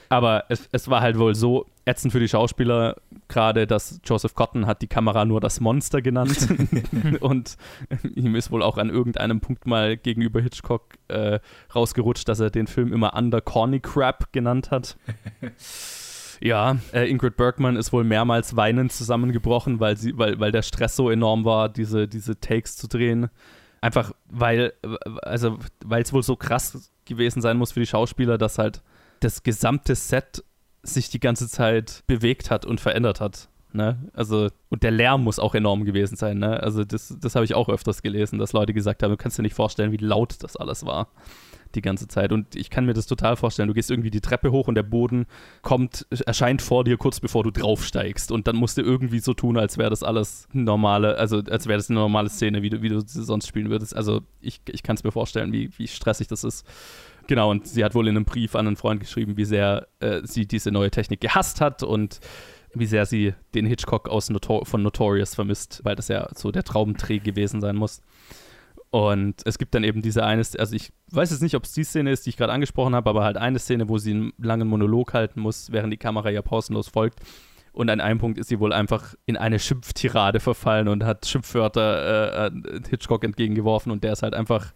Aber 0.09 0.45
es, 0.49 0.69
es 0.71 0.89
war 0.89 1.01
halt 1.01 1.17
wohl 1.17 1.35
so 1.35 1.65
ätzend 1.87 2.11
für 2.11 2.19
die 2.19 2.27
Schauspieler, 2.27 2.97
gerade 3.27 3.65
dass 3.65 4.01
Joseph 4.03 4.35
Cotton 4.35 4.67
hat 4.67 4.81
die 4.81 4.87
Kamera 4.87 5.25
nur 5.25 5.39
das 5.39 5.59
Monster 5.59 6.01
genannt. 6.01 6.47
und 7.21 7.57
ihm 8.15 8.35
ist 8.35 8.51
wohl 8.51 8.61
auch 8.61 8.77
an 8.77 8.89
irgendeinem 8.89 9.39
Punkt 9.39 9.65
mal 9.65 9.97
gegenüber 9.97 10.41
Hitchcock 10.41 10.95
äh, 11.07 11.39
rausgerutscht, 11.73 12.27
dass 12.27 12.39
er 12.39 12.49
den 12.49 12.67
Film 12.67 12.91
immer 12.91 13.15
Under 13.15 13.41
Corny 13.41 13.79
Crap 13.79 14.31
genannt 14.33 14.71
hat. 14.71 14.97
Ja, 16.39 16.77
äh, 16.93 17.09
Ingrid 17.09 17.35
Bergman 17.35 17.77
ist 17.77 17.91
wohl 17.91 18.03
mehrmals 18.03 18.55
weinend 18.55 18.91
zusammengebrochen, 18.91 19.79
weil, 19.79 19.97
sie, 19.97 20.15
weil, 20.19 20.39
weil 20.39 20.51
der 20.51 20.61
Stress 20.61 20.95
so 20.95 21.09
enorm 21.09 21.45
war, 21.45 21.67
diese, 21.67 22.07
diese 22.07 22.39
Takes 22.39 22.77
zu 22.77 22.87
drehen. 22.87 23.29
Einfach 23.81 24.11
weil, 24.29 24.73
also, 25.23 25.57
weil 25.83 26.03
es 26.03 26.13
wohl 26.13 26.21
so 26.21 26.35
krass 26.35 26.91
gewesen 27.05 27.41
sein 27.41 27.57
muss 27.57 27.71
für 27.71 27.79
die 27.79 27.87
Schauspieler, 27.87 28.37
dass 28.37 28.59
halt 28.59 28.83
das 29.19 29.41
gesamte 29.41 29.95
Set 29.95 30.43
sich 30.83 31.09
die 31.09 31.19
ganze 31.19 31.47
Zeit 31.47 32.03
bewegt 32.07 32.51
hat 32.51 32.65
und 32.65 32.79
verändert 32.79 33.21
hat. 33.21 33.49
Ne? 33.73 34.09
Also, 34.13 34.49
und 34.69 34.83
der 34.83 34.91
Lärm 34.91 35.23
muss 35.23 35.39
auch 35.39 35.53
enorm 35.53 35.85
gewesen 35.85 36.15
sein. 36.15 36.39
Ne? 36.39 36.61
Also, 36.61 36.83
das, 36.83 37.15
das 37.19 37.35
habe 37.35 37.45
ich 37.45 37.53
auch 37.53 37.69
öfters 37.69 38.01
gelesen, 38.01 38.39
dass 38.39 38.53
Leute 38.53 38.73
gesagt 38.73 39.03
haben: 39.03 39.11
Du 39.11 39.17
kannst 39.17 39.37
dir 39.37 39.43
nicht 39.43 39.55
vorstellen, 39.55 39.91
wie 39.91 39.97
laut 39.97 40.35
das 40.41 40.55
alles 40.55 40.85
war 40.85 41.07
die 41.75 41.81
ganze 41.81 42.07
Zeit. 42.07 42.31
Und 42.31 42.55
ich 42.55 42.69
kann 42.69 42.85
mir 42.85 42.93
das 42.93 43.05
total 43.05 43.35
vorstellen. 43.35 43.67
Du 43.67 43.73
gehst 43.73 43.91
irgendwie 43.91 44.11
die 44.11 44.21
Treppe 44.21 44.51
hoch 44.51 44.67
und 44.67 44.75
der 44.75 44.83
Boden 44.83 45.25
kommt, 45.61 46.05
erscheint 46.25 46.61
vor 46.61 46.83
dir 46.83 46.97
kurz 46.97 47.19
bevor 47.19 47.43
du 47.43 47.51
draufsteigst. 47.51 48.31
Und 48.31 48.47
dann 48.47 48.55
musst 48.55 48.77
du 48.77 48.81
irgendwie 48.81 49.19
so 49.19 49.33
tun, 49.33 49.57
als 49.57 49.77
wäre 49.77 49.89
das 49.89 50.03
alles 50.03 50.47
normale, 50.53 51.17
also 51.17 51.41
als 51.49 51.67
wäre 51.67 51.77
das 51.77 51.89
eine 51.89 51.99
normale 51.99 52.29
Szene, 52.29 52.61
wie 52.61 52.69
du, 52.69 52.81
wie 52.81 52.89
du 52.89 53.01
sonst 53.05 53.47
spielen 53.47 53.69
würdest. 53.69 53.95
Also 53.95 54.21
ich, 54.41 54.61
ich 54.69 54.83
kann 54.83 54.95
es 54.95 55.03
mir 55.03 55.11
vorstellen, 55.11 55.51
wie, 55.53 55.69
wie 55.77 55.87
stressig 55.87 56.27
das 56.27 56.43
ist. 56.43 56.65
Genau, 57.27 57.51
und 57.51 57.67
sie 57.67 57.83
hat 57.83 57.93
wohl 57.93 58.07
in 58.07 58.15
einem 58.15 58.25
Brief 58.25 58.55
an 58.55 58.67
einen 58.67 58.77
Freund 58.77 58.99
geschrieben, 59.01 59.37
wie 59.37 59.45
sehr 59.45 59.87
äh, 59.99 60.21
sie 60.23 60.45
diese 60.45 60.71
neue 60.71 60.91
Technik 60.91 61.19
gehasst 61.19 61.61
hat 61.61 61.83
und 61.83 62.19
wie 62.73 62.85
sehr 62.85 63.05
sie 63.05 63.33
den 63.53 63.65
Hitchcock 63.65 64.09
aus 64.09 64.29
Notor 64.29 64.65
von 64.65 64.81
Notorious 64.81 65.35
vermisst, 65.35 65.81
weil 65.83 65.95
das 65.95 66.07
ja 66.07 66.27
so 66.35 66.51
der 66.51 66.63
Traumdreh 66.63 67.19
gewesen 67.19 67.61
sein 67.61 67.75
muss. 67.75 68.01
Und 68.89 69.41
es 69.45 69.57
gibt 69.57 69.75
dann 69.75 69.83
eben 69.83 70.01
diese 70.01 70.23
eine, 70.23 70.43
also 70.57 70.75
ich 70.75 70.93
weiß 71.11 71.31
jetzt 71.31 71.41
nicht, 71.41 71.55
ob 71.55 71.65
es 71.65 71.73
die 71.73 71.83
Szene 71.83 72.11
ist, 72.11 72.25
die 72.25 72.29
ich 72.29 72.37
gerade 72.37 72.53
angesprochen 72.53 72.95
habe, 72.95 73.09
aber 73.09 73.23
halt 73.23 73.37
eine 73.37 73.59
Szene, 73.59 73.89
wo 73.89 73.97
sie 73.97 74.11
einen 74.11 74.33
langen 74.37 74.67
Monolog 74.67 75.13
halten 75.13 75.41
muss, 75.41 75.71
während 75.71 75.91
die 75.91 75.97
Kamera 75.97 76.29
ja 76.29 76.41
pausenlos 76.41 76.87
folgt. 76.87 77.19
Und 77.73 77.89
an 77.89 77.99
einem 77.99 78.19
Punkt 78.19 78.39
ist 78.39 78.47
sie 78.47 78.59
wohl 78.59 78.73
einfach 78.73 79.13
in 79.25 79.37
eine 79.37 79.59
Schimpftirade 79.59 80.39
verfallen 80.39 80.87
und 80.87 81.03
hat 81.03 81.25
Schimpfwörter 81.27 82.47
äh, 82.47 82.51
Hitchcock 82.89 83.23
entgegengeworfen 83.23 83.91
und 83.91 84.03
der 84.03 84.13
ist 84.13 84.23
halt 84.23 84.33
einfach 84.33 84.73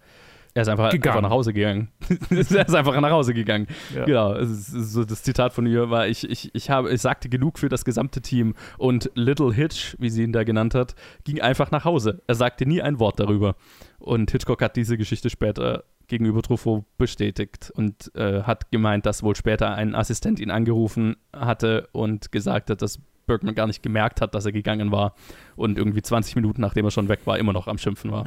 er 0.53 0.63
ist 0.63 0.67
einfach, 0.67 0.91
einfach 0.91 1.21
nach 1.21 1.29
Hause 1.29 1.53
gegangen. 1.53 1.89
er 2.29 2.39
ist 2.39 2.75
einfach 2.75 2.99
nach 2.99 3.11
Hause 3.11 3.33
gegangen. 3.33 3.67
Ja. 3.95 4.05
Genau. 4.05 4.35
So 4.43 5.05
das 5.05 5.23
Zitat 5.23 5.53
von 5.53 5.65
ihr 5.65 5.89
war: 5.89 6.07
ich, 6.07 6.29
ich, 6.29 6.53
ich, 6.53 6.69
habe, 6.69 6.91
ich 6.91 7.01
sagte 7.01 7.29
genug 7.29 7.59
für 7.59 7.69
das 7.69 7.85
gesamte 7.85 8.21
Team. 8.21 8.55
Und 8.77 9.11
Little 9.15 9.53
Hitch, 9.53 9.95
wie 9.99 10.09
sie 10.09 10.23
ihn 10.23 10.33
da 10.33 10.43
genannt 10.43 10.75
hat, 10.75 10.95
ging 11.23 11.39
einfach 11.39 11.71
nach 11.71 11.85
Hause. 11.85 12.21
Er 12.27 12.35
sagte 12.35 12.65
nie 12.65 12.81
ein 12.81 12.99
Wort 12.99 13.19
darüber. 13.19 13.55
Und 13.99 14.31
Hitchcock 14.31 14.61
hat 14.61 14.75
diese 14.75 14.97
Geschichte 14.97 15.29
später 15.29 15.83
gegenüber 16.07 16.41
Truffaut 16.41 16.83
bestätigt 16.97 17.71
und 17.73 18.13
äh, 18.15 18.43
hat 18.43 18.69
gemeint, 18.71 19.05
dass 19.05 19.23
wohl 19.23 19.35
später 19.35 19.73
ein 19.75 19.95
Assistent 19.95 20.41
ihn 20.41 20.51
angerufen 20.51 21.15
hatte 21.33 21.87
und 21.93 22.33
gesagt 22.33 22.69
hat, 22.69 22.81
dass 22.81 22.99
Bergman 23.31 23.55
gar 23.55 23.67
nicht 23.67 23.81
gemerkt 23.81 24.19
hat, 24.19 24.35
dass 24.35 24.45
er 24.45 24.51
gegangen 24.51 24.91
war 24.91 25.13
und 25.55 25.77
irgendwie 25.77 26.01
20 26.01 26.35
Minuten 26.35 26.61
nachdem 26.61 26.85
er 26.85 26.91
schon 26.91 27.07
weg 27.07 27.21
war, 27.25 27.39
immer 27.39 27.53
noch 27.53 27.67
am 27.67 27.77
Schimpfen 27.77 28.11
war. 28.11 28.25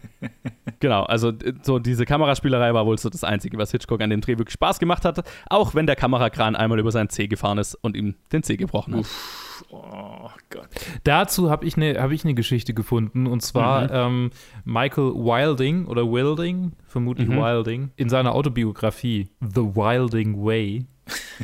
genau, 0.80 1.04
also 1.04 1.32
so 1.62 1.78
diese 1.78 2.04
Kameraspielerei 2.04 2.74
war 2.74 2.84
wohl 2.86 2.98
so 2.98 3.08
das 3.08 3.22
Einzige, 3.22 3.58
was 3.58 3.70
Hitchcock 3.70 4.00
an 4.00 4.10
dem 4.10 4.20
Dreh 4.20 4.38
wirklich 4.38 4.54
Spaß 4.54 4.78
gemacht 4.78 5.04
hat, 5.04 5.24
auch 5.48 5.74
wenn 5.74 5.86
der 5.86 5.96
Kamerakran 5.96 6.56
einmal 6.56 6.78
über 6.78 6.90
seinen 6.90 7.10
Zeh 7.10 7.28
gefahren 7.28 7.58
ist 7.58 7.74
und 7.76 7.96
ihm 7.96 8.16
den 8.32 8.42
Zeh 8.42 8.56
gebrochen 8.56 8.94
hat. 8.94 9.00
Uff, 9.02 9.64
oh 9.70 10.30
Gott. 10.50 10.68
Dazu 11.04 11.50
habe 11.50 11.64
ich 11.64 11.76
eine 11.76 12.00
hab 12.00 12.10
ne 12.24 12.34
Geschichte 12.34 12.74
gefunden 12.74 13.26
und 13.26 13.42
zwar 13.42 13.84
mhm. 13.84 13.90
ähm, 13.92 14.30
Michael 14.64 15.14
Wilding 15.14 15.86
oder 15.86 16.10
Wilding, 16.10 16.72
vermutlich 16.86 17.28
mhm. 17.28 17.36
Wilding, 17.36 17.90
in 17.96 18.08
seiner 18.08 18.34
Autobiografie 18.34 19.28
The 19.40 19.62
Wilding 19.62 20.44
Way 20.44 20.86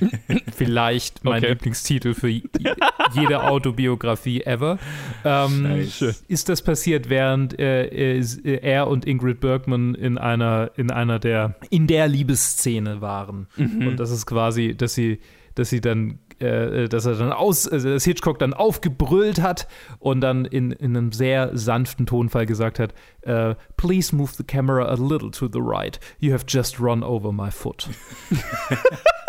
Vielleicht 0.57 1.24
mein 1.24 1.42
okay. 1.42 1.53
Lieblingstitel 1.53 2.14
für 2.14 2.29
jede 2.29 3.44
Autobiografie 3.44 4.42
ever. 4.42 4.79
Ähm. 5.24 5.88
Ist 6.29 6.48
das 6.48 6.62
passiert, 6.62 7.09
während 7.09 7.59
äh, 7.59 8.20
er 8.61 8.88
und 8.88 9.07
Ingrid 9.07 9.40
Bergman 9.40 9.94
in 9.94 10.18
einer, 10.18 10.70
in 10.77 10.90
einer 10.90 11.18
der, 11.18 11.57
in 11.70 11.87
der 11.87 12.09
Liebesszene 12.09 13.00
waren. 13.00 13.46
Mhm. 13.57 13.88
Und 13.88 14.00
das 14.00 14.11
ist 14.11 14.27
quasi, 14.27 14.74
dass 14.77 14.94
sie, 14.94 15.20
dass 15.55 15.70
sie 15.70 15.81
dann 15.81 16.18
äh, 16.40 16.88
dass 16.88 17.07
er 17.07 17.14
dann 17.14 17.33
aus, 17.33 17.68
also 17.68 17.90
dass 17.90 18.05
Hitchcock 18.05 18.38
dann 18.38 18.55
aufgebrüllt 18.55 19.40
hat 19.40 19.68
und 19.98 20.20
dann 20.20 20.44
in, 20.44 20.72
in 20.72 20.96
einem 20.96 21.12
sehr 21.12 21.57
sanften 21.57 22.07
Tonfall 22.07 22.46
gesagt 22.46 22.79
hat, 22.79 22.92
uh, 23.27 23.55
please 23.77 24.14
move 24.14 24.33
the 24.37 24.42
camera 24.42 24.87
a 24.87 24.94
little 24.94 25.31
to 25.31 25.46
the 25.46 25.61
right. 25.61 25.98
You 26.18 26.33
have 26.33 26.44
just 26.48 26.81
run 26.81 27.03
over 27.03 27.33
my 27.33 27.50
foot. 27.50 27.88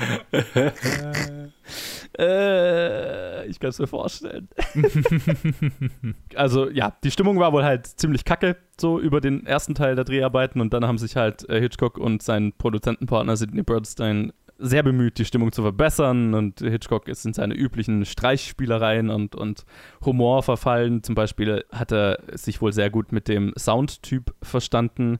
äh, 2.18 3.46
ich 3.46 3.60
kann 3.60 3.70
es 3.70 3.78
mir 3.78 3.86
vorstellen. 3.86 4.48
also 6.34 6.70
ja, 6.70 6.96
die 7.04 7.10
Stimmung 7.10 7.38
war 7.38 7.52
wohl 7.52 7.64
halt 7.64 7.86
ziemlich 7.86 8.24
kacke, 8.24 8.56
so 8.80 8.98
über 8.98 9.20
den 9.20 9.46
ersten 9.46 9.74
Teil 9.74 9.94
der 9.94 10.04
Dreharbeiten 10.04 10.60
und 10.60 10.72
dann 10.72 10.86
haben 10.86 10.98
sich 10.98 11.16
halt 11.16 11.48
äh, 11.48 11.60
Hitchcock 11.60 11.98
und 11.98 12.22
sein 12.22 12.52
Produzentenpartner 12.56 13.36
Sidney 13.36 13.62
Bernstein 13.62 14.32
sehr 14.58 14.82
bemüht, 14.82 15.18
die 15.18 15.24
Stimmung 15.24 15.50
zu 15.50 15.62
verbessern 15.62 16.34
und 16.34 16.60
Hitchcock 16.60 17.08
ist 17.08 17.26
in 17.26 17.32
seine 17.32 17.54
üblichen 17.54 18.04
Streichspielereien 18.04 19.10
und, 19.10 19.34
und 19.34 19.64
Humor 20.04 20.44
verfallen. 20.44 21.02
Zum 21.02 21.16
Beispiel 21.16 21.64
hat 21.72 21.92
er 21.92 22.20
sich 22.32 22.62
wohl 22.62 22.72
sehr 22.72 22.88
gut 22.88 23.10
mit 23.10 23.26
dem 23.26 23.52
Soundtyp 23.58 24.32
verstanden 24.40 25.18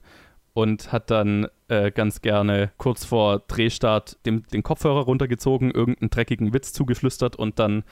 und 0.53 0.91
hat 0.91 1.09
dann 1.09 1.47
äh, 1.67 1.91
ganz 1.91 2.21
gerne 2.21 2.71
kurz 2.77 3.05
vor 3.05 3.39
Drehstart 3.39 4.17
dem, 4.25 4.43
den 4.47 4.63
Kopfhörer 4.63 5.01
runtergezogen, 5.01 5.71
irgendeinen 5.71 6.09
dreckigen 6.09 6.53
Witz 6.53 6.73
zugeflüstert 6.73 7.35
und 7.35 7.59
dann 7.59 7.83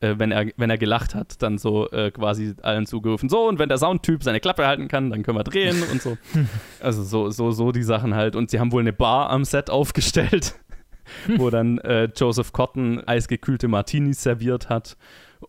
äh, 0.00 0.14
wenn, 0.18 0.30
er, 0.30 0.46
wenn 0.56 0.70
er 0.70 0.78
gelacht 0.78 1.14
hat, 1.14 1.42
dann 1.42 1.58
so 1.58 1.90
äh, 1.90 2.10
quasi 2.10 2.54
allen 2.62 2.86
zugerufen, 2.86 3.28
so, 3.28 3.48
und 3.48 3.58
wenn 3.58 3.68
der 3.68 3.78
Soundtyp 3.78 4.22
seine 4.22 4.40
Klappe 4.40 4.66
halten 4.66 4.88
kann, 4.88 5.10
dann 5.10 5.22
können 5.22 5.38
wir 5.38 5.44
drehen 5.44 5.82
und 5.90 6.02
so. 6.02 6.18
Also 6.80 7.02
so, 7.02 7.30
so, 7.30 7.50
so 7.50 7.72
die 7.72 7.82
Sachen 7.82 8.14
halt. 8.14 8.36
Und 8.36 8.50
sie 8.50 8.60
haben 8.60 8.72
wohl 8.72 8.82
eine 8.82 8.92
Bar 8.92 9.30
am 9.30 9.44
Set 9.44 9.70
aufgestellt, 9.70 10.54
wo 11.36 11.50
dann 11.50 11.78
äh, 11.78 12.10
Joseph 12.14 12.52
Cotton 12.52 13.02
eisgekühlte 13.06 13.68
Martinis 13.68 14.22
serviert 14.22 14.68
hat. 14.68 14.96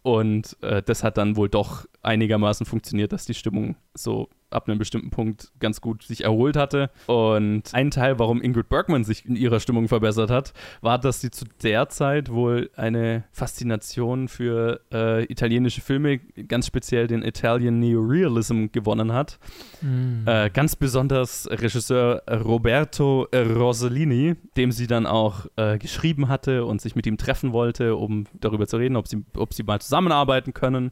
Und 0.01 0.55
äh, 0.61 0.81
das 0.81 1.03
hat 1.03 1.17
dann 1.17 1.35
wohl 1.35 1.49
doch 1.49 1.85
einigermaßen 2.01 2.65
funktioniert, 2.65 3.11
dass 3.11 3.25
die 3.25 3.33
Stimmung 3.33 3.75
so 3.93 4.29
ab 4.49 4.67
einem 4.67 4.77
bestimmten 4.77 5.09
Punkt 5.09 5.51
ganz 5.59 5.81
gut 5.81 6.03
sich 6.03 6.23
erholt 6.23 6.55
hatte. 6.55 6.89
Und 7.07 7.63
ein 7.73 7.91
Teil, 7.91 8.17
warum 8.19 8.41
Ingrid 8.41 8.69
Bergman 8.69 9.03
sich 9.03 9.25
in 9.25 9.35
ihrer 9.35 9.59
Stimmung 9.59 9.87
verbessert 9.87 10.31
hat, 10.31 10.53
war, 10.81 10.99
dass 10.99 11.21
sie 11.21 11.31
zu 11.31 11.45
der 11.63 11.89
Zeit 11.89 12.31
wohl 12.31 12.69
eine 12.75 13.25
Faszination 13.31 14.27
für 14.27 14.81
äh, 14.91 15.25
italienische 15.25 15.81
Filme, 15.81 16.19
ganz 16.19 16.67
speziell 16.67 17.07
den 17.07 17.23
Italian 17.23 17.79
Neorealism 17.79 18.67
gewonnen 18.71 19.11
hat. 19.11 19.37
Mhm. 19.81 20.23
Äh, 20.25 20.49
ganz 20.49 20.75
besonders 20.75 21.49
Regisseur 21.51 22.23
Roberto 22.29 23.27
Rossellini, 23.33 24.35
dem 24.55 24.71
sie 24.71 24.87
dann 24.87 25.05
auch 25.05 25.47
äh, 25.57 25.77
geschrieben 25.77 26.29
hatte 26.29 26.65
und 26.65 26.81
sich 26.81 26.95
mit 26.95 27.05
ihm 27.05 27.17
treffen 27.17 27.51
wollte, 27.51 27.95
um 27.95 28.25
darüber 28.39 28.67
zu 28.67 28.77
reden, 28.77 28.95
ob 28.95 29.07
sie, 29.07 29.23
ob 29.35 29.53
sie 29.53 29.63
mal 29.63 29.81
zusammenarbeiten 29.81 30.53
können. 30.53 30.91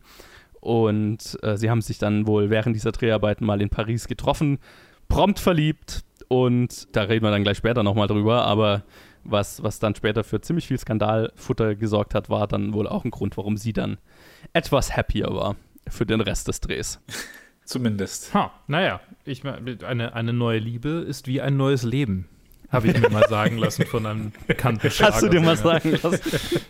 Und 0.66 1.38
äh, 1.44 1.58
sie 1.58 1.70
haben 1.70 1.82
sich 1.82 2.00
dann 2.00 2.26
wohl 2.26 2.50
während 2.50 2.76
dieser 2.76 2.92
Dreharbeiten 2.92 3.46
mal 3.46 3.62
in 3.62 3.70
Paris 3.70 4.08
getroffen, 4.08 4.58
prompt 5.08 5.40
verliebt. 5.40 6.04
Und 6.28 6.88
da 6.96 7.04
reden 7.04 7.24
wir 7.24 7.30
dann 7.30 7.44
gleich 7.44 7.58
später 7.58 7.84
nochmal 7.84 8.08
drüber. 8.08 8.46
Aber 8.46 8.82
was, 9.24 9.62
was 9.62 9.78
dann 9.78 9.94
später 9.94 10.24
für 10.24 10.42
ziemlich 10.42 10.68
viel 10.68 10.80
Skandalfutter 10.80 11.76
gesorgt 11.76 12.16
hat, 12.16 12.32
war 12.32 12.48
dann 12.48 12.74
wohl 12.74 12.88
auch 12.88 13.06
ein 13.06 13.12
Grund, 13.12 13.38
warum 13.38 13.58
sie 13.58 13.74
dann 13.74 14.00
etwas 14.54 14.98
happier 14.98 15.28
war 15.28 15.56
für 15.88 16.08
den 16.08 16.20
Rest 16.20 16.48
des 16.48 16.62
Drehs. 16.62 17.00
Zumindest. 17.64 18.34
Ha, 18.34 18.52
naja, 18.66 19.02
ich 19.24 19.44
meine, 19.44 19.78
eine, 19.86 20.16
eine 20.16 20.34
neue 20.34 20.58
Liebe 20.58 21.06
ist 21.08 21.28
wie 21.28 21.42
ein 21.42 21.58
neues 21.58 21.84
Leben. 21.84 22.28
Habe 22.70 22.88
ich 22.88 23.00
mir 23.00 23.10
mal 23.10 23.28
sagen 23.30 23.58
lassen 23.58 23.86
von 23.86 24.06
einem 24.06 24.32
bekannten 24.48 24.90
Hast 24.90 25.22
du 25.22 25.30
dir 25.30 25.42
mal 25.42 25.58
sagen 25.58 25.98
lassen? 26.02 26.22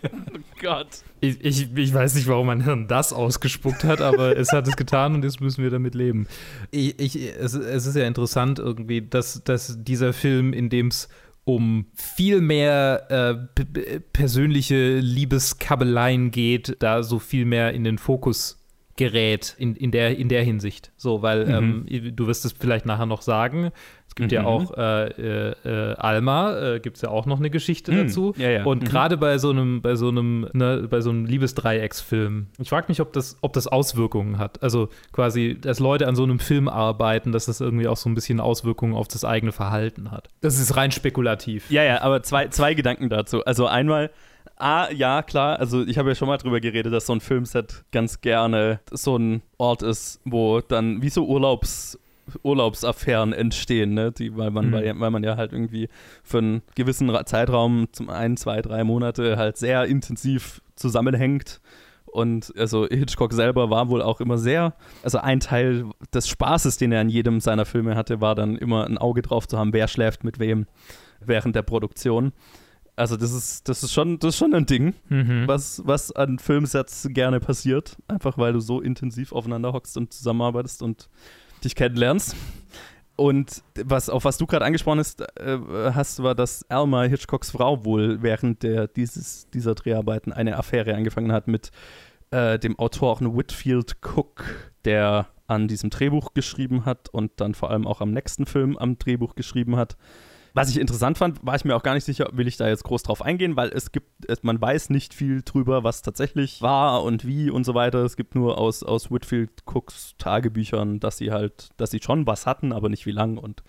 oh 0.04 0.40
Gott. 0.62 0.88
Ich, 1.22 1.44
ich, 1.44 1.76
ich, 1.76 1.94
weiß 1.94 2.16
nicht, 2.16 2.28
warum 2.28 2.48
mein 2.48 2.64
Hirn 2.64 2.88
das 2.88 3.14
ausgespuckt 3.14 3.84
hat, 3.84 4.02
aber 4.02 4.38
es 4.38 4.52
hat 4.52 4.68
es 4.68 4.76
getan 4.76 5.16
und 5.16 5.24
jetzt 5.24 5.42
müssen 5.42 5.64
wir 5.64 5.70
damit 5.70 5.96
leben. 5.96 6.28
Ich, 6.72 7.00
ich, 7.00 7.16
es, 7.16 7.54
es 7.54 7.86
ist 7.86 7.96
ja 7.96 8.06
interessant 8.06 8.60
irgendwie, 8.60 9.02
dass, 9.02 9.44
dass 9.44 9.78
dieser 9.84 10.14
Film, 10.14 10.54
in 10.54 10.70
dem 10.70 10.88
es 10.88 11.08
um 11.46 11.86
viel 11.94 12.42
mehr 12.42 13.06
äh, 13.10 14.00
persönliche 14.14 14.98
Liebeskabeleien 14.98 16.32
geht, 16.32 16.78
da 16.80 17.04
so 17.04 17.20
viel 17.20 17.46
mehr 17.46 17.74
in 17.74 17.84
den 17.84 18.00
Fokus 18.00 18.65
gerät 18.98 19.56
in, 19.58 19.76
in, 19.76 19.92
der, 19.92 20.18
in 20.18 20.30
der 20.30 20.44
Hinsicht. 20.44 20.92
So, 20.96 21.22
weil 21.22 21.46
mhm. 21.46 21.86
ähm, 21.90 22.16
du 22.16 22.28
wirst 22.28 22.46
es 22.46 22.54
vielleicht 22.54 22.86
nachher 22.86 23.06
noch 23.06 23.22
sagen, 23.22 23.72
es 24.08 24.16
gibt 24.16 24.32
mhm. 24.32 24.36
ja 24.36 24.46
auch 24.46 24.78
äh, 24.78 25.52
äh, 25.52 25.96
Alma, 25.96 26.76
äh, 26.76 26.80
gibt 26.80 26.96
es 26.96 27.02
ja 27.02 27.10
auch 27.10 27.26
noch 27.26 27.40
eine 27.40 27.50
Geschichte 27.50 27.92
mhm. 27.92 28.08
dazu. 28.08 28.34
Ja, 28.38 28.50
ja. 28.50 28.64
Und 28.64 28.84
mhm. 28.84 28.88
gerade 28.88 29.18
bei 29.18 29.38
so 29.38 29.50
einem, 29.50 29.82
bei 29.82 29.96
so 29.96 30.08
einem, 30.08 30.48
ne, 30.54 30.88
bei 30.90 31.02
so 31.02 31.10
einem 31.10 31.26
Liebesdreiecksfilm, 31.26 32.48
ich 32.58 32.70
frage 32.70 32.86
mich, 32.88 33.02
ob 33.02 33.12
das, 33.12 33.38
ob 33.42 33.52
das 33.52 33.68
Auswirkungen 33.68 34.38
hat. 34.38 34.64
Also 34.64 34.88
quasi, 35.12 35.58
dass 35.60 35.80
Leute 35.80 36.08
an 36.08 36.16
so 36.16 36.24
einem 36.24 36.40
Film 36.40 36.70
arbeiten, 36.70 37.34
dass 37.34 37.48
das 37.48 37.60
irgendwie 37.60 37.90
auch 37.90 37.98
so 37.98 38.10
ein 38.10 38.16
bisschen 38.16 38.40
Auswirkungen 38.40 38.94
auf 38.94 39.10
das 39.10 39.26
eigene 39.26 39.52
Verhalten 39.52 40.12
hat. 40.12 40.30
Das 40.40 40.58
ist 40.58 40.78
rein 40.78 40.92
spekulativ. 40.92 41.70
Ja, 41.70 41.84
ja, 41.84 42.02
aber 42.02 42.24
zwei, 42.24 42.48
zwei 42.48 42.74
Gedanken 42.74 43.10
dazu. 43.10 43.44
Also 43.44 43.68
einmal, 43.68 44.12
Ah, 44.58 44.90
ja, 44.92 45.22
klar. 45.22 45.60
Also 45.60 45.86
ich 45.86 45.98
habe 45.98 46.10
ja 46.10 46.16
schon 46.16 46.28
mal 46.28 46.38
drüber 46.38 46.60
geredet, 46.60 46.94
dass 46.94 47.08
so 47.08 47.14
ein 47.14 47.20
Filmset 47.20 47.84
ganz 47.92 48.22
gerne 48.22 48.80
so 48.92 49.18
ein 49.18 49.42
Ort 49.58 49.82
ist, 49.82 50.22
wo 50.24 50.62
dann 50.62 51.02
wie 51.02 51.10
so 51.10 51.26
Urlaubs 51.26 52.00
Urlaubsaffären 52.42 53.34
entstehen, 53.34 53.94
ne? 53.94 54.12
Die, 54.12 54.36
weil, 54.36 54.50
man, 54.50 54.68
mhm. 54.68 54.72
weil, 54.72 55.00
weil, 55.00 55.12
man 55.12 55.24
ja 55.24 55.38
halt 55.38 55.54
irgendwie 55.54 55.90
für 56.24 56.40
einen 56.40 56.62
gewissen 56.74 57.16
Zeitraum, 57.26 57.88
zum 57.92 58.10
ein, 58.10 58.36
zwei, 58.36 58.62
drei 58.62 58.84
Monate 58.84 59.38
halt 59.38 59.58
sehr 59.58 59.86
intensiv 59.86 60.62
zusammenhängt. 60.76 61.62
Und 62.06 62.54
also 62.58 62.88
Hitchcock 62.88 63.34
selber 63.34 63.70
war 63.70 63.90
wohl 63.90 64.02
auch 64.02 64.22
immer 64.22 64.38
sehr, 64.38 64.74
also 65.04 65.18
ein 65.18 65.42
Teil 65.42 65.86
des 66.14 66.30
Spaßes, 66.30 66.78
den 66.78 66.94
er 66.94 67.02
in 67.02 67.10
jedem 67.10 67.42
seiner 67.42 67.66
Filme 67.66 67.96
hatte, 67.96 68.22
war 68.22 68.36
dann 68.36 68.56
immer 68.56 68.86
ein 68.86 68.98
Auge 68.98 69.22
drauf 69.22 69.48
zu 69.48 69.58
haben, 69.58 69.74
wer 69.74 69.90
schläft 69.90 70.24
mit 70.24 70.40
wem 70.40 70.66
während 71.20 71.56
der 71.56 71.64
Produktion. 71.64 72.32
Also 72.96 73.18
das 73.18 73.34
ist, 73.34 73.68
das 73.68 73.84
ist 73.84 73.94
schon, 73.94 74.20
das 74.20 74.36
ist 74.36 74.38
schon 74.38 74.54
ein 74.54 74.66
Ding, 74.66 74.94
mhm. 75.10 75.48
was, 75.48 75.82
was 75.86 76.12
an 76.14 76.40
Filmsets 76.40 77.08
gerne 77.12 77.40
passiert. 77.40 77.98
Einfach 78.08 78.38
weil 78.38 78.54
du 78.54 78.60
so 78.60 78.80
intensiv 78.80 79.34
aufeinander 79.34 79.74
hockst 79.74 79.98
und 79.98 80.14
zusammenarbeitest 80.14 80.82
und 80.82 81.10
dich 81.64 81.76
kennenlernst. 81.76 82.36
Und 83.18 83.64
was, 83.76 84.10
auf 84.10 84.26
was 84.26 84.38
du 84.38 84.46
gerade 84.46 84.66
angesprochen 84.66 85.00
hast, 85.00 85.22
äh, 85.40 85.58
hast, 85.94 86.22
war, 86.22 86.36
dass 86.36 86.70
Alma 86.70 87.04
Hitchcocks 87.04 87.52
Frau 87.52 87.86
wohl 87.86 88.22
während 88.22 88.64
der, 88.64 88.88
dieses, 88.88 89.50
dieser 89.50 89.74
Dreharbeiten 89.74 90.34
eine 90.34 90.58
Affäre 90.58 90.96
angefangen 90.96 91.32
hat 91.32 91.48
mit 91.48 91.72
äh, 92.32 92.60
dem 92.60 92.78
Autoren 92.78 93.38
Whitfield 93.38 93.98
Cook, 94.02 94.44
der 94.84 95.28
an 95.48 95.68
diesem 95.68 95.90
Drehbuch 95.90 96.34
geschrieben 96.34 96.86
hat 96.86 97.08
und 97.10 97.32
dann 97.38 97.54
vor 97.54 97.72
allem 97.72 97.88
auch 97.88 98.02
am 98.02 98.12
nächsten 98.12 98.46
Film 98.46 98.78
am 98.78 98.98
Drehbuch 98.98 99.36
geschrieben 99.36 99.78
hat. 99.78 99.96
Was 100.56 100.70
ich 100.70 100.80
interessant 100.80 101.18
fand, 101.18 101.46
war 101.46 101.58
ich 101.58 101.66
mir 101.66 101.76
auch 101.76 101.84
gar 101.84 101.96
nicht 101.96 102.06
sicher, 102.06 102.30
will 102.32 102.48
ich 102.48 102.56
da 102.56 102.70
jetzt 102.70 102.86
groß 102.86 103.04
drauf 103.04 103.22
eingehen, 103.22 103.58
weil 103.58 103.72
es 103.74 103.92
gibt, 103.92 104.08
man 104.42 104.62
weiß 104.62 104.90
nicht 104.90 105.14
viel 105.14 105.42
drüber, 105.42 105.84
was 105.84 106.02
tatsächlich 106.02 106.62
war 106.62 107.04
und 107.04 107.28
wie 107.28 107.50
und 107.50 107.66
so 107.66 107.74
weiter. 107.74 108.06
Es 108.06 108.16
gibt 108.16 108.36
nur 108.36 108.58
aus, 108.58 108.82
aus 108.82 109.12
Whitfield 109.12 109.52
Cooks 109.66 110.16
Tagebüchern, 110.18 111.02
dass 111.02 111.18
sie 111.18 111.32
halt, 111.32 111.72
dass 111.76 111.92
sie 111.92 112.00
schon 112.02 112.26
was 112.26 112.46
hatten, 112.46 112.72
aber 112.72 112.88
nicht 112.88 113.06
wie 113.06 113.12
lang 113.12 113.38
und 113.38 113.64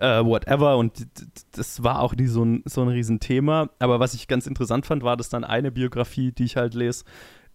äh, 0.00 0.24
whatever. 0.24 0.76
Und 0.76 1.06
das 1.52 1.84
war 1.84 2.00
auch 2.00 2.16
nie 2.16 2.26
so 2.26 2.44
ein, 2.44 2.64
so 2.64 2.82
ein 2.82 2.88
Riesenthema. 2.88 3.70
Aber 3.78 4.00
was 4.00 4.14
ich 4.14 4.26
ganz 4.26 4.48
interessant 4.48 4.86
fand, 4.86 5.04
war, 5.04 5.16
dass 5.16 5.28
dann 5.28 5.44
eine 5.44 5.70
Biografie, 5.70 6.32
die 6.32 6.46
ich 6.46 6.56
halt 6.56 6.74
lese, 6.74 7.04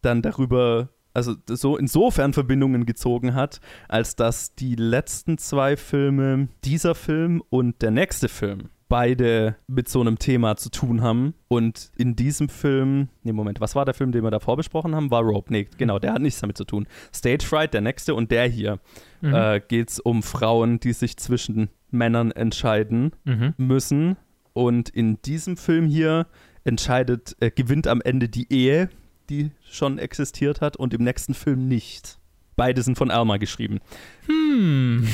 dann 0.01 0.21
darüber 0.21 0.87
also 1.13 1.35
so 1.47 1.77
insofern 1.77 2.33
Verbindungen 2.33 2.85
gezogen 2.85 3.33
hat, 3.33 3.59
als 3.87 4.15
dass 4.15 4.55
die 4.55 4.75
letzten 4.75 5.37
zwei 5.37 5.77
Filme, 5.77 6.47
dieser 6.63 6.95
Film 6.95 7.43
und 7.49 7.81
der 7.81 7.91
nächste 7.91 8.29
Film, 8.29 8.69
beide 8.93 9.55
mit 9.65 9.89
so 9.89 10.01
einem 10.01 10.19
Thema 10.19 10.55
zu 10.55 10.69
tun 10.69 11.01
haben. 11.01 11.33
Und 11.47 11.91
in 11.95 12.15
diesem 12.15 12.47
Film, 12.47 13.09
nee, 13.23 13.31
Moment, 13.31 13.59
was 13.59 13.75
war 13.75 13.85
der 13.85 13.95
Film, 13.95 14.11
den 14.11 14.23
wir 14.23 14.29
davor 14.29 14.55
besprochen 14.55 14.93
haben? 14.93 15.09
War 15.09 15.23
Rope. 15.23 15.51
Nee, 15.51 15.67
genau, 15.79 15.97
der 15.97 16.13
hat 16.13 16.21
nichts 16.21 16.41
damit 16.41 16.57
zu 16.57 16.63
tun. 16.63 16.85
Stage 17.11 17.43
Fright, 17.43 17.73
der 17.73 17.81
nächste 17.81 18.13
und 18.13 18.29
der 18.29 18.47
hier, 18.47 18.79
mhm. 19.21 19.33
äh, 19.33 19.61
geht 19.67 19.89
es 19.89 19.99
um 19.99 20.21
Frauen, 20.21 20.79
die 20.79 20.93
sich 20.93 21.17
zwischen 21.17 21.69
Männern 21.89 22.29
entscheiden 22.29 23.13
mhm. 23.23 23.55
müssen. 23.57 24.15
Und 24.53 24.89
in 24.89 25.19
diesem 25.23 25.57
Film 25.57 25.87
hier 25.87 26.27
entscheidet, 26.63 27.35
äh, 27.39 27.49
gewinnt 27.49 27.87
am 27.87 27.99
Ende 27.99 28.29
die 28.29 28.53
Ehe 28.53 28.89
die 29.33 29.51
schon 29.69 29.97
existiert 29.97 30.61
hat 30.61 30.77
und 30.77 30.93
im 30.93 31.03
nächsten 31.03 31.33
Film 31.33 31.67
nicht. 31.67 32.19
Beide 32.55 32.83
sind 32.83 32.97
von 32.97 33.09
Alma 33.09 33.37
geschrieben. 33.37 33.79
Hm. 34.27 35.07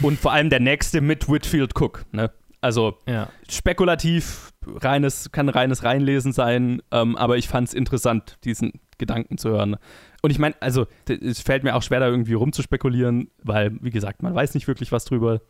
Und 0.00 0.18
vor 0.18 0.32
allem 0.32 0.48
der 0.48 0.60
nächste 0.60 1.00
mit 1.00 1.30
Whitfield 1.30 1.78
Cook. 1.78 2.06
Ne? 2.12 2.30
Also 2.60 2.96
ja. 3.06 3.28
spekulativ, 3.48 4.52
reines, 4.66 5.30
kann 5.30 5.48
reines 5.48 5.84
Reinlesen 5.84 6.32
sein, 6.32 6.82
ähm, 6.90 7.14
aber 7.16 7.36
ich 7.36 7.46
fand 7.46 7.68
es 7.68 7.74
interessant, 7.74 8.38
diesen 8.44 8.72
Gedanken 8.96 9.38
zu 9.38 9.50
hören. 9.50 9.76
Und 10.22 10.30
ich 10.30 10.38
meine, 10.38 10.56
also 10.60 10.86
es 11.08 11.40
fällt 11.40 11.62
mir 11.62 11.76
auch 11.76 11.82
schwer, 11.82 12.00
da 12.00 12.08
irgendwie 12.08 12.32
rumzuspekulieren, 12.32 13.30
weil, 13.42 13.76
wie 13.80 13.90
gesagt, 13.90 14.22
man 14.22 14.34
weiß 14.34 14.54
nicht 14.54 14.66
wirklich 14.66 14.90
was 14.90 15.04
drüber. 15.04 15.40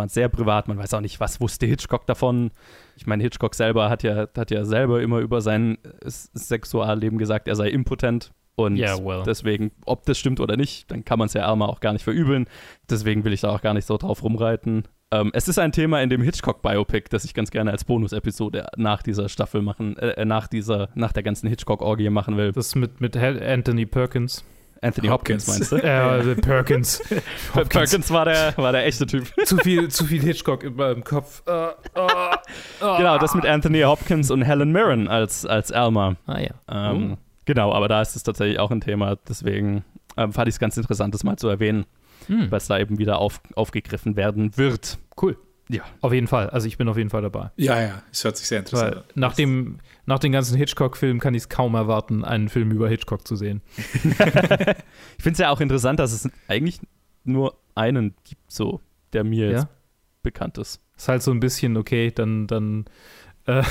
Waren 0.00 0.08
sehr 0.08 0.30
privat, 0.30 0.66
man 0.66 0.78
weiß 0.78 0.94
auch 0.94 1.02
nicht, 1.02 1.20
was 1.20 1.42
wusste 1.42 1.66
Hitchcock 1.66 2.06
davon. 2.06 2.52
Ich 2.96 3.06
meine, 3.06 3.22
Hitchcock 3.22 3.54
selber 3.54 3.90
hat 3.90 4.02
ja, 4.02 4.28
hat 4.34 4.50
ja 4.50 4.64
selber 4.64 5.02
immer 5.02 5.18
über 5.18 5.42
sein 5.42 5.76
Sexualleben 6.02 7.18
gesagt, 7.18 7.48
er 7.48 7.54
sei 7.54 7.68
impotent. 7.68 8.32
Und 8.54 8.78
yeah, 8.78 8.96
well. 8.96 9.22
deswegen, 9.26 9.72
ob 9.84 10.06
das 10.06 10.18
stimmt 10.18 10.40
oder 10.40 10.56
nicht, 10.56 10.90
dann 10.90 11.04
kann 11.04 11.18
man 11.18 11.26
es 11.26 11.34
ja 11.34 11.42
Alma 11.42 11.66
auch 11.66 11.80
gar 11.80 11.92
nicht 11.92 12.02
verübeln. 12.02 12.46
Deswegen 12.88 13.24
will 13.24 13.34
ich 13.34 13.42
da 13.42 13.50
auch 13.50 13.60
gar 13.60 13.74
nicht 13.74 13.84
so 13.84 13.98
drauf 13.98 14.22
rumreiten. 14.22 14.84
Ähm, 15.10 15.32
es 15.34 15.48
ist 15.48 15.58
ein 15.58 15.72
Thema 15.72 16.00
in 16.00 16.08
dem 16.08 16.22
Hitchcock-Biopic, 16.22 17.10
das 17.10 17.24
ich 17.26 17.34
ganz 17.34 17.50
gerne 17.50 17.72
als 17.72 17.84
Bonus-Episode 17.84 18.68
nach 18.76 19.02
dieser 19.02 19.28
Staffel 19.28 19.60
machen, 19.60 19.98
äh, 19.98 20.24
nach 20.24 20.46
dieser, 20.46 20.88
nach 20.94 21.12
der 21.12 21.22
ganzen 21.22 21.46
Hitchcock-Orgie 21.46 22.08
machen 22.08 22.38
will. 22.38 22.52
Das 22.52 22.74
mit, 22.74 23.02
mit 23.02 23.18
Anthony 23.18 23.84
Perkins. 23.84 24.44
Anthony 24.82 25.08
Hopkins, 25.08 25.46
Hopkins 25.46 25.70
meinst 25.70 25.72
du? 25.72 26.30
Äh, 26.32 26.34
Perkins. 26.40 27.02
Hopkins. 27.54 27.68
Perkins 27.68 28.10
war 28.10 28.24
der, 28.24 28.54
war 28.56 28.72
der 28.72 28.86
echte 28.86 29.06
Typ. 29.06 29.26
zu, 29.44 29.58
viel, 29.58 29.88
zu 29.88 30.04
viel 30.04 30.22
Hitchcock 30.22 30.64
in 30.64 30.76
meinem 30.76 31.04
Kopf. 31.04 31.42
Uh, 31.46 31.72
uh, 31.98 32.06
uh. 32.82 32.96
Genau, 32.96 33.18
das 33.18 33.34
mit 33.34 33.44
Anthony 33.44 33.82
Hopkins 33.82 34.30
und 34.30 34.42
Helen 34.42 34.72
Mirren 34.72 35.08
als, 35.08 35.44
als 35.44 35.70
Alma. 35.70 36.16
Ah 36.26 36.40
ja. 36.40 36.50
Ähm, 36.68 37.12
uh. 37.12 37.16
Genau, 37.44 37.72
aber 37.72 37.88
da 37.88 38.00
ist 38.00 38.16
es 38.16 38.22
tatsächlich 38.22 38.58
auch 38.58 38.70
ein 38.70 38.80
Thema. 38.80 39.16
Deswegen 39.28 39.84
ähm, 40.16 40.32
fand 40.32 40.48
ich 40.48 40.54
es 40.54 40.58
ganz 40.58 40.76
interessant, 40.76 41.14
das 41.14 41.24
mal 41.24 41.36
zu 41.36 41.48
erwähnen. 41.48 41.84
Hm. 42.26 42.50
was 42.50 42.66
da 42.66 42.78
eben 42.78 42.98
wieder 42.98 43.18
auf, 43.18 43.40
aufgegriffen 43.54 44.14
werden 44.14 44.56
wird. 44.56 44.98
Cool. 45.20 45.36
Ja. 45.68 45.82
Auf 46.00 46.12
jeden 46.12 46.26
Fall. 46.26 46.50
Also 46.50 46.66
ich 46.66 46.76
bin 46.76 46.88
auf 46.88 46.96
jeden 46.96 47.10
Fall 47.10 47.22
dabei. 47.22 47.50
Ja, 47.56 47.80
ja, 47.80 48.02
es 48.10 48.24
hört 48.24 48.36
sich 48.36 48.48
sehr 48.48 48.58
interessant 48.58 48.92
Weil 48.92 48.98
an. 48.98 49.04
nach, 49.14 49.34
dem, 49.34 49.78
nach 50.10 50.18
den 50.18 50.32
ganzen 50.32 50.56
Hitchcock-Filmen 50.58 51.20
kann 51.20 51.34
ich 51.34 51.44
es 51.44 51.48
kaum 51.48 51.74
erwarten, 51.74 52.24
einen 52.24 52.48
Film 52.48 52.70
über 52.72 52.88
Hitchcock 52.88 53.26
zu 53.26 53.36
sehen. 53.36 53.62
Ich 55.16 55.22
finde 55.22 55.32
es 55.34 55.38
ja 55.38 55.50
auch 55.50 55.60
interessant, 55.60 55.98
dass 56.00 56.12
es 56.12 56.28
eigentlich 56.48 56.80
nur 57.24 57.54
einen 57.74 58.14
gibt, 58.24 58.50
so, 58.50 58.80
der 59.12 59.24
mir 59.24 59.50
jetzt 59.50 59.62
Ja? 59.62 59.68
bekannt 60.22 60.58
ist. 60.58 60.80
Ist 60.96 61.08
halt 61.08 61.22
so 61.22 61.30
ein 61.30 61.40
bisschen, 61.40 61.76
okay, 61.76 62.10
dann, 62.10 62.46
dann 62.46 62.86
äh, 63.46 63.62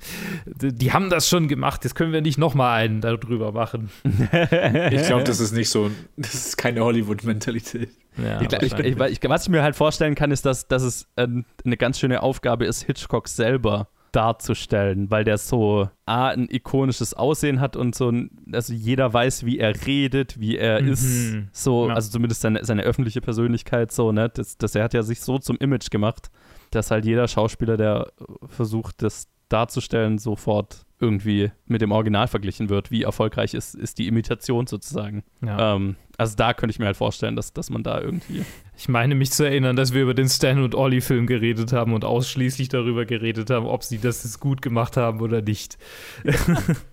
die 0.46 0.92
haben 0.92 1.10
das 1.10 1.28
schon 1.28 1.48
gemacht, 1.48 1.84
jetzt 1.84 1.94
können 1.94 2.12
wir 2.12 2.20
nicht 2.20 2.38
nochmal 2.38 2.80
einen 2.80 3.00
darüber 3.00 3.52
machen. 3.52 3.90
Ich 4.90 5.06
glaube, 5.06 5.24
das 5.24 5.40
ist 5.40 5.52
nicht 5.52 5.70
so, 5.70 5.90
das 6.16 6.34
ist 6.34 6.56
keine 6.58 6.80
Hollywood-Mentalität. 6.84 7.90
Ja, 8.22 8.40
Ich, 8.40 8.52
ich, 8.52 8.78
ich, 8.78 8.98
was 9.28 9.42
ich 9.42 9.48
mir 9.48 9.62
halt 9.62 9.76
vorstellen 9.76 10.14
kann, 10.14 10.30
ist, 10.30 10.44
dass, 10.46 10.68
dass 10.68 10.82
es 10.82 11.08
eine 11.16 11.76
ganz 11.76 11.98
schöne 11.98 12.22
Aufgabe 12.22 12.66
ist, 12.66 12.82
Hitchcock 12.82 13.28
selber 13.28 13.88
darzustellen, 14.18 15.10
weil 15.10 15.22
der 15.24 15.38
so 15.38 15.88
A, 16.06 16.28
ein 16.28 16.48
ikonisches 16.50 17.14
Aussehen 17.14 17.60
hat 17.60 17.76
und 17.76 17.94
so, 17.94 18.10
ein, 18.10 18.30
also 18.52 18.72
jeder 18.74 19.12
weiß, 19.12 19.44
wie 19.46 19.58
er 19.58 19.72
redet, 19.86 20.40
wie 20.40 20.56
er 20.56 20.82
Mhm. 20.82 20.88
ist, 20.88 21.36
so, 21.52 21.88
Ja. 21.88 21.94
also 21.94 22.10
zumindest 22.10 22.40
seine, 22.40 22.64
seine 22.64 22.82
öffentliche 22.82 23.20
Persönlichkeit, 23.20 23.92
so, 23.92 24.10
ne, 24.12 24.28
das, 24.28 24.58
das, 24.58 24.74
er 24.74 24.84
hat 24.84 24.94
ja 24.94 25.02
sich 25.02 25.20
so 25.20 25.38
zum 25.38 25.56
Image 25.58 25.90
gemacht, 25.90 26.30
dass 26.72 26.90
halt 26.90 27.04
jeder 27.04 27.28
Schauspieler, 27.28 27.76
der 27.76 28.12
versucht, 28.48 29.02
das 29.02 29.28
darzustellen, 29.48 30.18
sofort 30.18 30.84
irgendwie 31.00 31.50
mit 31.66 31.80
dem 31.80 31.92
Original 31.92 32.26
verglichen 32.26 32.68
wird. 32.68 32.90
Wie 32.90 33.02
erfolgreich 33.04 33.54
ist, 33.54 33.74
ist 33.74 33.98
die 33.98 34.08
Imitation 34.08 34.66
sozusagen. 34.66 35.22
ja. 35.44 35.76
Ähm, 35.76 35.96
also 36.16 36.34
da 36.34 36.52
könnte 36.52 36.72
ich 36.72 36.80
mir 36.80 36.86
halt 36.86 36.96
vorstellen, 36.96 37.36
dass, 37.36 37.52
dass 37.52 37.70
man 37.70 37.84
da 37.84 38.00
irgendwie 38.00 38.42
Ich 38.76 38.88
meine 38.88 39.14
mich 39.14 39.30
zu 39.30 39.44
erinnern, 39.44 39.76
dass 39.76 39.94
wir 39.94 40.02
über 40.02 40.14
den 40.14 40.28
Stan 40.28 40.60
und 40.64 40.74
Ollie 40.74 41.00
Film 41.00 41.28
geredet 41.28 41.72
haben 41.72 41.92
und 41.92 42.04
ausschließlich 42.04 42.68
darüber 42.68 43.04
geredet 43.04 43.50
haben, 43.50 43.66
ob 43.66 43.84
sie 43.84 43.98
das 43.98 44.24
jetzt 44.24 44.40
gut 44.40 44.60
gemacht 44.60 44.96
haben 44.96 45.20
oder 45.20 45.40
nicht. 45.42 45.78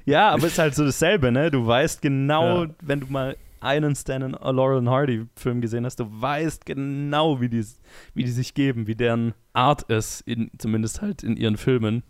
Ja, 0.06 0.30
aber 0.30 0.46
es 0.46 0.54
ist 0.54 0.60
halt 0.60 0.76
so 0.76 0.86
dasselbe, 0.86 1.32
ne? 1.32 1.50
Du 1.52 1.66
weißt 1.66 2.02
genau, 2.02 2.66
Ja. 2.66 2.70
wenn 2.82 3.00
du 3.00 3.08
mal 3.08 3.36
einen 3.62 3.96
Stan 3.96 4.22
und 4.22 4.34
Laurel 4.56 4.78
and 4.80 4.90
Hardy 4.90 5.26
Film 5.36 5.60
gesehen 5.62 5.86
hast, 5.86 6.00
du 6.00 6.06
weißt 6.08 6.66
genau, 6.66 7.42
wie 7.42 7.50
die, 7.50 7.66
wie 8.14 8.24
die 8.24 8.32
sich 8.32 8.54
geben, 8.54 8.86
wie 8.86 8.94
deren 8.96 9.34
Art 9.54 9.82
ist, 9.84 10.22
in, 10.22 10.52
zumindest 10.60 11.02
halt 11.02 11.24
in 11.24 11.36
ihren 11.36 11.58
Filmen. 11.58 12.04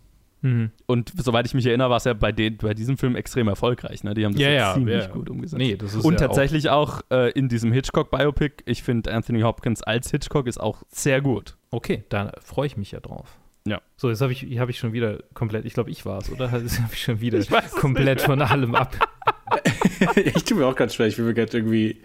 Mhm. 0.46 0.70
Und 0.86 1.12
soweit 1.16 1.44
ich 1.46 1.54
mich 1.54 1.66
erinnere, 1.66 1.90
war 1.90 1.96
es 1.96 2.04
ja 2.04 2.14
bei, 2.14 2.30
den, 2.30 2.56
bei 2.58 2.72
diesem 2.72 2.96
Film 2.98 3.16
extrem 3.16 3.48
erfolgreich. 3.48 4.04
Ne? 4.04 4.14
Die 4.14 4.24
haben 4.24 4.32
das 4.32 4.42
Ja, 4.42 4.50
ja, 4.50 4.74
ziemlich 4.74 5.04
ja. 5.04 5.08
gut 5.08 5.28
umgesetzt. 5.28 5.58
Nee, 5.58 5.76
das 5.76 5.94
ist 5.94 6.04
Und 6.04 6.20
ja 6.20 6.28
tatsächlich 6.28 6.70
auch, 6.70 7.00
äh, 7.10 7.30
in 7.32 7.48
diesem 7.48 7.72
Hitchcock-Biopic, 7.72 8.62
ich 8.64 8.84
finde 8.84 9.12
Anthony 9.12 9.40
Hopkins 9.40 9.82
als 9.82 10.10
Hitchcock 10.10 10.46
ist 10.46 10.58
auch 10.58 10.84
sehr 10.88 11.20
gut. 11.20 11.56
Auch, 11.70 11.78
okay, 11.78 12.04
da 12.10 12.32
freue 12.40 12.66
ich 12.68 12.76
mich 12.76 12.92
ja 12.92 13.00
drauf. 13.00 13.40
Ja. 13.66 13.82
So, 13.96 14.08
jetzt 14.08 14.20
habe 14.20 14.32
ich, 14.32 14.44
hab 14.60 14.68
ich 14.68 14.78
schon 14.78 14.92
wieder 14.92 15.18
komplett, 15.34 15.64
ich 15.64 15.74
glaube, 15.74 15.90
ich 15.90 16.06
war 16.06 16.18
es, 16.18 16.30
oder? 16.30 16.48
Jetzt 16.62 16.80
habe 16.80 16.92
ich 16.92 17.02
schon 17.02 17.20
wieder 17.20 17.38
Ich 17.38 17.50
komplett 17.72 18.20
von 18.20 18.40
allem 18.40 18.76
ab. 18.76 18.94
ich 20.14 20.44
tue 20.44 20.58
mir 20.58 20.66
auch 20.66 20.76
ganz 20.76 20.94
schwer. 20.94 21.08
Ich 21.08 21.18
will 21.18 21.24
mir 21.24 21.34
gerade 21.34 21.56
irgendwie 21.56 22.00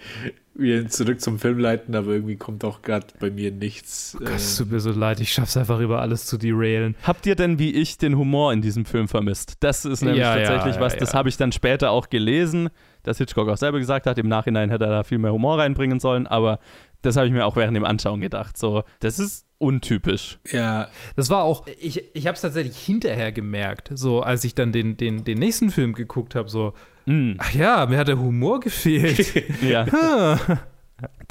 wieder 0.53 0.87
zurück 0.89 1.21
zum 1.21 1.39
Film 1.39 1.59
leiten, 1.59 1.95
aber 1.95 2.11
irgendwie 2.11 2.35
kommt 2.35 2.63
auch 2.65 2.81
gerade 2.81 3.07
bei 3.19 3.31
mir 3.31 3.51
nichts. 3.51 4.15
Gott, 4.19 4.29
es 4.35 4.57
tut 4.57 4.71
mir 4.71 4.79
so 4.79 4.91
leid, 4.91 5.19
ich 5.19 5.31
schaff's 5.31 5.55
einfach 5.55 5.79
über 5.79 6.01
alles 6.01 6.25
zu 6.25 6.37
derailen. 6.37 6.95
Habt 7.03 7.25
ihr 7.25 7.35
denn 7.35 7.57
wie 7.57 7.71
ich 7.71 7.97
den 7.97 8.17
Humor 8.17 8.51
in 8.51 8.61
diesem 8.61 8.85
Film 8.85 9.07
vermisst? 9.07 9.55
Das 9.61 9.85
ist 9.85 10.01
nämlich 10.01 10.21
Ja, 10.21 10.37
ja, 10.37 10.45
tatsächlich 10.45 10.75
ja, 10.75 10.81
was, 10.81 10.93
ja. 10.93 10.99
das 10.99 11.13
habe 11.13 11.29
ich 11.29 11.37
dann 11.37 11.51
später 11.51 11.91
auch 11.91 12.09
gelesen, 12.09 12.69
dass 13.03 13.17
Hitchcock 13.17 13.47
auch 13.49 13.57
selber 13.57 13.79
gesagt 13.79 14.05
hat, 14.05 14.17
im 14.17 14.27
Nachhinein 14.27 14.69
hätte 14.69 14.85
er 14.85 14.91
da 14.91 15.03
viel 15.03 15.17
mehr 15.17 15.31
Humor 15.31 15.57
reinbringen 15.57 15.99
sollen, 15.99 16.27
aber 16.27 16.59
das 17.01 17.15
habe 17.15 17.27
ich 17.27 17.33
mir 17.33 17.45
auch 17.45 17.55
während 17.55 17.75
dem 17.75 17.85
Anschauen 17.85 18.21
gedacht. 18.21 18.57
So, 18.57 18.83
das 18.99 19.19
ist 19.19 19.45
untypisch. 19.57 20.39
ja, 20.51 20.87
Das 21.15 21.29
war 21.29 21.43
auch, 21.43 21.65
ich, 21.79 22.03
ich 22.15 22.27
habe 22.27 22.35
es 22.35 22.41
tatsächlich 22.41 22.77
hinterher 22.77 23.31
gemerkt, 23.31 23.91
so 23.93 24.21
als 24.21 24.43
ich 24.43 24.55
dann 24.55 24.71
den, 24.71 24.97
den, 24.97 25.23
den 25.23 25.37
nächsten 25.37 25.69
Film 25.71 25.93
geguckt 25.93 26.35
habe, 26.35 26.49
so, 26.49 26.73
Mm, 27.05 27.33
ach 27.37 27.53
ja, 27.53 27.85
mir 27.85 27.97
hat 27.97 28.07
der 28.07 28.19
Humor 28.19 28.59
gefehlt. 28.59 29.33
ja. 29.61 29.85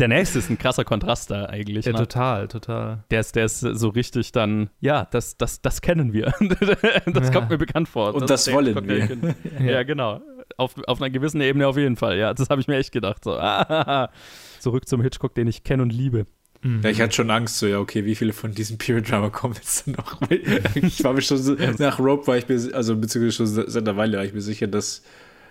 Der 0.01 0.09
nächste 0.09 0.41
ist 0.41 0.51
ein 0.51 0.59
krasser 0.59 0.85
Kontrast 0.85 1.31
da 1.31 1.47
eigentlich. 1.47 1.85
ja, 1.85 1.93
ne? 1.93 1.99
total, 1.99 2.49
total. 2.49 3.05
Der 3.11 3.21
ist, 3.21 3.37
der 3.37 3.45
ist 3.45 3.61
so 3.61 3.89
richtig 3.91 4.33
dann, 4.33 4.71
ja, 4.81 5.07
das, 5.13 5.37
das, 5.37 5.63
das 5.63 5.81
kennen 5.81 6.13
wir. 6.13 6.35
das 7.07 7.29
Ja. 7.29 7.31
kommt 7.33 7.51
mir 7.51 7.59
bekannt 7.59 7.89
vor. 7.89 8.15
Und 8.15 8.29
das 8.29 8.45
der 8.45 8.55
wollen 8.55 8.89
wir. 8.89 9.35
Ja, 9.65 9.83
genau. 9.85 10.21
Auf, 10.57 10.75
auf 10.89 11.01
einer 11.01 11.11
gewissen 11.11 11.41
Ebene 11.41 11.69
auf 11.69 11.77
jeden 11.77 11.97
Fall. 11.97 12.19
Ja, 12.19 12.35
das 12.35 12.51
habe 12.51 12.61
ich 12.61 12.67
mir 12.67 12.77
echt 12.79 12.91
gedacht. 12.91 13.23
So, 13.23 13.35
ah, 13.39 14.11
zurück 14.59 14.89
zum 14.89 15.03
Hitchcock, 15.03 15.35
den 15.35 15.47
ich 15.47 15.63
kenne 15.63 15.85
und 15.85 15.93
liebe. 15.93 16.27
Mhm. 16.63 16.81
Ja, 16.83 16.91
ich 16.91 17.01
hatte 17.01 17.15
schon 17.15 17.31
Angst, 17.31 17.59
so, 17.59 17.67
ja, 17.69 17.79
okay, 17.79 18.05
wie 18.05 18.15
viele 18.17 18.33
von 18.33 18.53
diesen 18.53 18.77
Period 18.77 19.09
Drama 19.09 19.31
kommen 19.31 19.55
jetzt 19.55 19.87
noch? 19.87 20.21
Ich 20.75 21.03
war 21.05 21.13
mir 21.13 21.23
schon 21.23 21.39
so, 21.39 21.55
nach 21.79 21.99
Rope 22.01 22.27
war 22.27 22.37
ich 22.37 22.49
mir, 22.49 22.59
also 22.75 22.97
beziehungsweise 22.97 23.33
schon 23.63 23.71
seit 23.71 23.89
einer 23.89 23.97
Weile 23.97 24.19
war 24.19 24.25
ich 24.25 24.35
mir 24.35 24.43
sicher, 24.43 24.67
dass, 24.67 25.03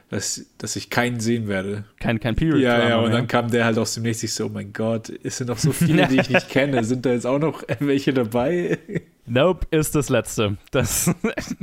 dass, 0.09 0.45
dass 0.57 0.75
ich 0.75 0.89
keinen 0.89 1.19
sehen 1.19 1.47
werde. 1.47 1.85
Kein, 1.99 2.19
kein 2.19 2.35
Period. 2.35 2.59
Ja, 2.59 2.89
ja, 2.89 2.97
und 2.99 3.11
dann 3.11 3.27
kam 3.27 3.51
der 3.51 3.65
halt 3.65 3.77
aus 3.77 3.93
dem 3.93 4.03
nächsten, 4.03 4.25
ich 4.25 4.33
so, 4.33 4.47
oh 4.47 4.49
mein 4.49 4.73
Gott, 4.73 5.11
es 5.23 5.37
sind 5.37 5.47
noch 5.47 5.59
so 5.59 5.71
viele, 5.73 6.07
die 6.07 6.19
ich 6.19 6.29
nicht 6.29 6.49
kenne. 6.49 6.83
Sind 6.83 7.05
da 7.05 7.11
jetzt 7.11 7.27
auch 7.27 7.39
noch 7.39 7.63
welche 7.79 8.13
dabei? 8.13 8.79
Nope 9.27 9.67
ist 9.69 9.93
das 9.93 10.09
letzte. 10.09 10.57
Das, 10.71 11.13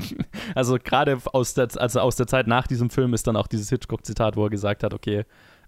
also 0.55 0.79
gerade 0.83 1.19
aus 1.33 1.55
der, 1.55 1.69
also 1.77 2.01
aus 2.01 2.15
der 2.15 2.29
Zeit 2.29 2.47
nach 2.47 2.69
diesem 2.69 2.91
Film 2.91 3.13
ist 3.15 3.27
dann 3.27 3.37
auch 3.37 3.49
dieses 3.49 3.69
Hitchcock-Zitat, 3.71 4.37
wo 4.37 4.45
er 4.45 4.51
gesagt 4.51 4.85
hat, 4.85 4.95
okay, 4.95 5.25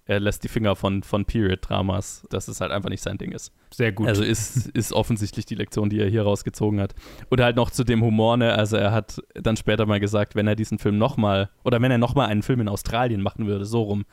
er 0.09 0.21
lässt 0.21 0.43
die 0.43 0.49
Finger 0.49 0.75
von, 0.75 1.03
von 1.03 1.27
Period-Dramas, 1.27 2.27
dass 2.31 2.49
es 2.49 2.63
halt 2.63 2.73
einfach 2.73 2.89
nicht 2.89 3.03
sein 3.03 3.19
Ding 3.19 3.31
ist. 3.31 3.53
Sehr 3.71 3.93
gut. 3.93 4.09
Also 4.09 4.25
ist, 4.25 4.69
ist 4.69 4.95
offensichtlich 4.95 5.45
die 5.45 5.55
Lektion, 5.55 5.91
die 5.91 6.01
er 6.01 6.09
hier 6.09 6.23
rausgezogen 6.23 6.81
hat. 6.81 6.95
Und 7.29 7.43
halt 7.43 7.57
noch 7.57 7.71
zu 7.71 7.85
dem 7.85 8.03
Humor, 8.03 8.39
ne? 8.39 8.55
also 8.55 8.79
er 8.79 8.93
hat 8.93 9.23
dann 9.35 9.59
später 9.59 9.85
mal 9.85 10.01
gesagt, 10.01 10.35
wenn 10.35 10.49
er 10.49 10.57
diesen 10.57 10.79
Film 10.79 10.97
nochmal, 10.97 11.51
oder 11.63 11.83
wenn 11.83 11.91
er 11.91 11.99
nochmal 11.99 12.29
einen 12.29 12.43
Film 12.43 12.61
in 12.61 12.69
Australien 12.69 13.21
machen 13.21 13.47
würde, 13.47 13.67
so 13.67 13.83
rum, 13.83 14.07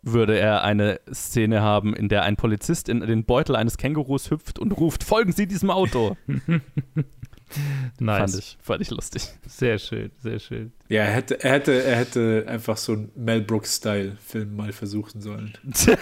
würde 0.00 0.38
er 0.38 0.62
eine 0.62 1.00
Szene 1.12 1.60
haben, 1.60 1.94
in 1.94 2.08
der 2.08 2.22
ein 2.22 2.36
Polizist 2.36 2.88
in 2.88 3.00
den 3.00 3.24
Beutel 3.24 3.56
eines 3.56 3.78
Kängurus 3.78 4.30
hüpft 4.30 4.60
und 4.60 4.70
ruft, 4.72 5.02
folgen 5.02 5.32
Sie 5.32 5.48
diesem 5.48 5.70
Auto. 5.70 6.16
nice. 7.98 8.18
Fand 8.18 8.34
ich, 8.38 8.58
fand 8.62 8.80
ich 8.82 8.90
lustig. 8.90 9.22
Sehr 9.46 9.78
schön, 9.78 10.10
sehr 10.18 10.38
schön. 10.38 10.72
Ja, 10.88 11.02
er 11.04 11.12
hätte, 11.12 11.42
er 11.42 11.52
hätte, 11.52 11.82
er 11.84 11.96
hätte 11.96 12.44
einfach 12.48 12.76
so 12.76 12.92
einen 12.92 13.10
Mel 13.14 13.40
Brooks-Style-Film 13.42 14.54
mal 14.56 14.72
versuchen 14.72 15.20
sollen. 15.20 15.52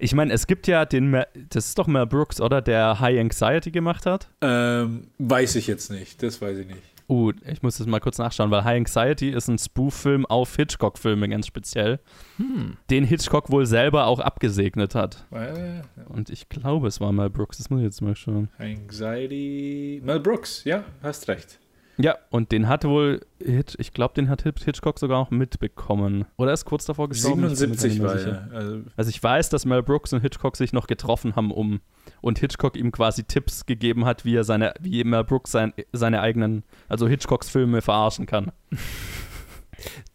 Ich 0.00 0.12
meine, 0.14 0.32
es 0.32 0.46
gibt 0.48 0.66
ja 0.66 0.84
den, 0.86 1.08
Mel- 1.10 1.26
das 1.50 1.66
ist 1.68 1.78
doch 1.78 1.86
Mel 1.86 2.06
Brooks, 2.06 2.40
oder? 2.40 2.60
Der 2.60 2.98
High 2.98 3.20
Anxiety 3.20 3.70
gemacht 3.70 4.06
hat. 4.06 4.28
Ähm, 4.40 5.08
weiß 5.18 5.54
ich 5.56 5.66
jetzt 5.68 5.90
nicht, 5.90 6.20
das 6.22 6.40
weiß 6.40 6.58
ich 6.58 6.66
nicht. 6.66 6.82
Uh, 7.06 7.32
ich 7.50 7.62
muss 7.62 7.76
das 7.78 7.86
mal 7.86 8.00
kurz 8.00 8.16
nachschauen, 8.18 8.50
weil 8.50 8.64
High 8.64 8.78
Anxiety 8.78 9.28
ist 9.30 9.48
ein 9.48 9.58
Spoof-Film 9.58 10.24
auf 10.26 10.56
Hitchcock-Filme 10.56 11.28
ganz 11.28 11.46
speziell, 11.46 12.00
Hm. 12.38 12.78
den 12.90 13.04
Hitchcock 13.04 13.50
wohl 13.50 13.66
selber 13.66 14.06
auch 14.06 14.20
abgesegnet 14.20 14.94
hat. 14.94 15.26
Äh, 15.30 15.82
Und 16.08 16.30
ich 16.30 16.48
glaube, 16.48 16.86
es 16.88 17.00
war 17.00 17.12
Mel 17.12 17.28
Brooks, 17.30 17.58
das 17.58 17.68
muss 17.68 17.80
ich 17.80 17.84
jetzt 17.84 18.00
mal 18.00 18.16
schauen. 18.16 18.48
Anxiety. 18.58 20.00
Mel 20.04 20.20
Brooks, 20.20 20.64
ja, 20.64 20.84
hast 21.02 21.28
recht. 21.28 21.58
Ja, 21.96 22.16
und 22.30 22.50
den 22.52 22.68
hat 22.68 22.84
wohl, 22.84 23.20
Hitch, 23.38 23.76
ich 23.78 23.92
glaube, 23.92 24.14
den 24.14 24.28
hat 24.28 24.42
Hitchcock 24.42 24.98
sogar 24.98 25.18
auch 25.18 25.30
mitbekommen. 25.30 26.24
Oder 26.36 26.50
er 26.50 26.54
ist 26.54 26.64
kurz 26.64 26.84
davor 26.84 27.08
gestorben? 27.08 27.44
Ich 27.44 27.58
bin 27.58 27.70
mir 27.70 27.76
gar 27.76 27.76
77 27.76 27.92
nicht 27.92 28.02
mehr 28.02 28.10
war 28.10 28.52
er. 28.52 28.56
Also, 28.56 28.82
Also 28.96 29.10
ich 29.10 29.22
weiß, 29.22 29.48
dass 29.50 29.64
Mel 29.64 29.82
Brooks 29.82 30.12
und 30.12 30.20
Hitchcock 30.20 30.56
sich 30.56 30.72
noch 30.72 30.86
getroffen 30.86 31.36
haben, 31.36 31.50
um 31.50 31.80
und 32.20 32.38
Hitchcock 32.38 32.76
ihm 32.76 32.90
quasi 32.92 33.24
Tipps 33.24 33.66
gegeben 33.66 34.04
hat, 34.04 34.24
wie 34.24 34.36
er 34.36 34.44
seine, 34.44 34.74
wie 34.80 35.04
Mel 35.04 35.24
Brooks 35.24 35.52
sein, 35.52 35.72
seine 35.92 36.20
eigenen, 36.20 36.64
also 36.88 37.06
Hitchcocks 37.06 37.48
Filme 37.48 37.80
verarschen 37.80 38.26
kann. 38.26 38.52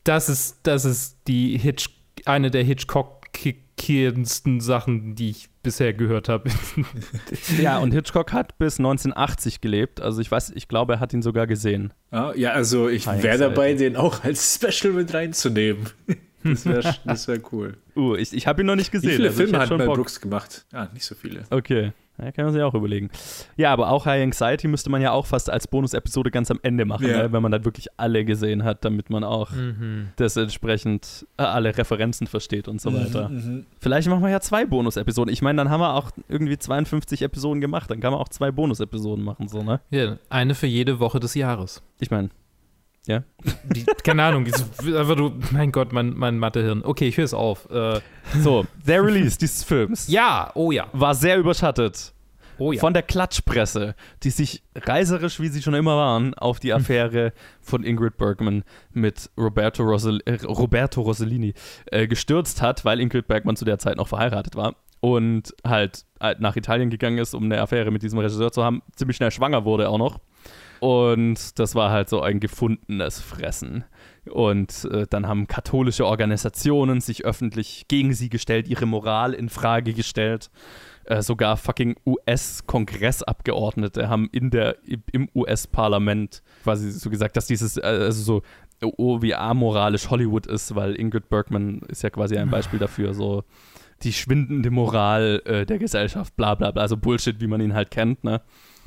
Das 0.04 0.30
ist, 0.30 0.60
das 0.64 0.86
ist 0.86 1.20
die 1.28 1.58
Hitch, 1.58 1.90
eine 2.26 2.52
der 2.52 2.64
Hitchcockierensten 3.40 4.60
Sachen, 4.62 5.16
die 5.16 5.30
ich 5.32 5.50
bisher 5.64 5.94
gehört 5.94 6.30
habe. 6.30 6.50
Ja, 7.62 7.80
und 7.80 7.92
Hitchcock 7.92 8.34
hat 8.34 8.58
bis 8.58 8.80
1980 8.80 9.62
gelebt. 9.62 10.02
Also 10.02 10.22
ich 10.22 10.30
weiß, 10.30 10.52
ich 10.56 10.68
glaube, 10.68 10.94
er 10.94 11.00
hat 11.00 11.14
ihn 11.14 11.22
sogar 11.22 11.48
gesehen. 11.48 11.94
ah, 12.12 12.34
ja, 12.36 12.52
also 12.52 12.90
ich 12.90 13.08
wäre 13.08 13.38
dabei, 13.38 13.74
den 13.74 13.96
auch 13.96 14.24
als 14.24 14.56
Special 14.56 14.94
mit 14.94 15.14
reinzunehmen. 15.14 15.90
Das 16.42 16.66
wäre 16.66 16.96
das 17.04 17.28
wär 17.28 17.42
cool. 17.52 17.76
Uh, 17.98 18.16
ich, 18.16 18.32
ich 18.32 18.48
habe 18.48 18.62
ihn 18.62 18.68
noch 18.68 18.78
nicht 18.78 18.94
Wie 18.94 18.98
gesehen. 18.98 19.18
viele 19.18 19.28
also 19.28 19.44
Filme 19.44 19.60
hat 19.60 19.68
schon 19.68 19.78
Mel. 19.78 19.88
Brooks 19.88 20.22
gemacht? 20.22 20.66
Ah, 20.72 20.88
nicht 20.94 21.04
so 21.04 21.14
viele. 21.14 21.44
Okay. 21.50 21.92
Ja, 22.22 22.32
kann 22.32 22.46
man 22.46 22.54
sich 22.54 22.62
auch 22.64 22.74
überlegen. 22.74 23.10
Ja, 23.56 23.72
aber 23.72 23.90
auch 23.92 24.06
High 24.06 24.22
Anxiety 24.24 24.68
müsste 24.68 24.90
man 24.90 25.02
ja 25.02 25.12
auch 25.12 25.26
fast 25.26 25.50
als 25.50 25.68
Bonus-Episode 25.68 26.32
ganz 26.32 26.52
am 26.52 26.60
Ende 26.64 26.86
machen, 26.86 27.08
Ja. 27.08 27.24
ne? 27.24 27.32
wenn 27.32 27.42
man 27.42 27.52
dann 27.52 27.64
wirklich 27.66 27.88
alle 27.98 28.26
gesehen 28.26 28.64
hat, 28.64 28.84
damit 28.84 29.10
man 29.10 29.24
auch 29.24 29.52
Mhm. 29.52 30.10
das 30.18 30.36
entsprechend 30.38 31.26
äh, 31.38 31.44
alle 31.44 31.78
Referenzen 31.78 32.28
versteht 32.28 32.68
und 32.68 32.82
so 32.82 32.94
weiter. 32.94 33.30
Mhm. 33.30 33.66
Vielleicht 33.80 34.08
machen 34.10 34.22
wir 34.24 34.30
ja 34.30 34.40
zwei 34.42 34.66
Bonus-Episoden. 34.66 35.32
Ich 35.32 35.42
meine, 35.42 35.58
dann 35.58 35.70
haben 35.70 35.82
wir 35.82 35.94
auch 35.96 36.12
irgendwie 36.28 36.58
52 36.58 37.22
Episoden 37.22 37.62
gemacht. 37.62 37.90
Dann 37.90 38.00
kann 38.02 38.12
man 38.12 38.20
auch 38.20 38.30
zwei 38.30 38.52
Bonus-Episoden 38.52 39.24
machen, 39.24 39.48
so, 39.48 39.64
ne? 39.64 39.80
Ja, 39.90 40.18
eine 40.30 40.56
für 40.56 40.68
jede 40.68 41.00
Woche 41.00 41.20
des 41.20 41.36
Jahres. 41.36 41.82
Ich 42.00 42.12
meine, 42.12 42.30
Ja. 43.10 43.24
Die, 43.64 43.86
keine 44.04 44.24
Ahnung, 44.24 44.46
einfach 44.46 45.16
du, 45.16 45.34
mein 45.50 45.72
Gott, 45.72 45.92
mein, 45.92 46.14
mein 46.16 46.38
Mathehirn. 46.38 46.84
Okay, 46.86 47.08
ich 47.08 47.18
höre 47.18 47.26
es 47.26 47.34
auf. 47.34 47.68
Äh, 47.72 48.02
So, 48.40 48.68
der 48.86 49.04
Release 49.04 49.36
dieses 49.36 49.64
Films 49.64 50.08
ja, 50.08 50.52
oh 50.54 50.72
ja. 50.72 50.88
war 50.94 51.16
sehr 51.16 51.38
überschattet 51.40 52.14
Oh 52.60 52.72
ja. 52.72 52.80
von 52.80 52.94
der 52.94 53.02
Klatschpresse, 53.02 53.96
die 54.22 54.30
sich 54.30 54.62
reiserisch, 54.76 55.40
wie 55.40 55.48
sie 55.48 55.62
schon 55.64 55.74
immer 55.74 55.96
waren, 55.96 56.36
auf 56.36 56.60
die 56.60 56.72
Affäre 56.74 57.34
von 57.62 57.84
Ingrid 57.84 58.18
Bergman 58.18 58.64
mit 58.92 59.32
Roberto, 59.38 59.82
Rossell 59.82 60.20
äh, 60.26 60.36
Roberto 60.46 61.02
Rossellini 61.02 61.54
äh, 61.88 62.06
gestürzt 62.06 62.62
hat, 62.62 62.86
weil 62.86 63.00
Ingrid 63.00 63.28
Bergman 63.28 63.56
zu 63.56 63.66
der 63.66 63.80
Zeit 63.80 63.98
noch 63.98 64.10
verheiratet 64.10 64.56
war 64.56 64.76
und 65.00 65.56
halt, 65.66 66.06
halt 66.20 66.42
nach 66.42 66.56
Italien 66.58 66.90
gegangen 66.90 67.18
ist, 67.18 67.34
um 67.34 67.46
eine 67.46 67.60
Affäre 67.62 67.90
mit 67.90 68.04
diesem 68.04 68.20
Regisseur 68.20 68.52
zu 68.52 68.64
haben, 68.64 68.84
ziemlich 68.96 69.18
schnell 69.18 69.32
schwanger 69.32 69.64
wurde 69.66 69.90
auch 69.90 69.98
noch. 69.98 70.20
Und 70.80 71.60
das 71.60 71.76
war 71.76 71.92
halt 71.92 72.10
so 72.10 72.22
ein 72.22 72.40
gefundenes 72.40 73.20
Fressen. 73.20 73.84
Und 74.30 74.88
äh, 74.92 75.06
dann 75.10 75.28
haben 75.28 75.48
katholische 75.48 76.06
Organisationen 76.06 77.02
sich 77.02 77.26
öffentlich 77.26 77.86
gegen 77.88 78.14
sie 78.14 78.30
gestellt, 78.30 78.68
ihre 78.68 78.86
Moral 78.86 79.34
in 79.34 79.50
Frage 79.50 79.94
gestellt. 79.94 80.50
Äh, 81.06 81.22
sogar 81.22 81.58
fucking 81.58 81.96
US-Kongressabgeordnete 82.06 84.10
haben 84.10 84.30
in 84.32 84.52
der, 84.52 84.78
im 85.12 85.30
US-Parlament 85.34 86.44
quasi 86.64 86.92
so 86.92 87.10
gesagt, 87.10 87.36
dass 87.36 87.48
dieses, 87.48 87.78
äh, 87.78 87.82
also 87.82 88.22
so, 88.22 88.42
oh, 88.82 89.22
wie 89.22 89.34
amoralisch 89.34 90.10
Hollywood 90.10 90.46
ist, 90.46 90.76
weil 90.76 90.96
Ingrid 90.96 91.30
Bergman 91.30 91.80
ist 91.88 92.04
ja 92.04 92.10
quasi 92.10 92.38
ein 92.38 92.50
Beispiel 92.50 92.80
dafür, 92.80 93.14
so 93.14 93.44
die 94.04 94.14
schwindende 94.14 94.72
Moral 94.72 95.42
äh, 95.46 95.66
der 95.66 95.80
Gesellschaft, 95.80 96.36
bla 96.38 96.56
bla 96.56 96.72
bla, 96.72 96.84
also 96.84 96.96
Bullshit, 96.96 97.42
wie 97.42 97.48
man 97.48 97.60
ihn 97.60 97.74
halt 97.74 97.92
kennt, 97.92 98.24
ne? 98.24 98.42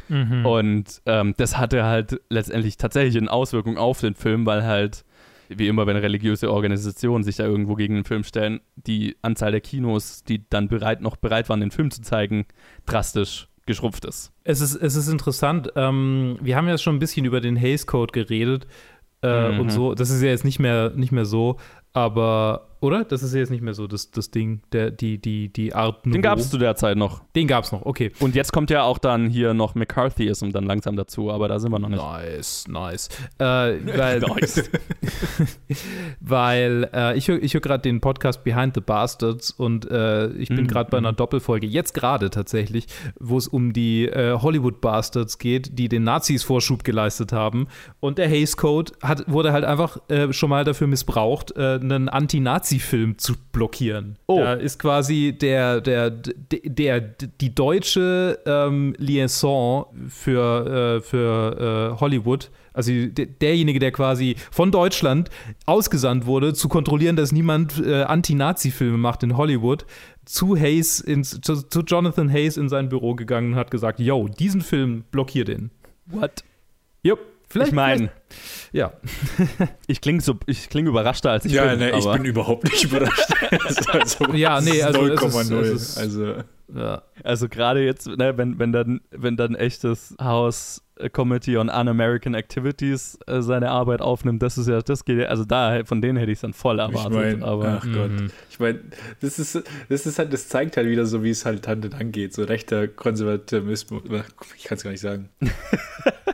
Mhm. 0.08 0.44
Und 0.46 1.02
ähm, 1.06 1.34
das 1.36 1.58
hatte 1.58 1.84
halt 1.84 2.20
letztendlich 2.28 2.76
tatsächlich 2.76 3.16
eine 3.16 3.30
Auswirkung 3.30 3.78
auf 3.78 4.00
den 4.00 4.14
Film, 4.14 4.44
weil 4.46 4.64
halt, 4.64 5.04
wie 5.48 5.68
immer, 5.68 5.86
wenn 5.86 5.96
religiöse 5.96 6.50
Organisationen 6.50 7.24
sich 7.24 7.36
da 7.36 7.44
irgendwo 7.44 7.74
gegen 7.74 7.94
den 7.94 8.04
Film 8.04 8.24
stellen, 8.24 8.60
die 8.76 9.16
Anzahl 9.22 9.50
der 9.52 9.60
Kinos, 9.60 10.24
die 10.24 10.48
dann 10.48 10.68
bereit, 10.68 11.00
noch 11.00 11.16
bereit 11.16 11.48
waren, 11.48 11.60
den 11.60 11.70
Film 11.70 11.90
zu 11.90 12.02
zeigen, 12.02 12.46
drastisch 12.86 13.48
geschrumpft 13.66 14.04
ist. 14.04 14.32
Es 14.44 14.60
ist, 14.60 14.74
es 14.74 14.96
ist 14.96 15.08
interessant. 15.08 15.70
Ähm, 15.76 16.36
wir 16.40 16.56
haben 16.56 16.66
ja 16.68 16.78
schon 16.78 16.96
ein 16.96 16.98
bisschen 16.98 17.24
über 17.24 17.40
den 17.40 17.54
Hays 17.56 17.86
Code 17.86 18.12
geredet 18.12 18.66
äh, 19.22 19.52
Mhm. 19.52 19.60
und 19.60 19.70
so. 19.70 19.94
Das 19.94 20.10
ist 20.10 20.20
ja 20.20 20.30
jetzt 20.30 20.44
nicht 20.44 20.58
mehr, 20.58 20.90
nicht 20.96 21.12
mehr 21.12 21.24
so, 21.26 21.58
aber, 21.92 22.68
oder? 22.82 23.04
Das 23.04 23.22
ist 23.22 23.34
jetzt 23.34 23.50
nicht 23.50 23.62
mehr 23.62 23.74
so 23.74 23.86
das, 23.86 24.10
das 24.10 24.30
Ding, 24.30 24.62
der, 24.72 24.90
die, 24.90 25.18
die, 25.18 25.52
die 25.52 25.74
Art. 25.74 26.04
Den 26.04 26.12
Nouveau. 26.12 26.22
gab 26.22 26.38
es 26.38 26.50
zu 26.50 26.58
der 26.58 26.74
Zeit 26.76 26.96
noch. 26.96 27.22
Den 27.34 27.46
gab 27.46 27.64
es 27.64 27.72
noch, 27.72 27.84
okay. 27.84 28.12
Und 28.20 28.34
jetzt 28.34 28.52
kommt 28.52 28.70
ja 28.70 28.82
auch 28.82 28.98
dann 28.98 29.28
hier 29.28 29.54
noch 29.54 29.74
McCarthyism 29.74 30.50
dann 30.50 30.64
langsam 30.64 30.96
dazu, 30.96 31.30
aber 31.30 31.48
da 31.48 31.58
sind 31.58 31.70
wir 31.72 31.78
noch 31.78 31.88
nicht. 31.88 32.02
Nice, 32.02 32.66
nice. 32.68 33.08
Äh, 33.38 33.44
weil 33.44 34.20
Nice. 34.32 34.70
weil 36.20 36.88
äh, 36.94 37.16
ich 37.16 37.28
höre 37.28 37.42
ich 37.42 37.54
hör 37.54 37.60
gerade 37.60 37.82
den 37.82 38.00
Podcast 38.00 38.44
Behind 38.44 38.74
the 38.74 38.80
Bastards 38.80 39.50
und 39.50 39.90
äh, 39.90 40.28
ich 40.32 40.48
bin 40.48 40.62
Mhm, 40.62 40.68
gerade 40.68 40.90
bei 40.90 40.98
einer 40.98 41.12
Doppelfolge, 41.12 41.66
jetzt 41.66 41.94
gerade 41.94 42.30
tatsächlich, 42.30 42.86
wo 43.18 43.36
es 43.38 43.48
um 43.48 43.72
die 43.72 44.06
äh, 44.06 44.38
Hollywood 44.40 44.80
Bastards 44.80 45.38
geht, 45.38 45.78
die 45.78 45.88
den 45.88 46.04
Nazis 46.04 46.42
Vorschub 46.42 46.84
geleistet 46.84 47.32
haben. 47.32 47.68
Und 48.00 48.18
der 48.18 48.28
Hays 48.28 48.56
Code 48.56 48.92
hat, 49.02 49.30
wurde 49.30 49.52
halt 49.52 49.64
einfach 49.64 49.98
äh, 50.08 50.32
schon 50.32 50.50
mal 50.50 50.64
dafür 50.64 50.86
missbraucht, 50.86 51.56
äh, 51.56 51.78
einen 51.80 52.08
Anti-Nazi-Film 52.72 53.18
zu 53.18 53.34
blockieren. 53.52 54.16
Oh. 54.26 54.38
Da 54.38 54.54
ist 54.54 54.78
quasi 54.78 55.36
der, 55.38 55.80
der, 55.80 56.10
der, 56.10 56.60
der 56.64 57.00
die 57.00 57.54
deutsche 57.54 58.38
ähm, 58.46 58.94
Liaison 58.98 59.86
für, 60.08 60.98
äh, 60.98 61.00
für 61.00 61.92
äh, 61.96 62.00
Hollywood 62.00 62.50
also 62.74 62.90
de- 62.90 63.26
derjenige, 63.26 63.78
der 63.78 63.92
quasi 63.92 64.34
von 64.50 64.70
Deutschland 64.70 65.28
ausgesandt 65.66 66.24
wurde, 66.24 66.54
zu 66.54 66.70
kontrollieren, 66.70 67.16
dass 67.16 67.30
niemand 67.30 67.78
äh, 67.84 68.04
Anti-Nazi-Filme 68.04 68.96
macht 68.96 69.22
in 69.22 69.36
Hollywood, 69.36 69.84
zu 70.24 70.56
Hayes, 70.56 70.98
ins, 70.98 71.38
zu, 71.42 71.56
zu 71.56 71.80
Jonathan 71.80 72.32
Hayes 72.32 72.56
in 72.56 72.70
sein 72.70 72.88
Büro 72.88 73.14
gegangen 73.14 73.52
und 73.52 73.58
hat 73.58 73.70
gesagt, 73.70 74.00
yo, 74.00 74.26
diesen 74.26 74.62
Film 74.62 75.04
blockier 75.10 75.44
den. 75.44 75.70
What? 76.06 76.44
Jupp, 77.02 77.18
vielleicht. 77.52 77.70
Ich 77.70 77.74
meine, 77.76 78.10
ja. 78.72 78.92
ich 79.86 80.00
klinge 80.00 80.20
so, 80.20 80.34
ich 80.46 80.68
klinge 80.68 80.88
überraschter 80.88 81.30
als 81.30 81.44
ich 81.44 81.52
Ja, 81.52 81.66
bin. 81.66 81.78
ne, 81.78 81.96
ich 81.98 82.04
bin 82.10 82.24
überhaupt 82.24 82.64
nicht 82.64 82.84
überrascht. 82.84 83.32
also, 83.92 84.24
Ja, 84.34 84.60
nee, 84.60 84.82
also 84.82 85.06
es 85.06 85.22
ist- 85.22 85.50
0,0. 85.52 85.60
es 85.60 85.82
ist- 85.82 85.98
also, 85.98 86.34
ja. 86.74 87.02
also 87.22 87.48
gerade 87.48 87.84
jetzt, 87.84 88.06
ne, 88.08 88.36
wenn, 88.36 88.58
wenn 88.58 88.72
dann, 88.72 89.00
wenn 89.10 89.36
dann 89.36 89.54
echtes 89.54 90.14
House 90.20 90.82
Committee 91.10 91.56
on 91.56 91.68
Un-American 91.68 92.34
Activities 92.34 93.18
äh, 93.26 93.40
seine 93.42 93.70
Arbeit 93.70 94.00
aufnimmt, 94.00 94.42
das 94.42 94.58
ist 94.58 94.68
ja, 94.68 94.80
das 94.82 95.04
geht 95.04 95.18
ja, 95.18 95.26
also 95.26 95.44
da, 95.44 95.84
von 95.84 96.00
denen 96.02 96.18
hätte 96.18 96.30
ich 96.32 96.36
es 96.38 96.42
dann 96.42 96.52
voll 96.52 96.76
ich 96.76 96.80
erwartet. 96.82 97.12
meine, 97.12 97.44
aber 97.44 97.80
ach 97.82 97.84
Gott. 97.92 98.10
Mhm. 98.10 98.30
Ich 98.50 98.58
meine, 98.60 98.80
das 99.20 99.38
ist, 99.38 99.62
das 99.88 100.06
ist 100.06 100.18
halt, 100.18 100.32
das 100.32 100.48
zeigt 100.48 100.76
halt 100.76 100.88
wieder 100.88 101.06
so, 101.06 101.22
wie 101.22 101.30
es 101.30 101.44
halt 101.44 101.66
Hand 101.68 101.84
in 101.84 101.98
Hand 101.98 102.12
geht. 102.12 102.34
So 102.34 102.44
rechter 102.44 102.88
Konservativismus, 102.88 104.02
ich 104.56 104.64
kann 104.64 104.76
es 104.78 104.84
gar 104.84 104.90
nicht 104.90 105.00
sagen. 105.00 105.28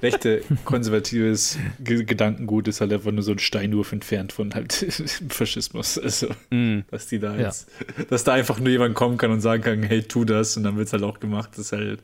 Rechte 0.00 0.42
konservatives 0.64 1.58
Ge 1.80 2.04
Gedankengut 2.04 2.68
ist 2.68 2.80
halt 2.80 2.92
einfach 2.92 3.10
nur 3.10 3.22
so 3.22 3.32
ein 3.32 3.40
Steinwurf 3.40 3.90
entfernt 3.92 4.32
von 4.32 4.54
halt 4.54 4.72
Faschismus. 5.28 5.98
Also, 5.98 6.28
mh, 6.50 6.82
dass 6.90 7.08
die 7.08 7.18
da 7.18 7.34
Ja. 7.34 7.46
jetzt, 7.46 7.68
dass 8.08 8.22
da 8.22 8.34
einfach 8.34 8.60
nur 8.60 8.68
jemand 8.68 8.94
kommen 8.94 9.16
kann 9.16 9.30
und 9.32 9.40
sagen 9.40 9.62
kann, 9.62 9.82
hey, 9.82 10.02
tu 10.02 10.24
das 10.24 10.56
und 10.56 10.62
dann 10.62 10.76
wird 10.76 10.86
es 10.86 10.92
halt 10.92 11.02
auch 11.02 11.18
gemacht. 11.18 11.50
Das 11.52 11.58
ist 11.58 11.72
halt 11.72 12.00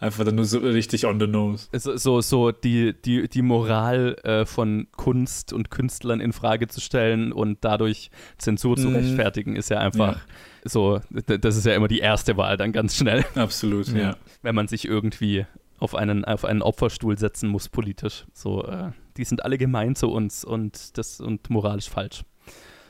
einfach 0.00 0.24
dann 0.24 0.36
nur 0.36 0.44
so 0.44 0.58
richtig 0.58 1.06
on 1.06 1.18
the 1.20 1.26
nose. 1.26 1.68
so, 1.72 1.96
so, 1.96 2.20
so 2.20 2.50
die, 2.52 2.94
die, 3.04 3.28
die 3.28 3.42
Moral 3.42 4.16
äh, 4.24 4.44
von 4.46 4.86
Kunst 4.92 5.52
und 5.52 5.70
Künstlern 5.70 6.20
in 6.20 6.32
Frage 6.32 6.68
zu 6.68 6.80
stellen 6.80 7.32
und 7.32 7.58
dadurch 7.62 8.10
Zensur 8.38 8.76
zu 8.76 8.88
Mhm. 8.88 8.94
rechtfertigen, 8.96 9.56
ist 9.56 9.70
ja 9.70 9.78
einfach 9.78 10.20
so, 10.64 11.00
d- 11.10 11.38
das 11.38 11.56
ist 11.56 11.66
ja 11.66 11.74
immer 11.74 11.88
die 11.88 11.98
erste 12.00 12.36
Wahl 12.36 12.56
dann 12.56 12.72
ganz 12.72 12.96
schnell, 12.96 13.24
Absolut, 13.34 13.88
Ja. 13.88 13.98
ja. 13.98 14.16
wenn 14.42 14.54
man 14.54 14.68
sich 14.68 14.86
irgendwie 14.86 15.46
auf 15.80 15.94
einen, 15.94 16.24
auf 16.24 16.44
einen 16.44 16.62
Opferstuhl 16.62 17.16
setzen 17.18 17.48
muss 17.48 17.68
politisch. 17.68 18.26
So, 18.32 18.64
äh, 18.64 18.90
die 19.16 19.24
sind 19.24 19.44
alle 19.44 19.58
gemein 19.58 19.94
zu 19.94 20.10
uns 20.10 20.44
und 20.44 20.96
das 20.98 21.20
und 21.20 21.50
moralisch 21.50 21.88
falsch. 21.88 22.24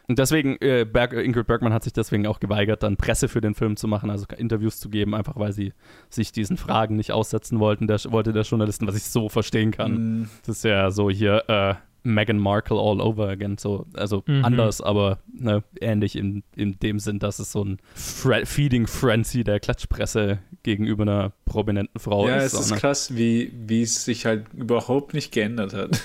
Und 0.09 0.18
deswegen, 0.18 0.56
äh, 0.61 0.86
Berg, 0.90 1.12
äh, 1.12 1.22
Ingrid 1.22 1.46
Bergman 1.46 1.72
hat 1.74 1.84
sich 1.84 1.92
deswegen 1.92 2.26
auch 2.26 2.40
geweigert, 2.40 2.82
dann 2.82 2.96
Presse 2.96 3.28
für 3.28 3.42
den 3.42 3.54
Film 3.54 3.76
zu 3.76 3.86
machen, 3.86 4.09
also 4.09 4.24
Interviews 4.36 4.80
zu 4.80 4.88
geben, 4.88 5.14
einfach 5.14 5.36
weil 5.36 5.52
sie 5.52 5.74
sich 6.09 6.32
diesen 6.32 6.56
Fragen 6.56 6.96
nicht 6.96 7.12
aussetzen 7.12 7.61
wollten, 7.61 7.86
der, 7.86 7.98
wollte 8.09 8.32
der 8.32 8.42
Journalisten, 8.44 8.86
was 8.86 8.96
ich 8.96 9.04
so 9.04 9.28
verstehen 9.28 9.70
kann. 9.70 10.20
Mm, 10.22 10.30
Das 10.46 10.56
ist 10.56 10.64
ja 10.64 10.90
so 10.90 11.11
hier 11.11 11.44
äh, 11.48 11.74
Meghan 12.05 12.38
Markle 12.38 12.78
all 12.78 13.01
over 13.01 13.28
again. 13.28 13.59
So, 13.59 13.86
also 13.94 14.22
Mhm. 14.26 14.44
anders, 14.44 14.80
aber 14.80 15.18
ne, 15.32 15.62
ähnlich 15.80 16.16
in, 16.16 16.42
in 16.57 16.78
dem 16.80 16.99
Sinn, 16.99 17.18
dass 17.18 17.38
es 17.38 17.53
so 17.53 17.64
ein 17.64 17.78
Fre 17.94 18.46
Feeding 18.46 18.86
Frenzy 18.86 19.44
der 19.44 19.61
Klatschpresse 19.61 20.38
gegenüber 20.62 21.03
einer 21.03 21.32
prominenten 21.44 22.01
Frau 22.01 22.26
Ja, 22.28 22.36
ist. 22.36 22.53
es 22.55 22.61
ist 22.61 22.70
ne? 22.72 22.76
krass, 22.78 23.16
wie, 23.16 23.53
wie 23.66 23.82
es 23.82 24.05
sich 24.05 24.26
halt 24.26 24.46
überhaupt 24.57 25.14
nicht 25.14 25.32
geändert 25.32 25.74
hat. 25.74 26.01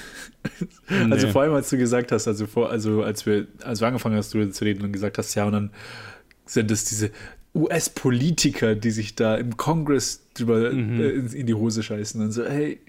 Nee. 0.90 1.12
Also 1.12 1.28
vor 1.30 1.42
allem, 1.44 1.54
als 1.54 1.70
du 1.70 1.78
gesagt 1.78 2.12
hast, 2.12 2.28
also 2.28 2.46
vor, 2.48 2.70
also 2.70 3.04
als 3.04 3.26
wir, 3.26 3.48
als 3.64 3.80
du 3.80 3.86
angefangen 3.86 4.16
hast, 4.18 4.34
du 4.34 4.50
zu 4.52 4.66
reden 4.66 4.84
und 4.84 4.92
gesagt 4.92 5.18
hast, 5.18 5.34
ja, 5.36 5.46
und 5.46 5.54
dann 5.54 5.72
sind 6.46 6.70
es 6.72 6.86
diese 6.86 7.12
US-Politiker, 7.56 8.76
die 8.76 8.92
sich 8.92 9.16
da 9.16 9.36
im 9.36 9.58
Kongress 9.58 10.28
drüber 10.34 10.72
Mhm. 10.72 11.00
äh, 11.00 11.10
in, 11.10 11.28
in 11.28 11.46
die 11.48 11.54
Hose 11.54 11.84
scheißen 11.84 12.22
und 12.22 12.32
so, 12.32 12.46
hey, 12.46 12.80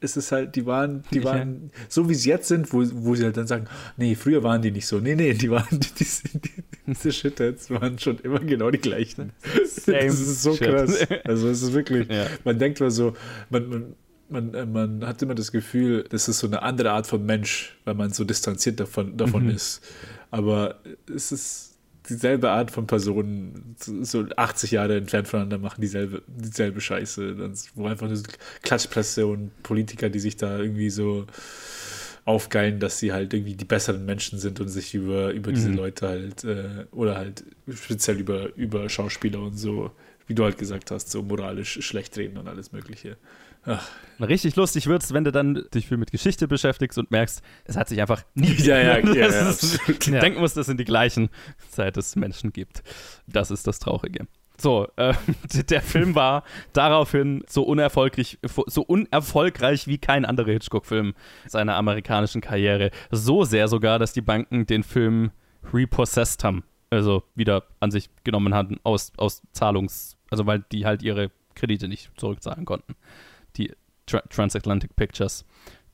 es 0.00 0.16
ist 0.16 0.32
halt, 0.32 0.56
die 0.56 0.66
waren, 0.66 1.04
die 1.12 1.18
Ja. 1.18 1.24
waren 1.24 1.70
so 1.88 2.08
wie 2.08 2.14
sie 2.14 2.28
jetzt 2.30 2.48
sind, 2.48 2.72
wo, 2.72 2.82
wo 2.92 3.14
sie 3.14 3.24
halt 3.24 3.36
dann 3.36 3.46
sagen, 3.46 3.66
nee, 3.96 4.14
früher 4.14 4.42
waren 4.42 4.62
die 4.62 4.70
nicht 4.70 4.86
so. 4.86 4.98
Nee, 4.98 5.14
nee, 5.14 5.34
die 5.34 5.50
waren, 5.50 5.66
die, 5.70 5.78
die, 5.98 6.38
die, 6.38 6.50
diese 6.86 7.12
Shitheads 7.12 7.70
waren 7.70 7.98
schon 7.98 8.18
immer 8.20 8.40
genau 8.40 8.70
die 8.70 8.78
gleichen. 8.78 9.32
Same 9.66 9.98
das 10.06 10.20
ist 10.20 10.42
so 10.42 10.54
shit. 10.56 10.68
krass. 10.68 11.06
Also 11.24 11.48
es 11.48 11.62
ist 11.62 11.72
wirklich, 11.72 12.08
Ja. 12.08 12.26
man 12.44 12.58
denkt 12.58 12.80
mal 12.80 12.90
so, 12.90 13.14
man, 13.50 13.68
man, 13.68 13.94
man, 14.28 14.54
äh, 14.54 14.66
man 14.66 15.06
hat 15.06 15.20
immer 15.22 15.34
das 15.34 15.52
Gefühl, 15.52 16.04
das 16.08 16.28
ist 16.28 16.38
so 16.38 16.46
eine 16.46 16.62
andere 16.62 16.92
Art 16.92 17.06
von 17.06 17.24
Mensch, 17.26 17.76
weil 17.84 17.94
man 17.94 18.10
so 18.12 18.24
distanziert 18.24 18.80
davon, 18.80 19.16
davon 19.16 19.44
Mhm. 19.44 19.50
ist. 19.50 19.82
Aber 20.30 20.80
es 21.12 21.32
ist 21.32 21.69
dieselbe 22.10 22.50
Art 22.50 22.70
von 22.70 22.86
Personen, 22.86 23.76
so 23.78 24.02
so 24.04 24.26
80 24.36 24.72
Jahre 24.72 24.96
entfernt 24.96 25.28
voneinander, 25.28 25.58
machen 25.58 25.80
dieselbe, 25.80 26.22
dieselbe 26.26 26.80
Scheiße. 26.80 27.36
Das- 27.36 27.70
Wo 27.74 27.86
einfach 27.86 28.06
nur 28.08 28.16
so 28.16 28.24
Klatschpresse 28.62 29.26
und 29.26 29.50
Politiker, 29.62 30.10
die 30.10 30.20
sich 30.20 30.36
da 30.36 30.58
irgendwie 30.58 30.90
so 30.90 31.26
aufgeilen, 32.24 32.78
dass 32.80 32.98
sie 32.98 33.12
halt 33.12 33.32
irgendwie 33.32 33.54
die 33.54 33.64
besseren 33.64 34.04
Menschen 34.04 34.38
sind 34.38 34.60
und 34.60 34.68
sich 34.68 34.94
über, 34.94 35.30
über 35.32 35.52
diese 35.52 35.70
Mhm. 35.70 35.76
Leute 35.76 36.08
halt, 36.08 36.44
äh, 36.44 36.84
oder 36.92 37.16
halt 37.16 37.44
speziell 37.72 38.18
über, 38.20 38.54
über 38.56 38.88
Schauspieler 38.88 39.40
und 39.40 39.56
so, 39.56 39.90
wie 40.26 40.34
du 40.34 40.44
halt 40.44 40.58
gesagt 40.58 40.90
hast, 40.90 41.10
so 41.10 41.22
moralisch 41.22 41.80
schlecht 41.80 42.16
reden 42.18 42.36
und 42.36 42.46
alles 42.46 42.72
Mögliche. 42.72 43.16
Ach, 43.64 43.88
Richtig 44.20 44.56
lustig 44.56 44.86
wird's, 44.86 45.14
wenn 45.14 45.24
du 45.24 45.32
dann 45.32 45.64
dich 45.72 45.88
viel 45.88 45.96
mit 45.96 46.10
Geschichte 46.10 46.46
beschäftigst 46.46 46.98
und 46.98 47.10
merkst, 47.10 47.42
es 47.64 47.76
hat 47.76 47.88
sich 47.88 48.00
einfach 48.00 48.22
nie 48.34 48.54
Ja, 48.54 48.78
ja, 48.78 48.98
ja, 48.98 49.26
ist-. 49.26 49.80
Ja. 50.06 50.20
Denken 50.20 50.40
musst, 50.40 50.56
das 50.56 50.66
sind 50.66 50.78
die 50.78 50.84
gleichen, 50.84 51.30
seit 51.70 51.96
es 51.96 52.16
Menschen 52.16 52.52
gibt. 52.52 52.82
Das 53.26 53.50
ist 53.50 53.66
das 53.66 53.78
Traurige. 53.78 54.26
So, 54.58 54.88
äh, 54.96 55.14
der 55.70 55.80
Film 55.80 56.14
war 56.14 56.44
daraufhin 56.74 57.42
so 57.48 57.62
unerfolgreich, 57.62 58.38
so 58.66 58.82
unerfolgreich 58.82 59.86
wie 59.86 59.98
kein 59.98 60.26
anderer 60.26 60.52
Hitchcock-Film 60.52 61.14
seiner 61.46 61.76
amerikanischen 61.76 62.42
Karriere. 62.42 62.90
So 63.10 63.44
sehr 63.44 63.68
sogar, 63.68 63.98
dass 63.98 64.12
die 64.12 64.20
Banken 64.20 64.66
den 64.66 64.82
Film 64.82 65.30
repossessed 65.72 66.44
haben. 66.44 66.64
Also 66.90 67.22
wieder 67.34 67.64
an 67.78 67.90
sich 67.90 68.10
genommen 68.24 68.52
hatten 68.52 68.78
aus, 68.82 69.12
aus 69.16 69.42
Zahlungs-, 69.52 70.16
also 70.30 70.44
weil 70.46 70.64
die 70.72 70.84
halt 70.84 71.02
ihre 71.02 71.30
Kredite 71.54 71.88
nicht 71.88 72.10
zurückzahlen 72.18 72.64
konnten. 72.66 72.96
Die 73.56 73.72
Tra 74.06 74.20
Transatlantic 74.22 74.96
Pictures. 74.96 75.44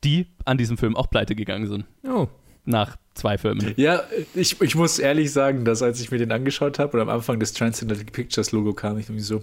Die 0.03 0.27
an 0.45 0.57
diesem 0.57 0.77
Film 0.77 0.95
auch 0.95 1.09
pleite 1.09 1.35
gegangen 1.35 1.67
sind. 1.67 1.85
Oh. 2.03 2.27
Nach 2.67 2.97
zwei 3.13 3.37
Filmen. 3.37 3.73
Ja, 3.77 4.03
ich, 4.35 4.61
ich 4.61 4.75
muss 4.75 4.99
ehrlich 4.99 5.31
sagen, 5.31 5.65
dass 5.65 5.81
als 5.81 6.01
ich 6.01 6.11
mir 6.11 6.17
den 6.17 6.31
angeschaut 6.31 6.79
habe 6.79 6.97
und 6.97 7.01
am 7.01 7.09
Anfang 7.09 7.39
des 7.39 7.53
Transcendental 7.53 8.05
Pictures 8.05 8.51
Logo 8.51 8.73
kam, 8.73 8.97
ich 8.97 9.07
irgendwie 9.07 9.23
so, 9.23 9.41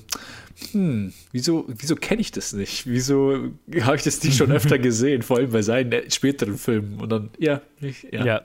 hm, 0.73 1.13
wieso, 1.33 1.65
wieso 1.69 1.97
kenne 1.97 2.21
ich 2.21 2.31
das 2.31 2.53
nicht? 2.53 2.87
Wieso 2.87 3.51
habe 3.81 3.97
ich 3.97 4.03
das 4.03 4.23
nicht 4.23 4.37
schon 4.37 4.53
öfter 4.53 4.79
gesehen? 4.79 5.23
Vor 5.23 5.39
allem 5.39 5.51
bei 5.51 5.63
seinen 5.63 6.11
späteren 6.11 6.59
Filmen. 6.59 7.01
Und 7.01 7.11
dann, 7.11 7.31
ja, 7.39 7.63
ich, 7.81 8.07
ja. 8.13 8.25
ja. 8.25 8.41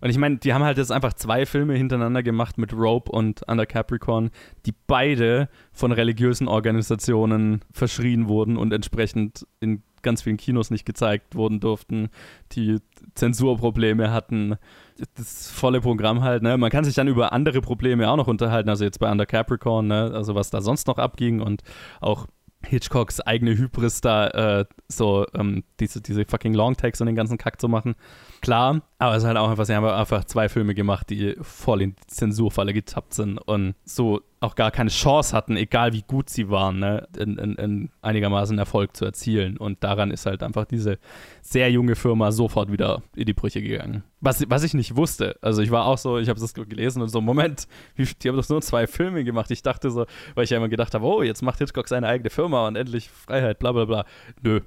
Und 0.00 0.10
ich 0.10 0.18
meine, 0.18 0.36
die 0.36 0.54
haben 0.54 0.64
halt 0.64 0.78
jetzt 0.78 0.92
einfach 0.92 1.14
zwei 1.14 1.46
Filme 1.46 1.74
hintereinander 1.74 2.22
gemacht 2.22 2.58
mit 2.58 2.72
Rope 2.72 3.10
und 3.10 3.42
Under 3.48 3.66
Capricorn, 3.66 4.30
die 4.66 4.74
beide 4.86 5.48
von 5.72 5.90
religiösen 5.90 6.48
Organisationen 6.48 7.60
verschrien 7.72 8.28
wurden 8.28 8.56
und 8.56 8.72
entsprechend 8.72 9.46
in 9.60 9.82
ganz 10.06 10.22
vielen 10.22 10.38
Kinos 10.38 10.70
nicht 10.70 10.86
gezeigt 10.86 11.34
wurden 11.34 11.60
durften, 11.60 12.08
die 12.52 12.78
Zensurprobleme 13.14 14.12
hatten, 14.12 14.56
das 15.16 15.50
volle 15.50 15.80
Programm 15.80 16.22
halt, 16.22 16.42
ne? 16.42 16.56
Man 16.56 16.70
kann 16.70 16.84
sich 16.84 16.94
dann 16.94 17.08
über 17.08 17.32
andere 17.32 17.60
Probleme 17.60 18.08
auch 18.08 18.16
noch 18.16 18.28
unterhalten, 18.28 18.70
also 18.70 18.84
jetzt 18.84 19.00
bei 19.00 19.10
Under 19.10 19.26
Capricorn, 19.26 19.88
ne? 19.88 20.12
Also 20.14 20.34
was 20.34 20.48
da 20.50 20.62
sonst 20.62 20.86
noch 20.86 20.98
abging 20.98 21.42
und 21.42 21.62
auch 22.00 22.26
Hitchcocks 22.64 23.20
eigene 23.20 23.56
Hybris 23.56 24.00
da 24.00 24.28
äh, 24.28 24.64
so 24.88 25.26
ähm, 25.34 25.64
diese, 25.80 26.00
diese 26.00 26.24
fucking 26.24 26.54
Longtakes 26.54 27.00
und 27.00 27.06
den 27.06 27.16
ganzen 27.16 27.38
Kack 27.38 27.60
zu 27.60 27.68
machen. 27.68 27.94
Klar, 28.40 28.82
aber 28.98 29.16
es 29.16 29.22
ist 29.22 29.26
halt 29.26 29.36
auch 29.36 29.50
einfach, 29.50 29.66
sie 29.66 29.74
haben 29.74 29.84
einfach 29.86 30.24
zwei 30.24 30.48
Filme 30.48 30.74
gemacht, 30.74 31.10
die 31.10 31.36
voll 31.40 31.82
in 31.82 31.96
die 31.96 32.06
Zensurfalle 32.06 32.72
getappt 32.72 33.14
sind 33.14 33.38
und 33.38 33.74
so 33.84 34.22
auch 34.46 34.54
gar 34.54 34.70
keine 34.70 34.90
Chance 34.90 35.36
hatten, 35.36 35.56
egal 35.56 35.92
wie 35.92 36.02
gut 36.02 36.30
sie 36.30 36.48
waren, 36.48 36.78
ne, 36.78 37.06
in, 37.18 37.36
in, 37.36 37.54
in 37.56 37.90
einigermaßen 38.00 38.56
Erfolg 38.58 38.96
zu 38.96 39.04
erzielen. 39.04 39.56
Und 39.56 39.82
daran 39.84 40.10
ist 40.10 40.24
halt 40.26 40.42
einfach 40.42 40.64
diese 40.64 40.98
sehr 41.42 41.70
junge 41.70 41.96
Firma 41.96 42.32
sofort 42.32 42.72
wieder 42.72 43.02
in 43.14 43.26
die 43.26 43.34
Brüche 43.34 43.60
gegangen. 43.60 44.04
Was, 44.20 44.44
was 44.48 44.62
ich 44.62 44.74
nicht 44.74 44.96
wusste, 44.96 45.36
also 45.42 45.62
ich 45.62 45.70
war 45.70 45.84
auch 45.84 45.98
so, 45.98 46.18
ich 46.18 46.28
habe 46.28 46.40
das 46.40 46.54
gelesen 46.54 47.02
und 47.02 47.08
so, 47.08 47.20
Moment, 47.20 47.66
die 47.98 48.28
haben 48.28 48.36
doch 48.36 48.48
nur 48.48 48.62
zwei 48.62 48.86
Filme 48.86 49.24
gemacht. 49.24 49.50
Ich 49.50 49.62
dachte 49.62 49.90
so, 49.90 50.06
weil 50.34 50.44
ich 50.44 50.50
ja 50.50 50.56
immer 50.56 50.68
gedacht 50.68 50.94
habe, 50.94 51.04
oh, 51.04 51.22
jetzt 51.22 51.42
macht 51.42 51.58
Hitchcock 51.58 51.88
seine 51.88 52.06
eigene 52.06 52.30
Firma 52.30 52.66
und 52.66 52.76
endlich 52.76 53.10
Freiheit, 53.10 53.58
bla 53.58 53.72
bla 53.72 53.84
bla. 53.84 54.04
Nö, 54.42 54.60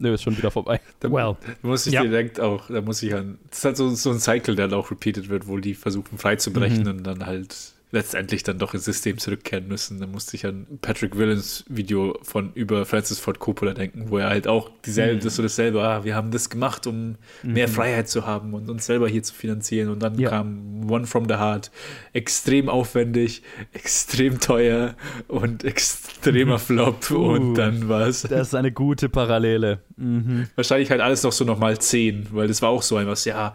Nö, 0.00 0.14
ist 0.14 0.22
schon 0.22 0.36
wieder 0.38 0.52
vorbei. 0.52 0.80
Da, 1.00 1.10
well, 1.10 1.36
muss 1.62 1.86
ich 1.86 1.94
ja. 1.94 2.02
direkt 2.02 2.38
auch, 2.38 2.68
da 2.68 2.80
muss 2.80 3.02
ich 3.02 3.14
an. 3.14 3.38
Das 3.50 3.58
ist 3.58 3.64
halt 3.64 3.76
so, 3.76 3.88
so 3.90 4.10
ein 4.10 4.20
Cycle, 4.20 4.54
der 4.54 4.68
dann 4.68 4.78
auch 4.78 4.92
repeated 4.92 5.28
wird, 5.28 5.48
wo 5.48 5.58
die 5.58 5.74
versuchen 5.74 6.18
freizubrechen 6.18 6.82
mhm. 6.82 6.88
und 6.88 7.02
dann 7.02 7.26
halt 7.26 7.74
letztendlich 7.90 8.42
dann 8.42 8.58
doch 8.58 8.74
ins 8.74 8.84
System 8.84 9.18
zurückkehren 9.18 9.66
müssen. 9.66 9.98
Da 9.98 10.06
musste 10.06 10.36
ich 10.36 10.44
an 10.44 10.66
Patrick 10.82 11.16
Willens 11.16 11.64
Video 11.68 12.18
von 12.22 12.52
über 12.54 12.84
Francis 12.84 13.18
Ford 13.18 13.38
Coppola 13.38 13.72
denken, 13.72 14.10
wo 14.10 14.18
er 14.18 14.28
halt 14.28 14.46
auch 14.46 14.70
dieselbe, 14.84 15.16
mhm. 15.16 15.20
das 15.20 15.36
so 15.36 15.42
dasselbe, 15.42 15.82
ah, 15.82 16.04
wir 16.04 16.14
haben 16.14 16.30
das 16.30 16.50
gemacht, 16.50 16.86
um 16.86 17.16
mhm. 17.42 17.52
mehr 17.52 17.68
Freiheit 17.68 18.08
zu 18.08 18.26
haben 18.26 18.52
und 18.52 18.68
uns 18.68 18.86
selber 18.86 19.08
hier 19.08 19.22
zu 19.22 19.34
finanzieren. 19.34 19.88
Und 19.88 20.02
dann 20.02 20.18
ja. 20.18 20.28
kam 20.28 20.90
One 20.90 21.06
from 21.06 21.26
the 21.28 21.36
Heart, 21.36 21.70
extrem 22.12 22.68
aufwendig, 22.68 23.42
extrem 23.72 24.38
teuer 24.38 24.94
und 25.26 25.64
extremer 25.64 26.58
Flop. 26.58 27.10
Uh, 27.10 27.32
und 27.32 27.54
dann 27.54 27.88
war 27.88 28.06
es. 28.06 28.22
Das 28.22 28.48
ist 28.48 28.54
eine 28.54 28.72
gute 28.72 29.08
Parallele. 29.08 29.80
Mhm. 29.96 30.48
Wahrscheinlich 30.56 30.90
halt 30.90 31.00
alles 31.00 31.22
noch 31.22 31.32
so 31.32 31.44
nochmal 31.44 31.78
zehn, 31.78 32.26
weil 32.32 32.48
das 32.48 32.60
war 32.60 32.68
auch 32.68 32.82
so 32.82 32.96
ein 32.96 33.06
was, 33.06 33.24
ja 33.24 33.54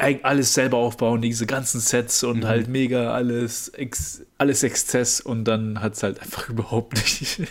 alles 0.00 0.54
selber 0.54 0.78
aufbauen, 0.78 1.20
diese 1.20 1.46
ganzen 1.46 1.80
Sets 1.80 2.24
und 2.24 2.40
mhm. 2.40 2.46
halt 2.46 2.68
mega 2.68 3.12
alles, 3.12 3.68
ex, 3.68 4.22
alles 4.38 4.62
Exzess 4.62 5.20
und 5.20 5.44
dann 5.44 5.80
hat 5.80 5.94
es 5.94 6.02
halt 6.02 6.20
einfach 6.20 6.48
überhaupt 6.48 6.94
nicht 6.94 7.42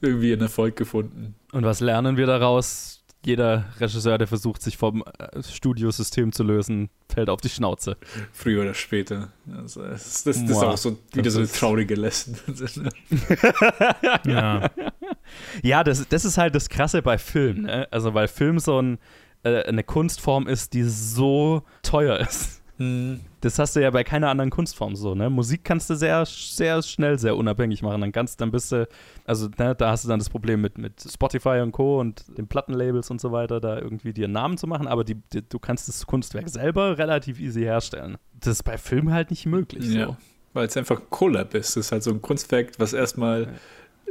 irgendwie 0.00 0.32
einen 0.32 0.42
Erfolg 0.42 0.76
gefunden. 0.76 1.34
Und 1.52 1.64
was 1.64 1.80
lernen 1.80 2.16
wir 2.16 2.26
daraus? 2.26 2.98
Jeder 3.24 3.66
Regisseur, 3.78 4.18
der 4.18 4.26
versucht, 4.26 4.62
sich 4.62 4.76
vom 4.76 5.04
äh, 5.04 5.42
Studiosystem 5.44 6.32
zu 6.32 6.42
lösen, 6.42 6.90
fällt 7.08 7.28
auf 7.28 7.40
die 7.40 7.50
Schnauze. 7.50 7.96
Früher 8.32 8.62
oder 8.62 8.74
später. 8.74 9.32
Also 9.56 9.82
das, 9.82 10.24
das, 10.24 10.40
das 10.40 10.50
ist 10.50 10.56
auch 10.56 10.76
so 10.76 10.98
wieder 11.12 11.30
so 11.30 11.38
eine 11.38 11.48
traurige 11.48 11.94
Lesson. 11.94 12.34
ja, 14.26 14.68
ja 15.62 15.84
das, 15.84 16.08
das 16.08 16.24
ist 16.24 16.36
halt 16.36 16.56
das 16.56 16.68
Krasse 16.68 17.00
bei 17.00 17.16
Film. 17.16 17.62
Ne? 17.62 17.86
Also, 17.92 18.12
weil 18.12 18.26
Film 18.26 18.58
so 18.58 18.82
ein 18.82 18.98
äh, 19.42 19.62
eine 19.64 19.84
Kunstform 19.84 20.46
ist, 20.46 20.72
die 20.74 20.84
so 20.84 21.62
teuer 21.82 22.18
ist. 22.18 22.62
Mhm. 22.78 23.20
Das 23.40 23.58
hast 23.58 23.76
du 23.76 23.80
ja 23.80 23.90
bei 23.90 24.04
keiner 24.04 24.28
anderen 24.28 24.50
Kunstform 24.50 24.96
so, 24.96 25.14
ne? 25.14 25.28
Musik 25.28 25.64
kannst 25.64 25.90
du 25.90 25.94
sehr, 25.94 26.24
sehr 26.26 26.82
schnell, 26.82 27.18
sehr 27.18 27.36
unabhängig 27.36 27.82
machen. 27.82 28.00
Dann 28.00 28.12
kannst, 28.12 28.40
dann 28.40 28.50
bist 28.50 28.72
du, 28.72 28.88
also 29.24 29.48
ne, 29.58 29.74
da 29.74 29.90
hast 29.90 30.04
du 30.04 30.08
dann 30.08 30.18
das 30.18 30.30
Problem 30.30 30.60
mit, 30.60 30.78
mit 30.78 30.94
Spotify 31.00 31.60
und 31.60 31.72
Co. 31.72 32.00
und 32.00 32.24
den 32.38 32.46
Plattenlabels 32.46 33.10
und 33.10 33.20
so 33.20 33.32
weiter, 33.32 33.60
da 33.60 33.78
irgendwie 33.78 34.12
dir 34.12 34.24
einen 34.24 34.34
Namen 34.34 34.58
zu 34.58 34.66
machen, 34.66 34.86
aber 34.86 35.04
die, 35.04 35.16
die, 35.32 35.42
du 35.46 35.58
kannst 35.58 35.88
das 35.88 36.06
Kunstwerk 36.06 36.48
selber 36.48 36.98
relativ 36.98 37.40
easy 37.40 37.62
herstellen. 37.62 38.16
Das 38.40 38.52
ist 38.52 38.62
bei 38.62 38.78
Filmen 38.78 39.12
halt 39.12 39.30
nicht 39.30 39.46
möglich. 39.46 39.84
Ja, 39.86 40.06
so. 40.06 40.16
weil 40.52 40.66
es 40.66 40.76
einfach 40.76 41.00
Collab 41.10 41.54
ist. 41.54 41.76
Das 41.76 41.86
ist 41.86 41.92
halt 41.92 42.02
so 42.02 42.10
ein 42.10 42.22
Kunstwerk, 42.22 42.72
was 42.78 42.92
erstmal 42.92 43.48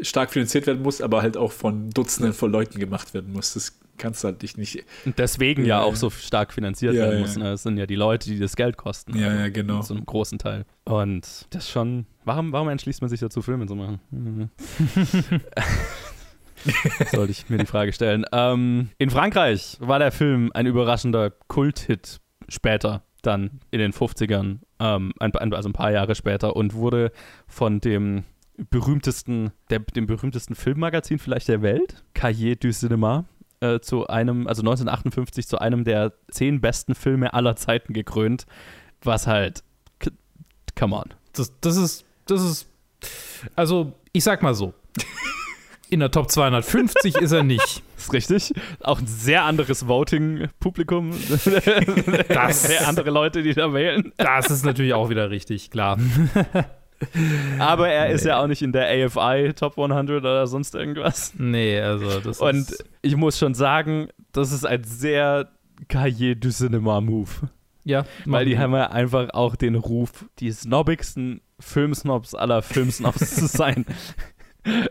stark 0.02 0.32
finanziert 0.32 0.68
werden 0.68 0.82
muss, 0.82 1.02
aber 1.02 1.22
halt 1.22 1.38
auch 1.38 1.52
von 1.52 1.90
Dutzenden 1.90 2.34
von 2.34 2.52
Leuten 2.52 2.80
gemacht 2.80 3.14
werden 3.14 3.34
muss. 3.34 3.54
Das 3.54 3.80
kannst 4.02 4.24
du 4.24 4.30
halt 4.30 4.42
dich 4.42 4.58
nicht. 4.58 4.84
Und 5.06 5.18
deswegen 5.18 5.62
ja, 5.62 5.80
ja 5.80 5.84
auch 5.84 5.96
so 5.96 6.10
stark 6.10 6.52
finanziert 6.52 6.96
ja, 6.96 7.04
werden 7.04 7.16
ja. 7.16 7.22
muss. 7.22 7.38
Ne? 7.38 7.46
Das 7.46 7.64
sind 7.64 7.78
ja 7.78 7.86
die 7.86 7.96
Leute, 7.96 8.30
die 8.30 8.40
das 8.40 8.56
Geld 8.56 8.76
kosten. 8.76 9.18
Ja, 9.18 9.34
ja, 9.34 9.50
genau. 9.50 9.82
Zu 9.82 9.94
einem 9.94 10.06
großen 10.06 10.40
Teil. 10.40 10.66
Und 10.84 11.46
das 11.52 11.70
schon. 11.70 12.06
Warum, 12.26 12.52
warum 12.52 12.68
entschließt 12.70 13.02
man 13.02 13.10
sich 13.10 13.20
dazu, 13.20 13.42
Filme 13.42 13.68
zu 13.68 13.76
machen? 13.76 14.00
Sollte 17.12 17.32
ich 17.32 17.50
mir 17.50 17.58
die 17.58 17.66
Frage 17.66 17.94
stellen. 17.94 18.26
Ähm, 18.32 18.90
in 18.98 19.10
Frankreich 19.10 19.78
war 19.80 20.00
der 20.00 20.12
Film 20.12 20.52
ein 20.54 20.66
überraschender 20.66 21.32
Kulthit 21.48 22.20
später, 22.50 23.04
dann 23.22 23.62
in 23.72 23.80
den 23.80 23.94
50ern, 23.94 24.60
ähm, 24.80 25.14
also 25.20 25.70
ein 25.70 25.74
paar 25.74 25.92
Jahre 25.92 26.14
später, 26.14 26.56
und 26.56 26.74
wurde 26.76 27.12
von 27.48 27.80
dem 27.80 28.26
berühmtesten, 28.70 29.52
der, 29.72 29.80
dem 29.80 30.06
berühmtesten 30.06 30.54
Filmmagazin 30.54 31.18
vielleicht 31.18 31.48
der 31.48 31.64
Welt, 31.64 32.04
Cahiers 32.14 32.60
du 32.60 32.68
Cinéma, 32.68 33.26
äh, 33.62 33.80
zu 33.80 34.08
einem, 34.08 34.48
also 34.48 34.62
1958 34.62 35.48
zu 35.48 35.60
einem 35.60 35.84
der 35.84 36.14
zehn 36.30 36.62
besten 36.62 36.96
Filme 36.96 37.34
aller 37.34 37.56
Zeiten 37.56 37.94
gekrönt, 37.94 38.46
was 39.04 39.28
halt, 39.28 39.64
come 40.78 40.96
on. 40.96 41.14
Das, 41.34 41.54
das 41.62 41.78
ist, 41.78 42.06
das 42.26 42.44
ist, 42.44 42.68
also 43.56 43.94
ich 44.12 44.24
sag 44.24 44.44
mal 44.44 44.54
so, 44.54 44.74
in 45.90 46.00
der 46.00 46.10
Top 46.10 46.32
250 46.32 47.18
ist 47.18 47.32
er 47.34 47.44
nicht. 47.44 47.84
Das 47.96 48.06
ist 48.06 48.14
richtig. 48.14 48.54
Auch 48.80 49.00
ein 49.00 49.08
sehr 49.08 49.44
anderes 49.44 49.88
Voting-Publikum. 49.88 51.12
sehr 51.14 52.88
andere 52.88 53.12
Leute, 53.12 53.44
die 53.44 53.54
da 53.54 53.74
wählen. 53.74 54.14
Das 54.18 54.50
ist 54.50 54.64
natürlich 54.66 54.94
auch 54.94 55.10
wieder 55.10 55.30
richtig, 55.30 55.70
klar. 55.70 55.98
Aber 57.60 57.90
er 57.90 58.10
ist 58.10 58.26
ja 58.26 58.42
auch 58.42 58.48
nicht 58.48 58.62
in 58.62 58.72
der 58.72 58.88
AFI 58.88 59.54
Top 59.54 59.78
100 59.78 60.10
oder 60.22 60.48
sonst 60.48 60.76
irgendwas. 60.76 61.34
Nee, 61.38 61.80
also 61.80 62.20
das 62.20 62.40
Und 62.40 62.72
ich 63.02 63.16
muss 63.16 63.38
schon 63.38 63.54
sagen, 63.54 64.10
das 64.32 64.52
ist 64.52 64.66
ein 64.66 64.84
sehr 64.84 65.50
Cahiers 65.88 66.38
du 66.40 66.50
Cinema 66.50 67.02
Move. 67.02 67.30
Ja. 67.84 68.06
Weil 68.26 68.46
die 68.46 68.60
haben 68.60 68.74
ja 68.74 68.92
einfach 68.92 69.30
auch 69.34 69.56
den 69.56 69.76
Ruf, 69.76 70.26
die 70.40 70.52
snobbigsten 70.52 71.42
Filmsnobs 71.60 72.36
aller 72.36 72.62
Filmsnobs 72.62 73.36
zu 73.36 73.48
sein. 73.48 73.86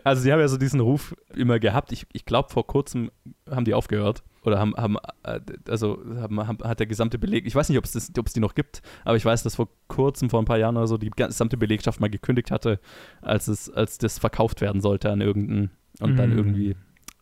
Also 0.03 0.21
sie 0.21 0.31
haben 0.31 0.39
ja 0.39 0.47
so 0.47 0.57
diesen 0.57 0.79
Ruf 0.79 1.15
immer 1.33 1.59
gehabt. 1.59 1.91
Ich, 1.91 2.05
ich 2.11 2.25
glaube, 2.25 2.49
vor 2.49 2.67
kurzem 2.67 3.11
haben 3.49 3.65
die 3.65 3.73
aufgehört 3.73 4.23
oder 4.43 4.59
haben, 4.59 4.75
haben 4.75 4.97
äh, 5.23 5.39
also 5.69 5.99
haben, 6.19 6.45
haben, 6.45 6.57
hat 6.63 6.79
der 6.79 6.87
gesamte 6.87 7.17
Beleg, 7.17 7.45
ich 7.45 7.55
weiß 7.55 7.69
nicht, 7.69 7.77
ob 7.77 7.85
es 7.85 8.33
die 8.33 8.39
noch 8.39 8.55
gibt, 8.55 8.81
aber 9.05 9.15
ich 9.15 9.25
weiß, 9.25 9.43
dass 9.43 9.55
vor 9.55 9.69
kurzem, 9.87 10.29
vor 10.29 10.41
ein 10.41 10.45
paar 10.45 10.57
Jahren 10.57 10.77
oder 10.77 10.87
so, 10.87 10.97
die 10.97 11.11
gesamte 11.11 11.57
Belegschaft 11.57 11.99
mal 11.99 12.09
gekündigt 12.09 12.51
hatte, 12.51 12.79
als 13.21 13.47
es, 13.47 13.69
als 13.69 13.97
das 13.97 14.19
verkauft 14.19 14.61
werden 14.61 14.81
sollte 14.81 15.09
an 15.09 15.21
irgendeinen 15.21 15.71
und 15.99 16.13
mhm. 16.13 16.17
dann 16.17 16.31
irgendwie, 16.31 16.75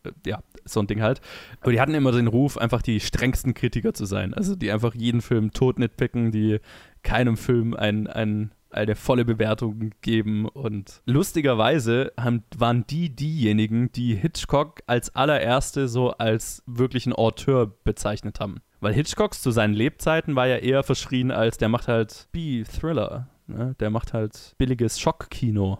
äh, 0.04 0.12
ja, 0.26 0.42
so 0.64 0.80
ein 0.80 0.86
Ding 0.86 1.02
halt. 1.02 1.20
Aber 1.60 1.72
die 1.72 1.80
hatten 1.80 1.94
immer 1.94 2.12
den 2.12 2.26
Ruf, 2.26 2.56
einfach 2.58 2.82
die 2.82 3.00
strengsten 3.00 3.54
Kritiker 3.54 3.94
zu 3.94 4.04
sein. 4.06 4.34
Also 4.34 4.56
die 4.56 4.70
einfach 4.70 4.94
jeden 4.94 5.20
Film 5.20 5.52
tot 5.52 5.78
nitpicken, 5.78 6.32
die 6.32 6.60
keinem 7.02 7.36
Film 7.36 7.74
ein, 7.74 8.06
ein 8.06 8.52
eine 8.70 8.94
volle 8.94 9.24
Bewertung 9.24 9.90
geben. 10.00 10.46
Und 10.46 11.02
lustigerweise 11.06 12.12
haben, 12.18 12.44
waren 12.56 12.86
die 12.86 13.14
diejenigen, 13.14 13.92
die 13.92 14.14
Hitchcock 14.14 14.80
als 14.86 15.14
allererste 15.14 15.88
so 15.88 16.10
als 16.10 16.62
wirklichen 16.66 17.12
Auteur 17.12 17.66
bezeichnet 17.84 18.40
haben. 18.40 18.60
Weil 18.80 18.94
Hitchcock 18.94 19.34
zu 19.34 19.50
seinen 19.50 19.74
Lebzeiten 19.74 20.36
war 20.36 20.46
ja 20.46 20.56
eher 20.56 20.82
verschrien 20.82 21.30
als 21.30 21.58
der 21.58 21.68
macht 21.68 21.88
halt 21.88 22.28
B-Thriller. 22.32 23.28
Ne? 23.46 23.74
Der 23.78 23.90
macht 23.90 24.14
halt 24.14 24.54
billiges 24.58 24.98
Schockkino. 24.98 25.78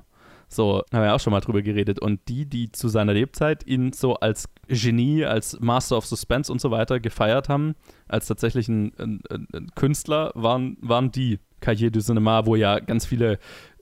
So, 0.52 0.82
haben 0.92 1.02
wir 1.04 1.14
auch 1.14 1.20
schon 1.20 1.30
mal 1.30 1.40
drüber 1.40 1.62
geredet. 1.62 2.00
Und 2.00 2.28
die, 2.28 2.44
die 2.44 2.72
zu 2.72 2.88
seiner 2.88 3.12
Lebzeit 3.12 3.64
ihn 3.66 3.92
so 3.92 4.16
als 4.16 4.48
Genie, 4.66 5.24
als 5.24 5.58
Master 5.60 5.96
of 5.96 6.06
Suspense 6.06 6.50
und 6.50 6.60
so 6.60 6.72
weiter 6.72 6.98
gefeiert 6.98 7.48
haben, 7.48 7.76
als 8.08 8.26
tatsächlich 8.26 8.68
ein, 8.68 8.92
ein, 8.98 9.22
ein 9.30 9.70
Künstler, 9.76 10.32
waren, 10.34 10.76
waren 10.80 11.12
die. 11.12 11.38
Cahiers 11.60 11.92
du 11.92 12.00
Cinema, 12.00 12.46
wo 12.46 12.56
ja 12.56 12.78
ganz 12.78 13.06
viele 13.06 13.38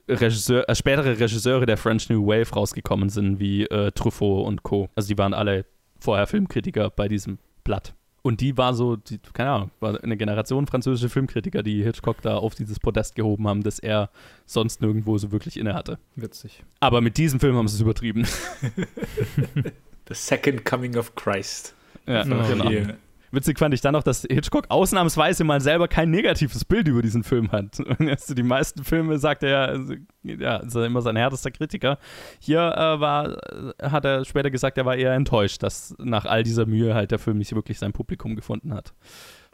Regisseur, 0.09 0.67
äh, 0.67 0.75
spätere 0.75 1.19
Regisseure 1.19 1.65
der 1.65 1.77
French 1.77 2.09
New 2.09 2.25
Wave 2.25 2.51
rausgekommen 2.53 3.09
sind, 3.09 3.39
wie 3.39 3.65
äh, 3.65 3.91
Truffaut 3.91 4.47
und 4.47 4.63
Co. 4.63 4.89
Also 4.95 5.07
die 5.07 5.17
waren 5.17 5.33
alle 5.33 5.65
vorher 5.99 6.27
Filmkritiker 6.27 6.89
bei 6.89 7.07
diesem 7.07 7.37
Blatt. 7.63 7.93
Und 8.21 8.41
die 8.41 8.57
war 8.57 8.73
so, 8.73 8.97
die, 8.97 9.17
keine 9.33 9.51
Ahnung, 9.51 9.71
war 9.79 10.03
eine 10.03 10.17
Generation 10.17 10.67
französische 10.67 11.09
Filmkritiker, 11.09 11.63
die 11.63 11.83
Hitchcock 11.83 12.21
da 12.21 12.37
auf 12.37 12.53
dieses 12.53 12.79
Podest 12.79 13.15
gehoben 13.15 13.47
haben, 13.47 13.63
das 13.63 13.79
er 13.79 14.09
sonst 14.45 14.81
nirgendwo 14.81 15.17
so 15.17 15.31
wirklich 15.31 15.57
inne 15.57 15.73
hatte. 15.73 15.99
Witzig. 16.15 16.63
Aber 16.81 16.99
mit 17.01 17.17
diesem 17.17 17.39
Film 17.39 17.55
haben 17.55 17.67
sie 17.67 17.75
es 17.75 17.81
übertrieben. 17.81 18.25
The 20.09 20.13
Second 20.13 20.65
Coming 20.65 20.97
of 20.97 21.15
Christ. 21.15 21.75
ja, 22.07 22.23
genau. 22.23 22.67
Hier. 22.67 22.97
Witzig 23.31 23.59
fand 23.59 23.73
ich 23.73 23.81
dann 23.81 23.93
noch, 23.93 24.03
dass 24.03 24.21
Hitchcock 24.21 24.65
ausnahmsweise 24.69 25.43
mal 25.43 25.61
selber 25.61 25.87
kein 25.87 26.09
negatives 26.09 26.65
Bild 26.65 26.87
über 26.87 27.01
diesen 27.01 27.23
Film 27.23 27.51
hat. 27.51 27.79
Erst 27.99 28.35
die 28.37 28.43
meisten 28.43 28.83
Filme 28.83 29.19
sagt 29.19 29.43
er 29.43 29.49
ja, 29.49 29.65
also, 29.65 29.93
ja, 30.23 30.57
ist 30.57 30.75
er 30.75 30.85
immer 30.85 31.01
sein 31.01 31.15
härtester 31.15 31.51
Kritiker. 31.51 31.97
Hier 32.39 32.59
äh, 32.59 32.99
war, 32.99 33.37
äh, 33.79 33.89
hat 33.89 34.05
er 34.05 34.25
später 34.25 34.49
gesagt, 34.49 34.77
er 34.77 34.85
war 34.85 34.95
eher 34.95 35.13
enttäuscht, 35.13 35.61
dass 35.63 35.95
nach 35.99 36.25
all 36.25 36.43
dieser 36.43 36.65
Mühe 36.65 36.93
halt 36.93 37.11
der 37.11 37.19
Film 37.19 37.37
nicht 37.37 37.53
wirklich 37.53 37.79
sein 37.79 37.93
Publikum 37.93 38.35
gefunden 38.35 38.73
hat. 38.73 38.93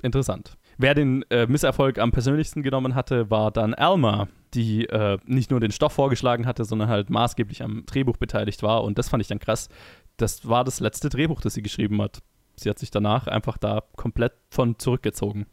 Interessant. 0.02 0.58
Wer 0.78 0.94
den 0.94 1.24
äh, 1.30 1.48
Misserfolg 1.48 2.00
am 2.00 2.12
persönlichsten 2.12 2.62
genommen 2.62 2.96
hatte, 2.96 3.30
war 3.30 3.52
dann 3.52 3.74
Alma, 3.74 4.28
die 4.54 4.86
äh, 4.88 5.18
nicht 5.26 5.52
nur 5.52 5.60
den 5.60 5.72
Stoff 5.72 5.94
vorgeschlagen 5.94 6.46
hatte, 6.46 6.66
sondern 6.66 6.90
halt 6.90 7.10
maßgeblich 7.10 7.64
am 7.64 7.86
Drehbuch 7.86 8.18
beteiligt 8.18 8.62
war. 8.62 8.84
Und 8.84 8.98
das 8.98 9.10
fand 9.10 9.22
ich 9.22 9.28
dann 9.28 9.40
krass. 9.40 9.70
Das 10.18 10.48
war 10.48 10.64
das 10.64 10.80
letzte 10.80 11.10
Drehbuch, 11.10 11.42
das 11.42 11.54
sie 11.54 11.62
geschrieben 11.62 12.02
hat. 12.02 12.22
Sie 12.56 12.70
hat 12.70 12.80
sich 12.80 12.92
danach 12.92 13.28
einfach 13.28 13.58
da 13.58 13.84
komplett 13.96 14.34
von 14.50 14.80
zurückgezogen. 14.80 15.46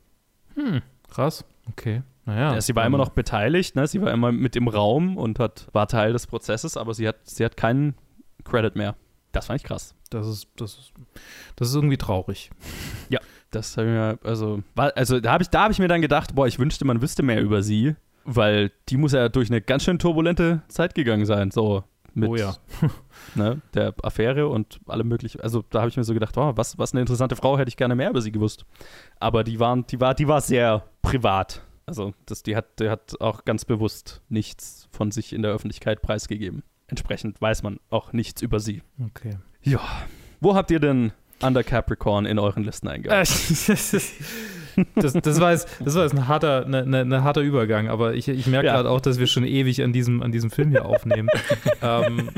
Hm, 0.55 0.83
krass. 1.11 1.45
Okay. 1.69 2.03
Naja. 2.25 2.55
Ja, 2.55 2.61
sie 2.61 2.77
war 2.77 2.87
immer 2.87 2.99
noch 2.99 3.11
beteiligt, 3.11 3.75
ne? 3.75 3.87
sie 3.87 4.01
war 4.01 4.13
immer 4.13 4.31
mit 4.31 4.55
im 4.55 4.69
Raum 4.69 5.17
und 5.17 5.41
hat, 5.41 5.67
war 5.73 5.89
Teil 5.89 6.13
des 6.13 6.29
Prozesses, 6.29 6.77
aber 6.77 6.95
sie 6.95 7.09
hat, 7.09 7.17
sie 7.25 7.45
hat 7.45 7.57
keinen 7.57 7.95
Credit 8.45 8.77
mehr. 8.77 8.95
Das 9.33 9.47
fand 9.47 9.61
ich 9.61 9.67
krass. 9.67 9.95
Das 10.11 10.29
ist, 10.29 10.49
das 10.57 10.79
ist, 10.79 10.93
das 11.57 11.69
ist 11.71 11.75
irgendwie 11.75 11.97
traurig. 11.97 12.51
Das 13.51 13.77
habe 13.77 13.89
ich 13.89 13.93
mir, 13.93 14.19
also, 14.25 14.63
war, 14.75 14.97
also 14.97 15.21
da 15.21 15.33
habe 15.33 15.43
ich, 15.43 15.51
da 15.51 15.65
hab 15.65 15.71
ich 15.71 15.79
mir 15.79 15.89
dann 15.89 16.01
gedacht, 16.01 16.35
boah, 16.35 16.47
ich 16.47 16.59
wünschte, 16.59 16.85
man 16.85 17.03
wüsste 17.03 17.23
mehr 17.23 17.41
über 17.41 17.63
sie, 17.63 17.97
weil 18.25 18.71
die 18.89 18.97
muss 18.97 19.13
ja 19.13 19.29
durch 19.29 19.51
eine 19.51 19.61
ganz 19.61 19.85
schön 19.85 19.99
turbulente 19.99 20.63
Zeit 20.69 20.95
gegangen 20.95 21.27
sein, 21.27 21.51
so 21.51 21.85
mit 22.15 22.29
Oh 22.29 22.37
ja. 22.37 22.57
ne, 23.35 23.61
der 23.75 23.95
Affäre 24.03 24.49
und 24.49 24.81
allem 24.87 25.09
möglichen. 25.09 25.41
Also 25.41 25.65
da 25.71 25.81
habe 25.81 25.89
ich 25.89 25.97
mir 25.97 26.05
so 26.05 26.15
gedacht, 26.15 26.37
oh, 26.37 26.53
was, 26.57 26.79
was 26.79 26.93
eine 26.93 27.01
interessante 27.01 27.37
Frau, 27.37 27.59
hätte 27.59 27.69
ich 27.69 27.77
gerne 27.77 27.95
mehr 27.95 28.11
über 28.11 28.21
sie 28.21 28.33
gewusst. 28.33 28.65
Aber 29.21 29.45
die 29.45 29.61
waren, 29.61 29.87
die 29.87 30.01
war, 30.01 30.15
die 30.15 30.29
war 30.29 30.41
sehr 30.41 30.85
privat. 31.03 31.63
Also 31.87 32.15
das, 32.27 32.43
die 32.43 32.57
hat, 32.57 32.81
die 32.81 32.89
hat 32.89 33.21
auch 33.21 33.45
ganz 33.45 33.65
bewusst 33.65 34.23
nichts 34.29 34.89
von 34.91 35.11
sich 35.11 35.33
in 35.33 35.43
der 35.43 35.53
Öffentlichkeit 35.53 36.03
preisgegeben. 36.03 36.63
Entsprechend 36.87 37.41
weiß 37.41 37.63
man 37.63 37.81
auch 37.91 38.13
nichts 38.13 38.43
über 38.43 38.61
sie. 38.61 38.83
Okay. 39.09 39.37
Ja. 39.63 39.81
Wo 40.41 40.55
habt 40.55 40.71
ihr 40.71 40.81
denn 40.81 41.13
Under 41.43 41.65
Capricorn 41.65 42.27
in 42.27 42.39
euren 42.39 42.65
Listen 42.65 42.89
eingebaut? 42.89 43.29
das, 44.95 45.13
das, 45.15 45.41
war 45.41 45.53
jetzt, 45.53 45.69
das 45.85 45.95
war 45.95 46.03
jetzt 46.05 46.13
ein 46.15 46.29
harter, 46.29 46.67
ne, 46.67 46.87
ne, 46.87 47.05
ne 47.05 47.23
harter 47.25 47.41
Übergang, 47.41 47.89
aber 47.89 48.15
ich, 48.15 48.29
ich 48.29 48.47
merke 48.47 48.67
Ja. 48.67 48.75
gerade 48.75 48.91
auch, 48.91 49.01
dass 49.01 49.19
wir 49.19 49.27
schon 49.27 49.45
ewig 49.45 49.83
an 49.83 49.93
diesem, 49.93 50.23
an 50.23 50.33
diesem 50.33 50.51
Film 50.51 50.71
hier 50.71 50.85
aufnehmen. 50.87 51.29
ähm, 51.83 52.31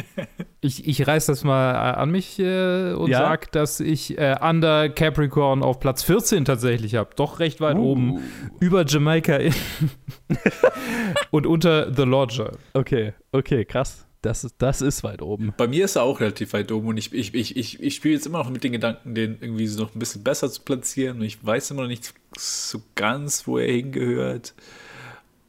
ich, 0.61 0.87
ich 0.89 1.07
reiß 1.07 1.27
das 1.27 1.45
mal 1.45 1.73
äh, 1.75 1.97
an 1.97 2.11
mich 2.11 2.39
äh, 2.39 2.93
und 2.93 3.11
Ja. 3.11 3.19
sag, 3.19 3.53
dass 3.53 3.81
ich 3.81 4.19
äh, 4.19 4.37
Under 4.41 4.89
Capricorn 4.89 5.63
auf 5.63 5.79
Platz 5.81 6.03
14 6.03 6.45
tatsächlich 6.45 6.95
habe. 6.95 7.11
Doch 7.17 7.39
recht 7.41 7.61
weit 7.61 7.77
Uh. 7.77 7.91
oben. 7.93 8.19
Über 8.61 8.85
Jamaica 8.87 9.37
in 9.37 9.53
und 11.31 11.47
unter 11.47 11.93
The 11.95 12.03
Lodger. 12.03 12.53
Okay, 12.73 13.13
okay, 13.33 13.65
krass. 13.65 14.07
Das, 14.25 14.45
ist- 14.45 14.55
das 14.59 14.81
ist 14.81 15.03
weit 15.05 15.23
oben. 15.23 15.53
Bei 15.57 15.67
mir 15.67 15.85
ist 15.85 15.97
er 15.97 16.03
auch 16.03 16.21
relativ 16.21 16.53
weit 16.53 16.71
oben 16.73 16.89
und 16.89 16.97
ich, 16.97 17.13
ich, 17.13 17.35
ich, 17.35 17.57
ich, 17.57 17.81
ich 17.83 17.95
spiele 17.95 18.15
jetzt 18.15 18.27
immer 18.27 18.39
noch 18.39 18.51
mit 18.51 18.65
den 18.65 18.73
Gedanken, 18.73 19.15
den 19.15 19.37
irgendwie 19.41 19.67
so 19.67 19.83
noch 19.83 19.95
ein 19.95 19.99
bisschen 19.99 20.23
besser 20.25 20.51
zu 20.51 20.63
platzieren. 20.63 21.19
Und 21.19 21.25
ich 21.25 21.45
weiß 21.45 21.71
immer 21.73 21.83
noch 21.83 21.89
nicht 21.89 22.15
so 22.39 22.81
ganz, 22.95 23.47
wo 23.47 23.59
er 23.59 23.71
hingehört. 23.73 24.55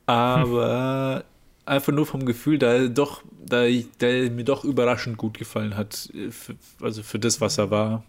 Aber 0.06 1.24
einfach 1.66 1.94
nur 1.94 2.06
vom 2.06 2.26
Gefühl, 2.26 2.58
da 2.60 2.74
er 2.74 2.90
doch, 2.90 3.24
da, 3.46 3.64
ich- 3.66 3.88
da 3.98 4.08
er 4.08 4.30
mir 4.32 4.44
doch 4.46 4.64
überraschend 4.64 5.18
gut 5.18 5.38
gefallen 5.38 5.76
hat, 5.78 6.10
für, 6.30 6.56
also 6.82 7.04
für 7.04 7.20
das, 7.20 7.42
was 7.42 7.58
er 7.58 7.72
war, 7.72 8.04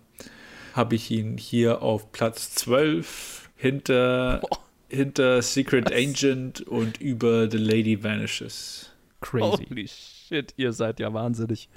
habe 0.74 0.94
ich 0.94 1.10
ihn 1.10 1.38
hier 1.38 1.80
auf 1.82 2.12
Platz 2.12 2.54
12 2.54 3.48
hinter, 3.56 4.42
hinter 4.90 5.40
Secret 5.40 5.90
Agent 5.92 6.60
und 6.60 7.00
über 7.00 7.50
The 7.50 7.56
Lady 7.56 8.02
Vanishes. 8.02 8.90
Crazy. 9.22 9.46
Holy 9.46 9.66
shit, 10.26 10.54
ihr 10.56 10.72
seid 10.72 11.00
ja 11.00 11.12
wahnsinnig. 11.12 11.68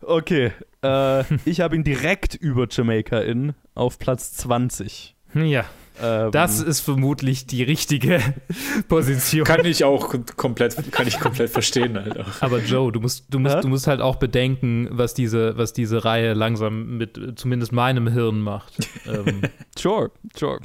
Okay, 0.00 0.52
äh, 0.82 1.24
ich 1.44 1.60
habe 1.60 1.76
ihn 1.76 1.84
direkt 1.84 2.34
über 2.34 2.66
Jamaica 2.70 3.20
in 3.20 3.54
auf 3.74 3.98
Platz 3.98 4.32
20. 4.36 5.14
Ja, 5.34 5.64
Ähm, 6.02 6.32
das 6.32 6.60
ist 6.60 6.80
vermutlich 6.80 7.46
die 7.46 7.62
richtige 7.62 8.20
Position. 8.88 9.44
Kann 9.44 9.64
ich 9.64 9.84
auch 9.84 10.14
komplett, 10.36 10.90
kann 10.92 11.06
ich 11.06 11.20
komplett 11.20 11.50
verstehen 11.50 11.96
halt 11.96 12.18
auch. 12.18 12.26
Aber 12.42 12.58
Joe, 12.60 12.90
du 12.90 13.00
musst, 13.00 13.26
du 13.32 13.38
musst, 13.38 13.56
Hä? 13.56 13.60
du 13.60 13.68
musst 13.68 13.86
halt 13.86 14.00
auch 14.00 14.16
bedenken, 14.16 14.88
was 14.90 15.14
diese, 15.14 15.56
was 15.56 15.72
diese 15.72 16.04
Reihe 16.04 16.32
langsam 16.32 16.96
mit 16.96 17.18
zumindest 17.36 17.72
meinem 17.72 18.08
Hirn 18.08 18.40
macht. 18.40 18.88
ähm, 19.06 19.42
Sure, 19.78 20.10
sure. 20.34 20.58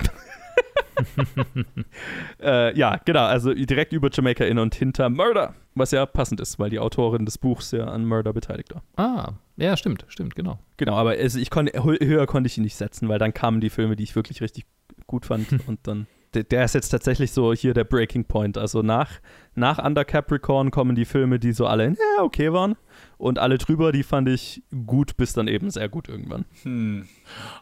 äh, 2.42 2.78
ja, 2.78 3.00
genau, 3.04 3.26
also 3.26 3.54
direkt 3.54 3.94
über 3.94 4.10
Jamaica 4.12 4.46
in 4.46 4.58
und 4.58 4.74
hinter 4.76 5.10
Murder, 5.10 5.54
was 5.76 5.92
ja 5.92 6.06
passend 6.06 6.40
ist, 6.40 6.58
weil 6.58 6.70
die 6.70 6.80
Autorin 6.80 7.26
des 7.26 7.38
Buchs 7.38 7.72
ja 7.72 7.86
an 7.86 8.06
Murder 8.06 8.34
beteiligt 8.34 8.74
war. 8.74 8.82
ah, 8.98 9.34
ja, 9.58 9.78
stimmt, 9.78 10.06
stimmt, 10.10 10.36
genau. 10.36 10.60
Genau, 10.78 10.96
aber 10.96 11.18
es, 11.18 11.36
ich 11.36 11.50
kon, 11.50 11.70
hö- 11.70 12.04
höher 12.06 12.26
konnte 12.28 12.48
ich 12.48 12.58
ihn 12.58 12.64
nicht 12.64 12.76
setzen, 12.76 13.08
weil 13.10 13.20
dann 13.20 13.34
kamen 13.34 13.62
die 13.62 13.70
Filme, 13.70 13.96
die 13.96 14.04
ich 14.04 14.16
wirklich 14.16 14.42
richtig 14.42 14.66
gut 15.08 15.26
fand 15.26 15.48
und 15.68 15.80
dann 15.84 16.08
der, 16.34 16.44
der 16.44 16.66
ist 16.66 16.76
jetzt 16.76 16.90
tatsächlich 16.90 17.32
so 17.32 17.54
hier 17.54 17.74
der 17.74 17.86
Breaking 17.86 18.26
Point. 18.26 18.58
Also 18.58 18.82
nach, 18.82 19.10
nach 19.54 19.82
Under 19.82 20.04
Capricorn 20.04 20.70
kommen 20.70 20.94
die 20.94 21.06
Filme, 21.06 21.40
die 21.40 21.54
so 21.54 21.66
alle 21.66 21.92
ja, 21.92 22.24
okay 22.24 22.52
waren 22.52 22.76
und 23.18 23.40
alle 23.40 23.58
drüber, 23.58 23.94
die 23.94 24.04
fand 24.04 24.28
ich 24.28 24.62
gut 24.86 25.16
bis 25.16 25.32
dann 25.32 25.48
eben 25.48 25.70
sehr 25.70 25.88
gut 25.88 26.10
irgendwann. 26.10 26.44
Hm. 26.64 27.08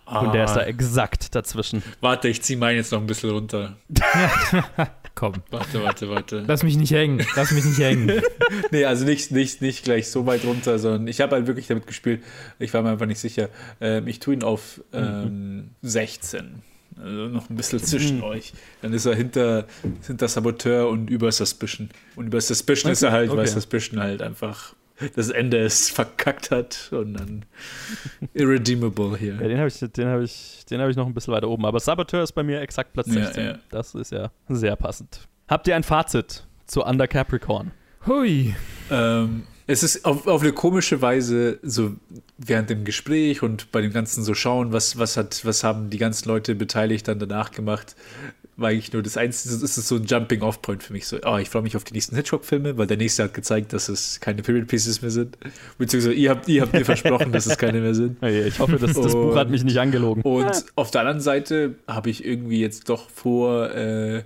Und 0.05 0.33
der 0.33 0.45
ist 0.45 0.55
da 0.55 0.61
Ah, 0.61 0.63
exakt 0.63 1.35
dazwischen. 1.35 1.83
warte, 2.01 2.29
ich 2.29 2.41
ziehe 2.41 2.57
meinen 2.57 2.77
jetzt 2.77 2.91
noch 2.91 2.99
ein 2.99 3.05
bisschen 3.05 3.29
runter. 3.29 3.77
Komm, 5.15 5.33
Warte, 5.51 5.83
warte, 5.83 6.09
warte. 6.09 6.43
lass 6.47 6.63
mich 6.63 6.75
nicht 6.75 6.91
hängen, 6.91 7.23
lass 7.35 7.51
mich 7.51 7.63
nicht 7.65 7.77
hängen. 7.77 8.21
Nee, 8.71 8.85
also 8.85 9.05
nicht, 9.05 9.31
nicht, 9.31 9.61
nicht 9.61 9.83
gleich 9.83 10.09
so 10.09 10.25
weit 10.25 10.43
runter, 10.45 10.77
sondern 10.79 11.07
ich 11.07 11.21
habe 11.21 11.35
halt 11.35 11.47
wirklich 11.47 11.67
damit 11.67 11.87
gespielt. 11.87 12.23
Ich 12.59 12.73
war 12.73 12.81
mir 12.81 12.89
einfach 12.89 13.05
nicht 13.05 13.19
sicher. 13.19 13.49
Ähm, 13.79 14.07
ich 14.07 14.19
tue 14.19 14.33
ihn 14.33 14.43
auf 14.43 14.81
ähm, 14.91 15.71
16. 15.81 16.61
Also 16.97 17.27
noch 17.29 17.49
ein 17.49 17.55
bisschen 17.55 17.79
zwischen 17.79 18.21
euch. 18.21 18.53
Dann 18.81 18.93
ist 18.93 19.05
er 19.05 19.15
hinter, 19.15 19.65
hinter 20.05 20.27
Saboteur 20.27 20.89
und 20.89 21.09
über 21.09 21.31
Suspicion. 21.31 21.89
Und 22.15 22.27
über 22.27 22.41
Suspicion 22.41 22.91
ist 22.91 23.01
er 23.01 23.11
halt, 23.11 23.29
weil 23.31 23.39
okay. 23.39 23.47
Suspicion 23.49 23.99
halt 23.99 24.21
einfach 24.21 24.75
das 25.15 25.29
Ende 25.29 25.57
es 25.59 25.89
verkackt 25.89 26.51
hat 26.51 26.89
und 26.91 27.13
dann 27.15 27.45
irredeemable 28.33 29.11
Ja, 29.11 29.17
hier. 29.17 29.33
den 29.37 29.57
habe 29.57 29.67
ich, 29.67 29.79
den 29.79 30.07
habe 30.07 30.23
ich, 30.23 30.65
den 30.69 30.79
habe 30.81 30.91
ich 30.91 30.97
noch 30.97 31.05
ein 31.07 31.13
bisschen 31.13 31.33
weiter 31.33 31.49
oben. 31.49 31.65
Aber 31.65 31.79
Saboteur 31.79 32.23
ist 32.23 32.33
bei 32.33 32.43
mir 32.43 32.61
exakt 32.61 32.93
Platz 32.93 33.07
Ja, 33.07 33.25
16. 33.25 33.45
ja. 33.45 33.55
Das 33.69 33.95
ist 33.95 34.11
ja 34.11 34.31
sehr 34.49 34.75
passend. 34.75 35.27
Habt 35.47 35.67
ihr 35.67 35.75
ein 35.75 35.83
Fazit 35.83 36.45
zu 36.65 36.83
Under 36.83 37.07
Capricorn? 37.07 37.71
Hui. 38.07 38.55
Ähm, 38.91 39.43
es 39.65 39.81
ist 39.83 40.05
auf, 40.05 40.27
auf 40.27 40.41
eine 40.41 40.51
komische 40.53 41.01
Weise 41.01 41.59
so 41.63 41.95
während 42.37 42.69
dem 42.69 42.83
Gespräch 42.83 43.41
und 43.43 43.71
bei 43.71 43.81
dem 43.81 43.93
ganzen 43.93 44.23
so 44.23 44.33
schauen, 44.33 44.73
was, 44.73 44.97
was 44.97 45.15
hat, 45.17 45.45
was 45.45 45.63
haben 45.63 45.89
die 45.89 45.97
ganzen 45.97 46.27
Leute 46.27 46.53
beteiligt 46.55 47.07
dann 47.07 47.19
danach 47.19 47.51
gemacht, 47.51 47.95
war 48.55 48.69
eigentlich 48.69 48.93
nur 48.93 49.01
das 49.01 49.17
Einzige, 49.17 49.55
das 49.59 49.77
ist 49.77 49.87
so 49.87 49.95
ein 49.95 50.05
Jumping-Off-Point 50.05 50.83
für 50.83 50.93
mich. 50.93 51.07
So, 51.07 51.17
oh, 51.25 51.37
ich 51.37 51.49
freue 51.49 51.63
mich 51.63 51.75
auf 51.75 51.83
die 51.83 51.93
nächsten 51.93 52.15
Hitchcock-Filme, 52.15 52.77
weil 52.77 52.85
der 52.87 52.97
nächste 52.97 53.23
hat 53.23 53.33
gezeigt, 53.33 53.73
dass 53.73 53.89
es 53.89 54.19
keine 54.19 54.43
Period 54.43 54.67
Pieces 54.67 55.01
mehr 55.01 55.09
sind. 55.11 55.37
Beziehungsweise 55.77 56.13
ihr 56.13 56.29
habt, 56.29 56.47
ihr 56.47 56.61
habt 56.61 56.73
mir 56.73 56.85
versprochen, 56.85 57.31
dass 57.31 57.45
es 57.47 57.57
keine 57.57 57.81
mehr 57.81 57.95
sind. 57.95 58.17
Ich 58.23 58.59
hoffe, 58.59 58.77
das, 58.77 58.93
das 58.93 59.13
Buch 59.13 59.35
hat 59.35 59.49
mich 59.49 59.63
nicht 59.63 59.77
angelogen. 59.79 60.21
Und 60.23 60.65
auf 60.75 60.91
der 60.91 61.01
anderen 61.01 61.21
Seite 61.21 61.75
habe 61.87 62.09
ich 62.09 62.23
irgendwie 62.25 62.59
jetzt 62.61 62.89
doch 62.89 63.09
vor, 63.09 63.71
äh, 63.71 64.23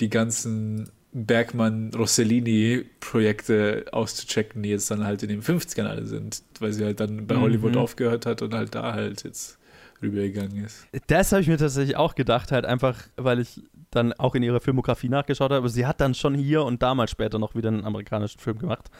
die 0.00 0.08
ganzen 0.10 0.88
Bergmann-Rossellini-Projekte 1.12 3.86
auszuchecken, 3.92 4.62
die 4.62 4.70
jetzt 4.70 4.90
dann 4.90 5.04
halt 5.04 5.22
in 5.22 5.28
den 5.28 5.42
50ern 5.42 5.86
alle 5.86 6.06
sind, 6.06 6.42
weil 6.60 6.72
sie 6.72 6.84
halt 6.84 7.00
dann 7.00 7.26
bei 7.26 7.36
Hollywood 7.36 7.72
Mhm. 7.72 7.78
aufgehört 7.78 8.26
hat 8.26 8.42
und 8.42 8.54
halt 8.54 8.74
da 8.74 8.92
halt 8.92 9.24
jetzt 9.24 9.55
rübergegangen 10.02 10.64
ist. 10.64 10.86
Das 11.06 11.32
habe 11.32 11.42
ich 11.42 11.48
mir 11.48 11.58
tatsächlich 11.58 11.96
auch 11.96 12.14
gedacht, 12.14 12.52
halt 12.52 12.64
einfach, 12.66 12.98
weil 13.16 13.40
ich 13.40 13.62
dann 13.90 14.12
auch 14.14 14.34
in 14.34 14.42
ihrer 14.42 14.60
Filmografie 14.60 15.08
nachgeschaut 15.08 15.50
habe. 15.50 15.56
Aber 15.58 15.68
sie 15.68 15.86
hat 15.86 16.00
dann 16.00 16.14
schon 16.14 16.34
hier 16.34 16.64
und 16.64 16.82
damals 16.82 17.10
später 17.10 17.38
noch 17.38 17.54
wieder 17.54 17.68
einen 17.68 17.84
amerikanischen 17.84 18.38
Film 18.40 18.58
gemacht. 18.58 18.90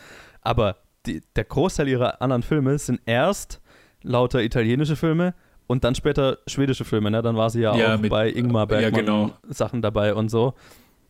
Aber 0.43 0.77
die, 1.07 1.23
der 1.37 1.45
Großteil 1.45 1.89
ihrer 1.89 2.21
anderen 2.23 2.43
Filme 2.43 2.79
sind 2.79 3.01
erst 3.07 3.61
lauter 4.03 4.43
italienische 4.43 4.97
Filme 4.97 5.35
und 5.67 5.85
dann 5.85 5.95
später 5.95 6.39
schwedische 6.47 6.85
Filme. 6.85 7.11
Ne? 7.11 7.23
Dann 7.23 7.37
war 7.37 7.51
sie 7.51 7.61
ja, 7.61 7.77
Ja, 7.77 7.95
auch 7.95 8.01
mit- 8.01 8.11
bei 8.11 8.31
Ingmar 8.31 8.63
ja, 8.63 8.67
Bergmann 8.91 9.05
genau. 9.05 9.31
Sachen 9.49 9.83
dabei 9.83 10.15
und 10.15 10.29
so. 10.31 10.55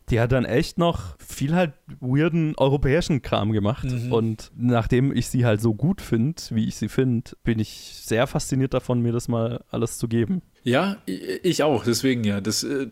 Die 0.09 0.19
hat 0.19 0.31
dann 0.31 0.45
echt 0.45 0.77
noch 0.77 1.17
viel 1.19 1.53
halt 1.53 1.73
weirden 1.99 2.55
europäischen 2.57 3.21
Kram 3.21 3.51
gemacht. 3.51 3.83
Mhm. 3.83 4.11
Und 4.11 4.51
nachdem 4.55 5.15
ich 5.15 5.27
sie 5.27 5.45
halt 5.45 5.61
so 5.61 5.73
gut 5.73 6.01
finde, 6.01 6.41
wie 6.51 6.67
ich 6.67 6.75
sie 6.75 6.87
finde, 6.87 7.31
bin 7.43 7.59
ich 7.59 8.01
sehr 8.03 8.25
fasziniert 8.27 8.73
davon, 8.73 9.01
mir 9.01 9.11
das 9.11 9.27
mal 9.27 9.63
alles 9.69 9.97
zu 9.97 10.07
geben. 10.07 10.41
Ja, 10.63 10.97
ich 11.05 11.63
auch, 11.63 11.83
deswegen 11.83 12.23
ja. 12.23 12.39
Das, 12.39 12.63
äh, 12.63 12.87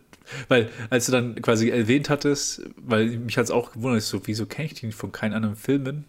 weil, 0.47 0.69
als 0.89 1.05
du 1.05 1.11
dann 1.11 1.41
quasi 1.41 1.69
erwähnt 1.69 2.09
hattest, 2.09 2.63
weil 2.77 3.17
mich 3.17 3.37
hat 3.37 3.45
es 3.45 3.51
auch 3.51 3.73
gewundert, 3.73 4.01
ich 4.01 4.07
so, 4.07 4.21
wieso 4.25 4.45
kenne 4.45 4.67
ich 4.67 4.73
den 4.73 4.91
von 4.91 5.11
keinen 5.11 5.33
anderen 5.33 5.55
Filmen? 5.55 6.05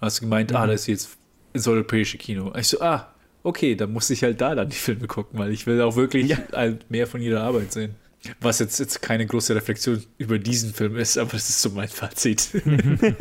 Und 0.00 0.06
hast 0.06 0.18
du 0.18 0.22
gemeint, 0.22 0.54
ah, 0.54 0.66
das 0.66 0.82
ist 0.82 0.86
jetzt 0.86 1.18
ins 1.52 1.68
europäische 1.68 2.18
Kino. 2.18 2.52
Ich 2.56 2.68
so, 2.68 2.80
ah, 2.80 3.12
okay, 3.42 3.74
dann 3.74 3.92
muss 3.92 4.10
ich 4.10 4.22
halt 4.22 4.40
da 4.40 4.54
dann 4.54 4.68
die 4.68 4.76
Filme 4.76 5.06
gucken, 5.06 5.38
weil 5.38 5.52
ich 5.52 5.66
will 5.66 5.80
auch 5.80 5.96
wirklich 5.96 6.34
halt 6.52 6.90
mehr 6.90 7.06
von 7.06 7.20
ihrer 7.20 7.42
Arbeit 7.42 7.72
sehen. 7.72 7.94
Was 8.40 8.58
jetzt, 8.58 8.78
jetzt 8.80 9.02
keine 9.02 9.26
große 9.26 9.54
Reflexion 9.54 10.02
über 10.18 10.38
diesen 10.38 10.74
Film 10.74 10.96
ist, 10.96 11.16
aber 11.18 11.32
das 11.32 11.48
ist 11.48 11.62
so 11.62 11.70
mein 11.70 11.88
Fazit. 11.88 12.48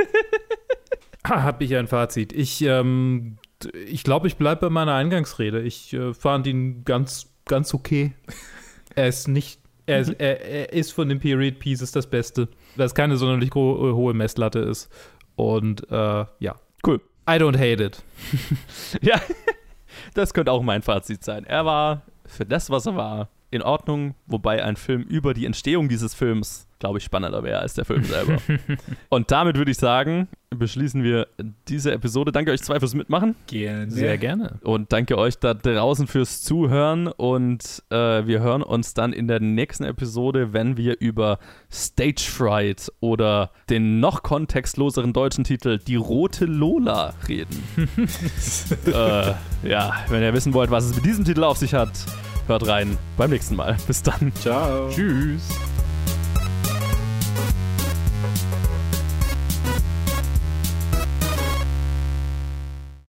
Ah, 1.28 1.42
habe 1.42 1.64
ich 1.64 1.76
ein 1.76 1.88
Fazit. 1.88 2.34
Ich, 2.34 2.62
ähm, 2.62 3.38
ich 3.88 4.04
glaube, 4.04 4.28
ich 4.28 4.38
bleibe 4.38 4.62
bei 4.62 4.70
meiner 4.70 4.94
Eingangsrede. 4.94 5.60
Ich 5.64 5.92
äh, 5.94 6.14
fand 6.14 6.46
ihn 6.46 6.86
ganz, 6.86 7.32
ganz 7.46 7.74
okay. 7.74 8.14
Er 8.94 9.08
ist 9.08 9.28
nicht, 9.28 9.60
er 9.88 10.02
ist, 10.02 10.10
er, 10.20 10.42
er 10.46 10.74
ist 10.74 10.92
von 10.94 11.10
den 11.10 11.20
Period 11.20 11.58
Pieces 11.58 11.92
das 11.92 12.08
Beste, 12.08 12.48
weil 12.76 12.86
es 12.86 12.94
keine 12.94 13.18
sonderlich 13.18 13.50
gro- 13.50 13.96
hohe 13.96 14.14
Messlatte 14.14 14.60
ist. 14.60 14.88
Und 15.36 15.90
äh, 15.90 16.26
ja, 16.40 16.56
Cool. 16.86 17.02
I 17.28 17.34
don't 17.40 17.58
hate 17.58 17.84
it. 17.84 18.04
Ja, 19.02 19.20
das 20.14 20.32
könnte 20.32 20.52
auch 20.52 20.62
mein 20.62 20.84
Fazit 20.84 21.24
sein. 21.24 21.44
Er 21.46 21.66
war 21.66 22.04
für 22.28 22.46
das, 22.46 22.70
was 22.70 22.86
er 22.86 22.96
war, 22.96 23.30
in 23.56 23.62
Ordnung, 23.62 24.16
wobei 24.28 24.64
ein 24.64 24.76
Film 24.76 25.02
über 25.02 25.34
die 25.34 25.46
Entstehung 25.46 25.90
dieses 25.90 26.14
Films, 26.14 26.68
glaube 26.80 27.00
ich, 27.00 27.04
spannender 27.06 27.42
wäre 27.44 27.60
als 27.60 27.74
der 27.74 27.86
Film 27.86 28.04
selber. 28.04 28.38
Und 29.10 29.32
damit 29.32 29.58
würde 29.58 29.72
ich 29.72 29.78
sagen, 29.78 30.28
beschließen 30.56 31.04
wir 31.04 31.28
diese 31.68 31.92
Episode. 31.92 32.32
Danke 32.32 32.52
euch 32.52 32.62
zwei 32.62 32.80
fürs 32.80 32.94
Mitmachen 32.94 33.36
Gerne. 33.48 33.92
Sehr 33.92 34.18
gerne. 34.18 34.60
und 34.64 34.92
danke 34.92 35.18
euch 35.18 35.38
da 35.38 35.54
draußen 35.54 36.08
fürs 36.08 36.42
Zuhören. 36.44 37.08
Und 37.08 37.84
äh, 37.90 38.26
wir 38.26 38.40
hören 38.40 38.64
uns 38.64 38.94
dann 38.94 39.14
in 39.14 39.28
der 39.28 39.40
nächsten 39.40 39.84
Episode, 39.84 40.54
wenn 40.54 40.78
wir 40.78 41.00
über 41.00 41.40
Stage 41.72 42.26
Fright 42.30 42.92
oder 43.00 43.52
den 43.70 44.00
noch 44.00 44.24
kontextloseren 44.24 45.14
deutschen 45.14 45.44
Titel 45.44 45.78
Die 45.78 45.96
rote 45.96 46.46
Lola 46.46 47.14
reden. 47.28 47.64
äh, 48.86 49.34
ja, 49.68 49.94
wenn 50.10 50.22
ihr 50.22 50.34
wissen 50.34 50.54
wollt, 50.54 50.72
was 50.72 50.86
es 50.86 50.96
mit 50.96 51.06
diesem 51.06 51.26
Titel 51.26 51.44
auf 51.44 51.58
sich 51.58 51.74
hat, 51.74 51.92
hört 52.48 52.68
rein 52.68 52.98
beim 53.18 53.30
nächsten 53.30 53.56
Mal. 53.56 53.78
Bis 53.88 54.04
dann. 54.04 54.34
Ciao. 54.42 54.90
Tschüss. 54.90 55.44